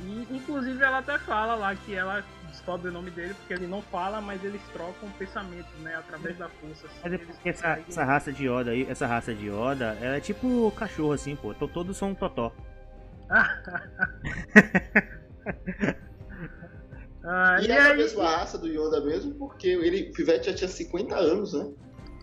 [0.01, 3.81] E, inclusive ela até fala lá que ela descobre o nome dele porque ele não
[3.81, 5.95] fala, mas eles trocam pensamentos, né?
[5.95, 6.87] Através da força.
[6.87, 10.17] Assim, mas é porque essa, essa, raça de Yoda aí, essa raça de Yoda, ela
[10.17, 11.53] é tipo cachorro assim, pô.
[11.53, 12.53] Todos são um totó.
[17.23, 20.55] ah, e, e é a mesma raça do Yoda mesmo, porque ele, o Pivete já
[20.55, 21.69] tinha 50 anos, né?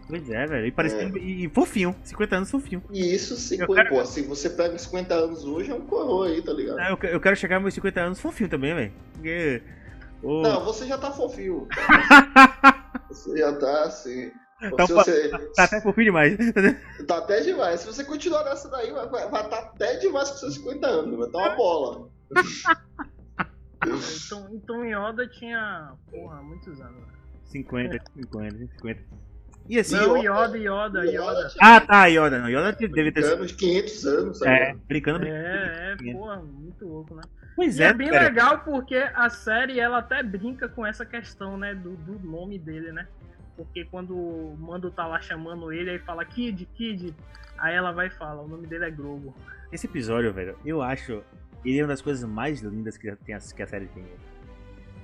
[0.08, 0.66] Pois é, velho.
[0.66, 1.10] E parece é.
[1.10, 1.94] que, e, fofinho.
[2.02, 2.82] 50 anos fofinho.
[2.90, 3.88] E isso, 50, quero...
[3.90, 6.80] pô, se você pega 50 anos hoje, é um coroa aí, tá ligado?
[6.80, 8.92] É, eu, eu quero chegar aos meus 50 anos fofinho também, velho.
[9.12, 9.62] Porque
[10.22, 10.42] Oh.
[10.42, 11.68] Não, você já tá fofinho.
[13.08, 14.30] você já tá assim.
[14.76, 15.28] Tá, você...
[15.54, 16.36] tá até fofinho demais.
[17.06, 17.80] Tá até demais.
[17.80, 21.18] Se você continuar nessa daí, vai estar tá até demais com seus 50 anos.
[21.18, 22.08] Vai dar uma bola.
[23.86, 27.02] então, então Yoda tinha, porra, muitos anos.
[27.44, 29.00] 50, 50, 50.
[29.68, 31.06] E assim, não, Yoda, Yoda, Yoda.
[31.06, 31.54] Yoda.
[31.60, 32.38] Ah, tá, Yoda.
[32.38, 33.20] Não, Yoda deve ter.
[33.20, 34.50] Brincando 500 anos, sabe?
[34.50, 35.26] É, brincando, brincando.
[35.26, 37.22] É, é, porra, muito louco, né?
[37.54, 38.24] Pois e é, é bem cara.
[38.24, 42.92] legal porque a série ela até brinca com essa questão, né, do, do nome dele,
[42.92, 43.06] né?
[43.56, 47.12] Porque quando o Mando tá lá chamando ele, aí fala Kid, Kid,
[47.58, 49.34] aí ela vai e fala, o nome dele é Grogu.
[49.72, 51.22] Esse episódio, velho, eu acho
[51.64, 54.04] ele é uma das coisas mais lindas que, tem, que a série tem.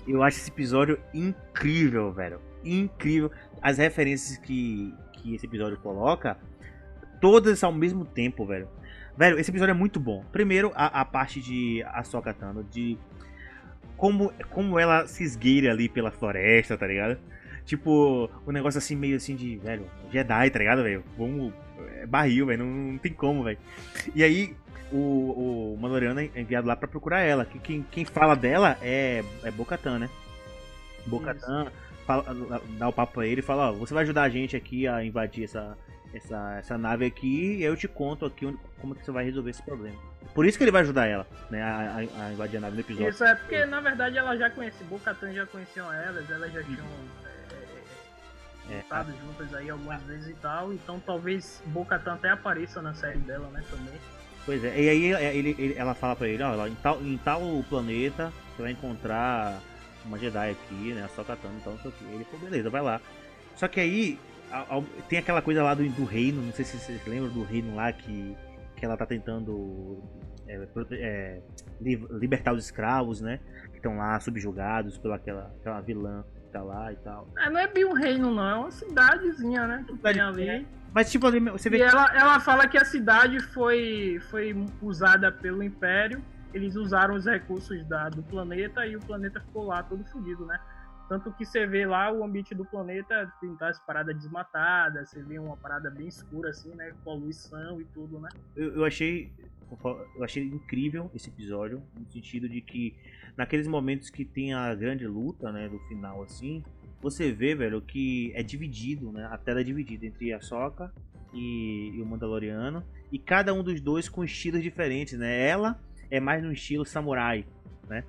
[0.06, 2.40] Eu acho esse episódio incrível, velho.
[2.64, 3.30] Incrível.
[3.60, 6.36] As referências que, que esse episódio coloca,
[7.20, 8.68] todas ao mesmo tempo, velho.
[9.16, 10.24] Velho, esse episódio é muito bom.
[10.32, 12.98] Primeiro, a, a parte de Ahsoka Tano, de
[13.96, 17.18] como, como ela se esgueira ali pela floresta, tá ligado?
[17.64, 21.02] Tipo, o um negócio assim, meio assim de, velho, Jedi, tá ligado, velho?
[21.16, 21.52] Vamos.
[21.96, 23.58] É barril, velho, não, não, tem como, velho.
[24.14, 24.56] E aí,
[24.92, 27.44] o, o Mandaloriano é enviado lá pra procurar ela.
[27.44, 30.10] Que, quem, quem fala dela é, é Bocatan, né?
[31.06, 31.70] Bocatan
[32.78, 35.04] dá o papo pra ele e fala: Ó, você vai ajudar a gente aqui a
[35.04, 35.76] invadir essa,
[36.12, 39.50] essa, essa nave aqui e eu te conto aqui onde, como que você vai resolver
[39.50, 39.96] esse problema.
[40.34, 42.80] Por isso que ele vai ajudar ela, né, a, a, a invadir a nave no
[42.80, 43.08] episódio.
[43.10, 46.84] Isso é porque, na verdade, ela já conhecia, Bocatan já conheciam elas, elas já tinham
[48.70, 52.94] é, estado é, juntas aí algumas vezes e tal, então talvez Bocatan até apareça na
[52.94, 53.94] série dela, né, também.
[54.44, 57.40] Pois é, e aí ele, ele, ela fala pra ele, ó, em tal, em tal
[57.68, 59.60] planeta você vai encontrar
[60.04, 61.78] uma Jedi aqui, né, a Sokatano, então,
[62.12, 63.00] ele falou, beleza, vai lá.
[63.56, 64.18] Só que aí
[65.08, 67.92] tem aquela coisa lá do, do reino, não sei se vocês lembram do reino lá
[67.92, 68.36] que,
[68.76, 70.02] que ela tá tentando
[70.46, 71.42] é, é,
[71.80, 73.40] libertar os escravos, né?
[73.70, 76.24] Que estão lá subjugados pela aquela, vilã
[76.54, 77.28] tá lá e tal.
[77.36, 79.84] É, não é bem um reino, não, é uma cidadezinha, né?
[79.86, 80.66] Que tem ali.
[80.92, 81.78] Mas tipo, ali, você vê.
[81.78, 86.22] E ela, ela fala que a cidade foi, foi usada pelo Império.
[86.52, 90.60] Eles usaram os recursos da, do planeta e o planeta ficou lá todo fodido, né?
[91.08, 95.38] Tanto que você vê lá o ambiente do planeta, tem as paradas desmatadas, você vê
[95.38, 96.92] uma parada bem escura, assim, né?
[97.04, 98.28] Poluição e tudo, né?
[98.56, 99.32] Eu, eu achei.
[100.16, 102.94] Eu achei incrível esse episódio, no sentido de que
[103.36, 106.62] naqueles momentos que tem a grande luta, né, do final assim,
[107.04, 109.28] você vê, velho, que é dividido, né?
[109.30, 110.92] A tela é dividida entre a Soca
[111.32, 112.82] e, e, o Mandaloriano,
[113.12, 115.46] e cada um dos dois com estilos diferentes, né?
[115.46, 115.78] Ela
[116.10, 117.44] é mais no estilo samurai,
[117.88, 118.04] né?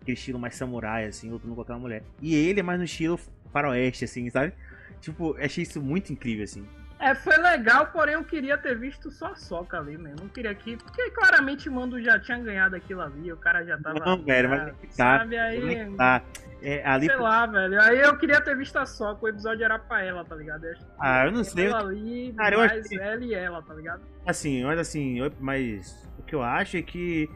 [0.00, 2.02] Aquele estilo mais samurai, assim, lutando com aquela mulher.
[2.20, 3.18] E ele é mais no estilo
[3.52, 4.52] faroeste, assim, sabe?
[5.00, 6.66] Tipo, achei isso muito incrível, assim.
[7.00, 10.20] É, foi legal, porém eu queria ter visto só a Soca ali, mesmo.
[10.20, 10.76] Não queria que.
[10.76, 13.98] Porque claramente o Mando já tinha ganhado aquilo ali, o cara já tava.
[13.98, 15.18] Não, velho, mas tá.
[15.20, 15.90] Sabe, aí.
[15.96, 16.22] Tá.
[16.60, 17.06] É, ali...
[17.06, 17.80] Sei lá, velho.
[17.80, 20.66] Aí eu queria ter visto a Soca, o episódio era pra ela, tá ligado?
[20.66, 21.68] Eu ah, eu não sei.
[21.68, 23.00] Ela ali, cara, mais eu acho...
[23.00, 24.02] ela e ela, tá ligado?
[24.26, 25.32] Assim, mas assim, eu...
[25.40, 27.30] mas o que eu acho é que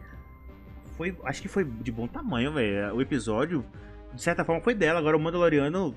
[0.96, 2.94] foi, acho que foi de bom tamanho, velho.
[2.94, 3.64] O episódio,
[4.12, 4.98] de certa forma, foi dela.
[4.98, 5.94] Agora o Mandaloriano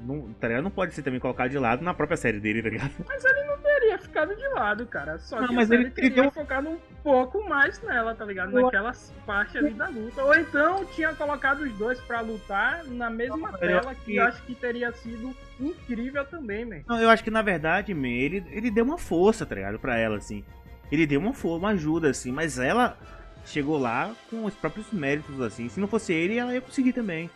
[0.00, 0.62] não, tá ligado?
[0.62, 2.92] não pode ser também colocado de lado na própria série dele, tá ligado?
[3.06, 5.18] Mas ele não teria ficado de lado, cara.
[5.18, 6.30] Só não, que mas ele teria deu...
[6.30, 8.52] focado um pouco mais nela, tá ligado?
[8.52, 8.92] Naquela
[9.26, 10.22] parte ali da luta.
[10.22, 14.42] Ou então tinha colocado os dois pra lutar na mesma não, tela, que eu acho
[14.42, 16.80] que teria sido incrível também, man.
[16.86, 19.78] Não, eu acho que na verdade, man, ele, ele deu uma força, tá ligado?
[19.78, 20.44] Pra ela, assim.
[20.90, 22.96] Ele deu uma força, uma ajuda, assim, mas ela
[23.44, 25.68] chegou lá com os próprios méritos, assim.
[25.68, 27.30] Se não fosse ele, ela ia conseguir também.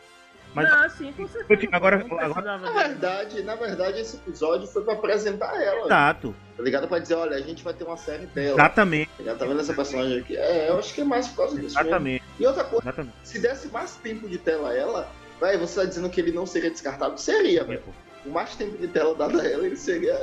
[0.54, 1.68] Mas, não, sim, com certeza.
[1.72, 2.58] Agora, agora...
[2.58, 5.86] Na verdade, na verdade, esse episódio foi pra apresentar ela.
[5.86, 6.34] Exato.
[6.56, 6.86] Tá ligado?
[6.86, 8.54] Pra dizer, olha, a gente vai ter uma série dela.
[8.56, 9.10] Exatamente.
[9.24, 10.36] Tá, tá vendo essa personagem aqui?
[10.36, 11.78] É, eu acho que é mais por causa disso.
[11.78, 12.22] Exatamente.
[12.22, 12.36] Mesmo.
[12.38, 13.14] E outra coisa, Exatamente.
[13.24, 15.10] se desse mais tempo de tela a ela,
[15.40, 17.18] vai, você tá dizendo que ele não seria descartado?
[17.18, 17.82] Seria, velho.
[18.26, 20.20] O mais tempo de tela dado a ela, ele seria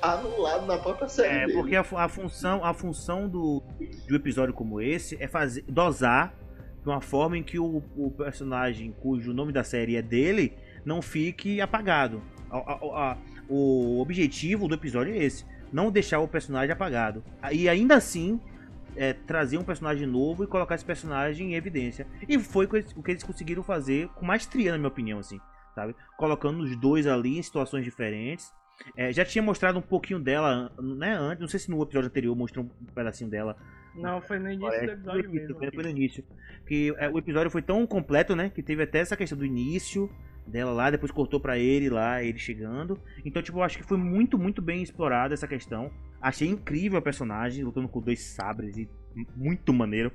[0.00, 1.34] anulado na própria série.
[1.34, 1.52] É, dele.
[1.54, 6.34] porque a, a, função, a função do, de um episódio como esse é fazer dosar
[6.82, 10.52] de uma forma em que o, o, personagem cujo nome da série é dele
[10.84, 12.22] não fique apagado.
[12.48, 13.16] A, a,
[13.48, 17.24] o objetivo do episódio é esse: não deixar o personagem apagado.
[17.52, 18.40] E ainda assim.
[18.98, 22.06] É, trazer um personagem novo e colocar esse personagem em evidência.
[22.26, 25.38] E foi o que eles conseguiram fazer com maestria, na minha opinião, assim,
[25.74, 25.94] sabe?
[26.16, 28.54] Colocando os dois ali em situações diferentes.
[28.96, 32.34] É, já tinha mostrado um pouquinho dela, né, antes, não sei se no episódio anterior
[32.36, 33.56] mostrou um pedacinho dela
[33.96, 35.58] não, foi no início do episódio mesmo.
[35.58, 36.24] Foi no início.
[36.66, 38.50] Que é, o episódio foi tão completo, né?
[38.50, 40.10] Que teve até essa questão do início
[40.46, 43.00] dela lá, depois cortou para ele lá, ele chegando.
[43.24, 45.90] Então, tipo, eu acho que foi muito, muito bem explorada essa questão.
[46.20, 48.88] Achei incrível a personagem, lutando com dois sabres e
[49.34, 50.12] muito maneiro.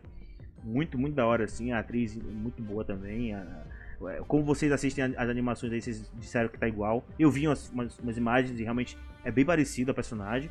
[0.64, 1.72] Muito, muito da hora, assim.
[1.72, 3.34] A atriz muito boa também.
[3.34, 3.81] A, é,
[4.28, 7.04] como vocês assistem as animações aí, vocês disseram que tá igual.
[7.20, 10.50] Eu vi umas, umas, umas imagens e realmente é bem parecido a personagem.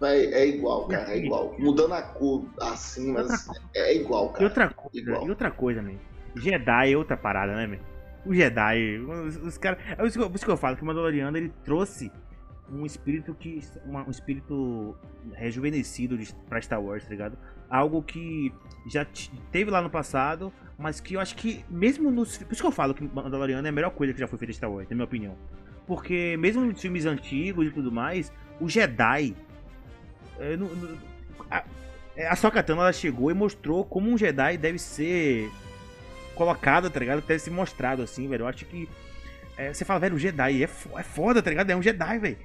[0.00, 1.56] É, é igual, cara, é igual.
[1.58, 4.42] Mudando a cor assim, mas é igual, cara.
[4.42, 5.26] E outra coisa, igual.
[5.26, 5.94] E outra coisa, man.
[6.36, 7.78] Jedi é outra parada, né, man?
[8.24, 9.80] O Jedi, os, os caras.
[9.98, 12.12] É isso, que, isso que eu falo, que o Mandaloriano ele trouxe
[12.70, 13.60] um espírito que.
[13.84, 14.96] Uma, um espírito
[15.32, 17.36] rejuvenescido de, pra Star Wars, tá ligado?
[17.68, 18.52] Algo que
[18.88, 19.04] já
[19.50, 22.38] teve lá no passado, mas que eu acho que, mesmo nos.
[22.38, 24.54] Por isso que eu falo que Mandaloriano é a melhor coisa que já foi feita
[24.54, 25.36] Star Wars, na minha opinião.
[25.86, 29.34] Porque, mesmo nos filmes antigos e tudo mais, o Jedi
[30.38, 30.56] é,
[31.50, 31.64] a,
[32.16, 35.50] é, a Sokatana ela chegou e mostrou como um Jedi deve ser
[36.34, 37.20] colocado, tá ligado?
[37.20, 38.42] Deve ser mostrado assim, velho.
[38.42, 38.88] Eu acho que.
[39.56, 41.70] É, você fala, velho, o Jedi é, é foda, tá ligado?
[41.70, 42.38] É um Jedi, velho.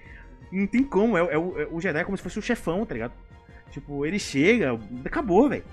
[0.51, 1.17] Não tem como.
[1.17, 3.13] É, é, é, o Jedi é como se fosse o chefão, tá ligado?
[3.71, 5.63] Tipo, ele chega, acabou, velho.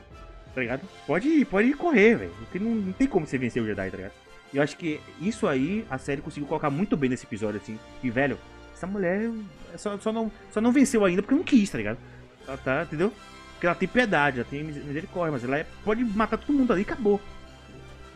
[0.55, 0.83] Tá ligado?
[1.07, 2.33] Pode, pode correr, velho.
[2.55, 4.13] Não, não tem como você vencer o Jedi, tá ligado?
[4.53, 7.79] Eu acho que isso aí a série conseguiu colocar muito bem nesse episódio, assim.
[8.03, 8.39] E, velho,
[8.75, 9.31] essa mulher
[9.77, 11.99] só, só, não, só não venceu ainda porque não quis, tá ligado?
[12.47, 13.13] Ela tá, entendeu?
[13.53, 16.83] Porque ela tem piedade, ela tem misericórdia, mas ela é, pode matar todo mundo ali
[16.83, 17.21] e acabou.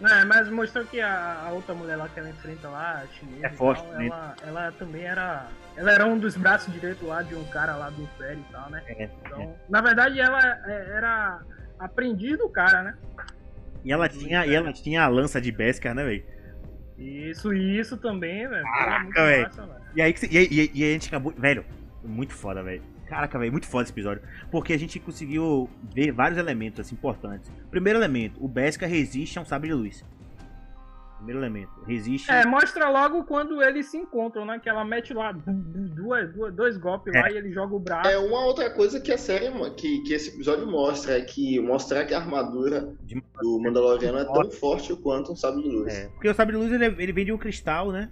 [0.03, 3.47] É, mas mostrou que a, a, outra mulher lá que ela enfrenta lá, a chinesa,
[3.47, 5.47] é forte, tal, ela, ela, também era.
[5.77, 8.71] Ela era um dos braços direitos lá de um cara lá do Império e tal,
[8.71, 8.83] né?
[8.87, 9.55] É, então, é.
[9.69, 11.41] na verdade, ela é, era
[11.79, 12.97] aprendiz do cara, né?
[13.85, 16.25] E ela tinha, e ela tinha a lança de Beskar, né, velho?
[16.97, 18.63] Isso, isso também, velho.
[18.63, 19.51] Caraca, velho.
[19.95, 21.33] E aí, e, e, e a gente acabou.
[21.33, 21.65] Velho,
[22.03, 22.83] muito foda, velho.
[23.07, 24.23] Caraca, velho, muito foda esse episódio.
[24.51, 27.51] Porque a gente conseguiu ver vários elementos assim, importantes.
[27.71, 30.05] Primeiro elemento, o Beskar resiste a um sabre de luz.
[31.25, 32.31] Primeiro elemento, resiste.
[32.31, 34.59] É, mostra logo quando eles se encontram, né?
[34.59, 37.19] Que ela mete lá duas, duas, dois golpes é.
[37.19, 38.11] lá e ele joga o braço.
[38.11, 42.05] É uma outra coisa que a série, que, que esse episódio mostra, é que mostrar
[42.05, 42.93] que a armadura
[43.41, 45.95] do Mandaloriano é tão forte quanto um sabre de luz.
[45.95, 48.11] É, porque o sabre de luz ele, ele vem de um cristal, né?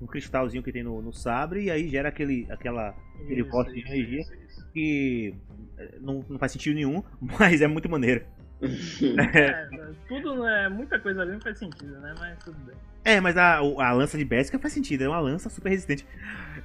[0.00, 3.80] um cristalzinho que tem no, no sabre e aí gera aquele, aquela, aquele poste de
[3.80, 4.68] energia isso, isso.
[4.72, 5.34] que
[5.76, 7.02] eh, não, não faz sentido nenhum,
[7.38, 8.24] mas é muito maneiro.
[8.60, 9.68] É,
[10.08, 10.68] tudo, né?
[10.68, 12.14] Muita coisa ali não faz sentido, né?
[12.18, 12.74] Mas tudo bem.
[13.04, 16.06] É, mas a, a lança de Beskar faz sentido, é uma lança super resistente.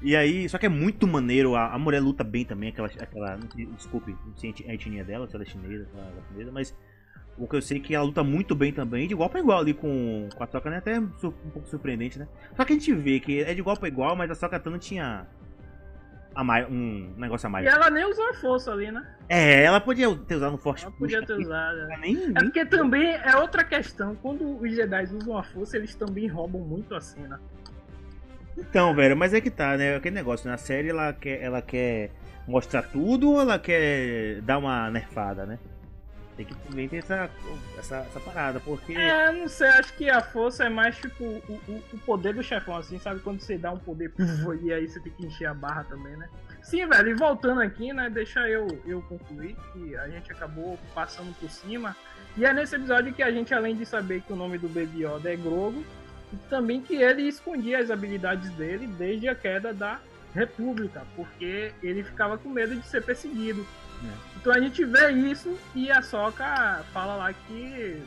[0.02, 2.88] E aí, só que é muito maneiro, a, a mulher luta bem também, aquela.
[2.88, 3.40] aquela
[3.76, 6.76] desculpe, não sei a etnia dela, se ela é chinesa, se ela é mas
[7.38, 9.60] o que eu sei é que ela luta muito bem também, de igual para igual
[9.60, 10.78] ali com, com a Toca, né?
[10.78, 12.28] Até um pouco surpreendente, né?
[12.56, 14.78] Só que a gente vê que é de igual para igual, mas a Toca Tano
[14.78, 15.28] tinha
[16.42, 17.66] mais, um negócio a mais.
[17.66, 19.06] E ela nem usou a força ali, né?
[19.28, 21.88] É, ela podia ter usado no Forte Ela podia ter usado.
[22.00, 24.16] nem, É nem- porque também é outra questão.
[24.16, 27.42] Quando os Jedi usam a força, eles também roubam muito a cena.
[28.58, 29.96] Então, velho, mas é que tá, né?
[29.96, 32.12] Aquele negócio, na série ela quer, ela quer
[32.48, 35.58] mostrar tudo ou ela quer dar uma nerfada, né?
[36.36, 37.30] Tem que também ter essa,
[37.78, 38.94] essa, essa parada, porque.
[38.94, 42.42] É, não sei, acho que a força é mais tipo o, o, o poder do
[42.42, 43.20] chefão, assim, sabe?
[43.20, 44.26] Quando você dá um poder puf,
[44.64, 46.28] e aí você tem que encher a barra também, né?
[46.64, 48.10] Sim, velho, e voltando aqui, né?
[48.10, 51.96] Deixa eu, eu concluir que a gente acabou passando por cima.
[52.36, 55.06] E é nesse episódio que a gente, além de saber que o nome do Baby
[55.06, 55.84] Yoda é Grogu,
[56.32, 60.00] e também que ele escondia as habilidades dele desde a queda da
[60.34, 63.64] República, porque ele ficava com medo de ser perseguido.
[64.44, 68.04] Então a gente vê isso e a Soka fala lá que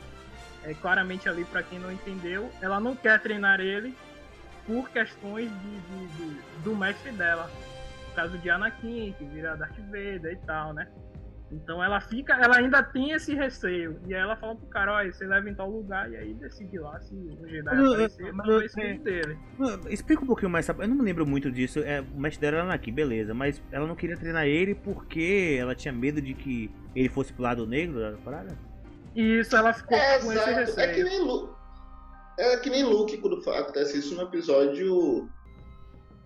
[0.63, 3.97] é claramente ali pra quem não entendeu, ela não quer treinar ele
[4.67, 7.49] por questões de, de- de- do mestre dela.
[8.09, 10.87] No caso de Anakin, que vira Darth Vader e tal, né?
[11.49, 13.99] Então ela fica, ela ainda tem esse receio.
[14.05, 16.77] E aí ela fala pro cara, olha, você leva em tal lugar e aí decide
[16.77, 19.37] lá se o Jedi Mas eu- aparecer, mas vai ser dele.
[19.89, 20.83] Explica um pouquinho mais, sabe?
[20.83, 21.79] Eu não me lembro muito disso.
[21.79, 23.33] É, o mestre dela era aqui, beleza.
[23.33, 27.43] Mas ela não queria treinar ele porque ela tinha medo de que ele fosse pro
[27.43, 28.57] lado negro da parada?
[29.15, 30.59] E isso ela ficou É, com esse exato.
[30.59, 30.89] receio.
[30.89, 31.53] É que nem Luke.
[32.39, 35.29] É que nem Luke quando acontece isso no episódio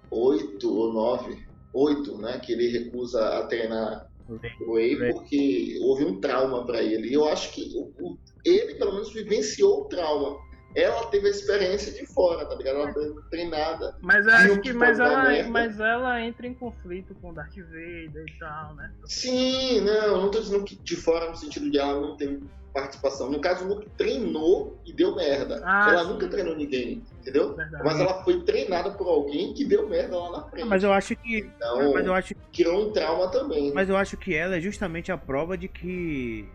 [0.09, 1.45] 8 ou 9.
[1.73, 2.39] 8, né?
[2.39, 5.13] Que ele recusa a treinar o Rey.
[5.13, 7.09] porque houve um trauma pra ele.
[7.09, 10.37] E eu acho que o- o- ele, pelo menos, vivenciou o trauma.
[10.73, 12.77] Ela teve a experiência de fora, tá ligado?
[12.77, 13.97] Ela foi treinada.
[14.01, 15.49] Mas eu acho que mas ela, merda.
[15.49, 18.89] mas ela entra em conflito com Darth Vader e tal, né?
[19.05, 22.39] Sim, não, eu não tô dizendo que de fora no sentido de ela não ter
[22.73, 23.29] participação.
[23.29, 25.61] No caso, o Luke treinou e deu merda.
[25.63, 26.09] Ah, ela sim.
[26.11, 27.55] nunca treinou ninguém, entendeu?
[27.55, 27.83] Verdade.
[27.83, 30.67] Mas ela foi treinada por alguém que deu merda lá na frente.
[30.67, 31.39] Mas eu acho que.
[31.39, 33.73] Então, Mas eu acho, criou um trauma também.
[33.73, 36.47] mas eu acho que ela é justamente a prova de que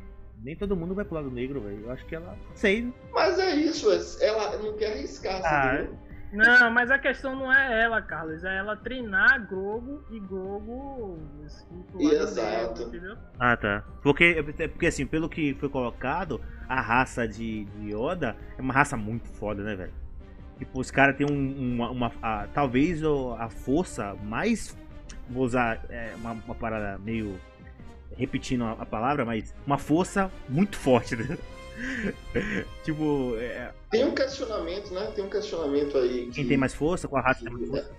[0.42, 1.84] nem todo mundo vai pro lado negro, velho.
[1.84, 2.36] Eu acho que ela.
[2.54, 2.92] Sei.
[3.12, 3.88] Mas é isso,
[4.20, 5.98] ela não quer arriscar, Ah, entendeu?
[6.32, 11.18] Não, mas a questão não é ela, Carlos, é ela treinar Grogo e Grogo
[11.94, 12.68] lado Exato.
[12.68, 13.16] negro, entendeu?
[13.38, 13.84] Ah, tá.
[14.02, 18.74] Porque, é porque assim, pelo que foi colocado, a raça de, de Yoda é uma
[18.74, 19.92] raça muito foda, né, velho?
[20.58, 21.90] Tipo, os caras têm um, uma.
[21.90, 23.02] uma- a- talvez
[23.38, 24.76] a força mais.
[25.28, 27.38] Vou usar é, uma, uma parada meio.
[28.16, 31.36] Repetindo a, a palavra, mas uma força muito forte, né?
[32.84, 35.10] tipo, é, Tem um questionamento, né?
[35.14, 36.26] Tem um questionamento aí.
[36.26, 36.32] Que...
[36.32, 37.90] quem tem mais força, com a raça tem mais força.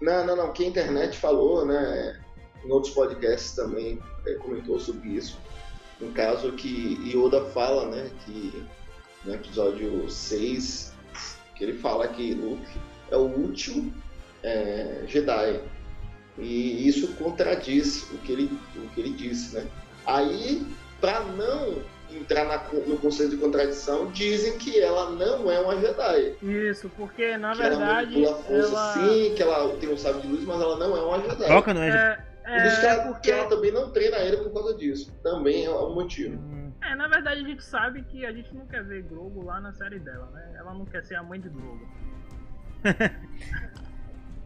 [0.00, 0.52] Não, não, não.
[0.52, 2.20] Que a internet falou, né?
[2.64, 5.38] Em outros podcasts também eh, comentou sobre isso.
[6.00, 8.10] No caso que Yoda fala, né?
[8.24, 8.64] Que
[9.24, 10.92] no episódio 6,
[11.56, 12.66] que ele fala que Luke
[13.10, 13.92] é o último
[14.42, 15.60] eh, Jedi.
[16.38, 19.66] E isso contradiz o que ele, o que ele disse, né?
[20.06, 20.64] Aí,
[21.00, 26.36] para não entrar na no conceito de contradição, dizem que ela não é uma Jedi.
[26.42, 29.96] Isso, porque na que ela verdade manipula a força ela sim, que ela tem um
[29.96, 31.46] sábio de luz, mas ela não é uma Jedi.
[31.46, 32.18] Troca, não é?
[32.44, 34.74] é, Por isso que é ela, porque que ela também não treina ele por causa
[34.74, 35.12] disso.
[35.22, 36.36] Também é um motivo.
[36.36, 39.60] Hum, é, na verdade a gente sabe que a gente não quer ver Grogo lá
[39.60, 40.54] na série dela, né?
[40.58, 41.86] Ela não quer ser a mãe de Grogo.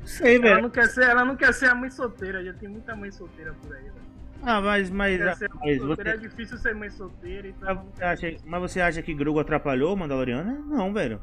[0.04, 0.62] Sei, Ela velho.
[0.62, 3.54] não quer ser, ela não quer ser a mãe solteira, já tem muita mãe solteira
[3.62, 3.92] por aí, né?
[4.44, 7.76] Ah, mas, mas, ser mãe mas solteira, é você, difícil ser mãe solteira, então mas
[7.76, 10.64] não você quer acha, mas você acha que Grogu atrapalhou o Mandaloriano?
[10.66, 11.22] Não, velho.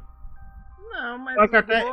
[0.91, 1.83] Não, mas, que até-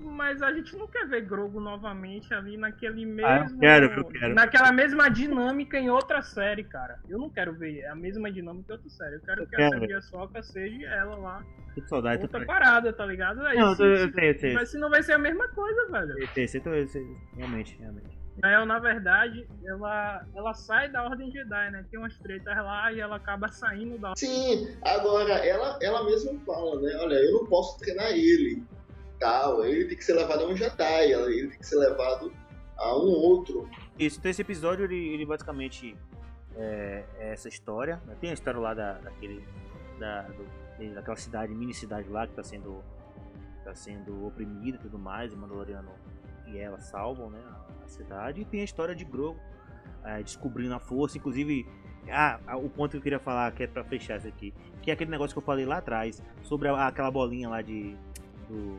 [0.00, 3.28] mas a gente não quer ver Grogu novamente ali naquele mesmo.
[3.28, 4.34] Ah, eu quero, eu quero.
[4.34, 6.98] Naquela mesma dinâmica em outra série, cara.
[7.08, 9.16] Eu não quero ver a mesma dinâmica em outra série.
[9.16, 11.44] Eu quero Eu que quero a série de Soca seja ela lá.
[11.74, 12.22] Com saudade.
[12.22, 13.46] Outra parada, tá ligado?
[13.46, 14.52] Aí, Não, eu se, eu sei, eu sei.
[14.54, 16.18] mas se não vai ser a mesma coisa, velho.
[16.18, 16.28] Eu
[16.64, 17.16] eu eu sei.
[17.36, 18.17] Realmente, realmente.
[18.42, 21.84] Ela, na verdade, ela, ela sai da Ordem Jedi, né?
[21.90, 26.80] Tem umas tretas lá e ela acaba saindo da Sim, agora ela, ela mesma fala,
[26.80, 26.96] né?
[27.00, 28.62] Olha, eu não posso treinar ele.
[29.18, 32.32] Tal, ele tem que ser levado a um Jedi, ele tem que ser levado
[32.76, 33.68] a um outro.
[33.98, 35.96] Isso, então esse episódio, ele, ele basicamente
[36.56, 38.00] é, é essa história.
[38.06, 38.14] né?
[38.20, 39.44] Tem a história lá da, daquele,
[39.98, 42.84] da, do- daquela cidade, mini cidade lá que tá sendo,
[43.64, 45.90] tá sendo oprimida e tudo mais, e Mandaloriano
[46.46, 47.40] e ela salvam né,
[47.90, 48.40] cidade.
[48.40, 49.40] E tem a história de Grogu
[50.04, 51.66] é, descobrindo a força, inclusive
[52.10, 54.94] Ah, o ponto que eu queria falar, que é pra fechar isso aqui, que é
[54.94, 57.96] aquele negócio que eu falei lá atrás, sobre a, aquela bolinha lá de.
[58.48, 58.78] Do,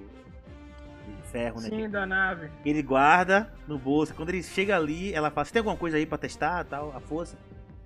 [1.06, 1.69] de ferro, né?
[1.69, 2.49] Sim, da nave.
[2.65, 4.14] Ele guarda no bolso.
[4.15, 6.95] Quando ele chega ali, ela fala: Você tem alguma coisa aí pra testar tal?
[6.95, 7.38] A força.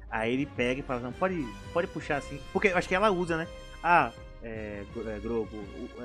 [0.09, 2.39] Aí ele pega e fala: Não, pode, pode puxar assim.
[2.51, 3.47] Porque eu acho que ela usa, né?
[3.83, 5.57] Ah, é, é, Grogo,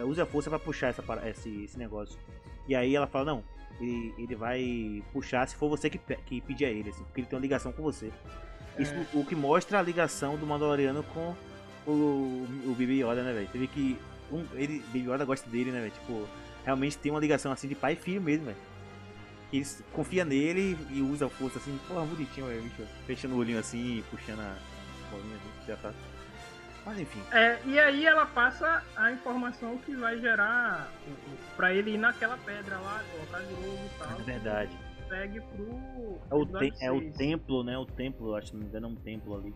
[0.07, 2.19] usa a força pra puxar essa, esse, esse negócio.
[2.67, 3.45] E aí ela fala: Não,
[3.81, 7.27] ele, ele vai puxar se for você que, que pedir a ele, assim, porque ele
[7.27, 8.11] tem uma ligação com você.
[8.79, 9.07] Isso é.
[9.15, 11.35] o que mostra a ligação do Mandaloriano com
[11.87, 13.49] o, o Baby Yoda, né, velho?
[13.51, 13.99] Você vê que
[14.31, 15.93] um, ele, Baby Yoda gosta dele, né, velho?
[15.93, 16.29] Tipo,
[16.65, 18.59] realmente tem uma ligação assim de pai e filho mesmo, velho.
[19.53, 22.83] Ele confia nele e usa a força assim, porra, bonitinho, velho, bicho.
[23.07, 24.57] Fechando o olhinho assim, puxando a
[25.11, 25.93] bolinha assim, já tá.
[26.89, 27.23] Mas enfim.
[27.33, 30.89] É, e aí ela passa a informação que vai gerar
[31.55, 34.19] para ele ir naquela pedra lá, colocar de novo e tal.
[34.19, 34.79] É verdade.
[35.07, 36.19] Segue pro.
[36.31, 37.77] É o, te, é o templo, né?
[37.77, 39.55] O templo, acho que não me engano, é um templo ali.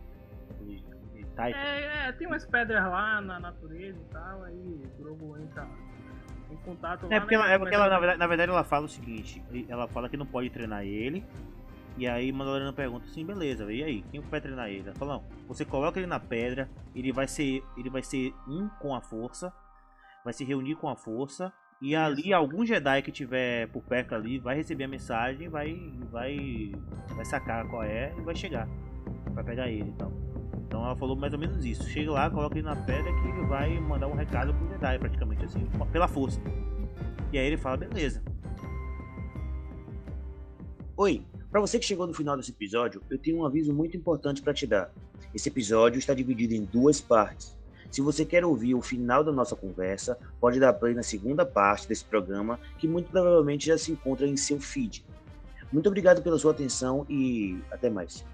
[1.37, 5.67] É, é, tem umas pedras lá na natureza e tal, aí o Grogu entra
[6.51, 8.85] em contato é Porque né, ela, é porque ela, na verdade, na verdade, ela fala
[8.85, 11.25] o seguinte: ela fala que não pode treinar ele
[11.97, 14.87] e aí Mandaloriano pergunta assim, beleza, e aí, quem vai treinar ele?
[14.87, 17.63] Ela fala, você coloca ele na pedra, ele vai ser.
[17.77, 19.53] Ele vai ser um com a força,
[20.23, 24.39] vai se reunir com a força, e ali algum Jedi que tiver por perto ali
[24.39, 25.75] vai receber a mensagem, vai.
[26.11, 26.71] vai.
[27.09, 28.67] vai sacar qual é e vai chegar.
[29.31, 30.11] Vai pegar ele então.
[30.65, 31.87] Então ela falou mais ou menos isso.
[31.89, 35.45] Chega lá, coloca ele na pedra que ele vai mandar um recado pro Jedi, praticamente
[35.45, 36.41] assim, pela força.
[37.31, 38.23] E aí ele fala, beleza.
[40.95, 44.41] Oi, para você que chegou no final desse episódio, eu tenho um aviso muito importante
[44.41, 44.91] para te dar.
[45.35, 47.55] Esse episódio está dividido em duas partes.
[47.91, 51.87] Se você quer ouvir o final da nossa conversa, pode dar play na segunda parte
[51.87, 55.05] desse programa, que muito provavelmente já se encontra em seu feed.
[55.71, 58.25] Muito obrigado pela sua atenção e até mais.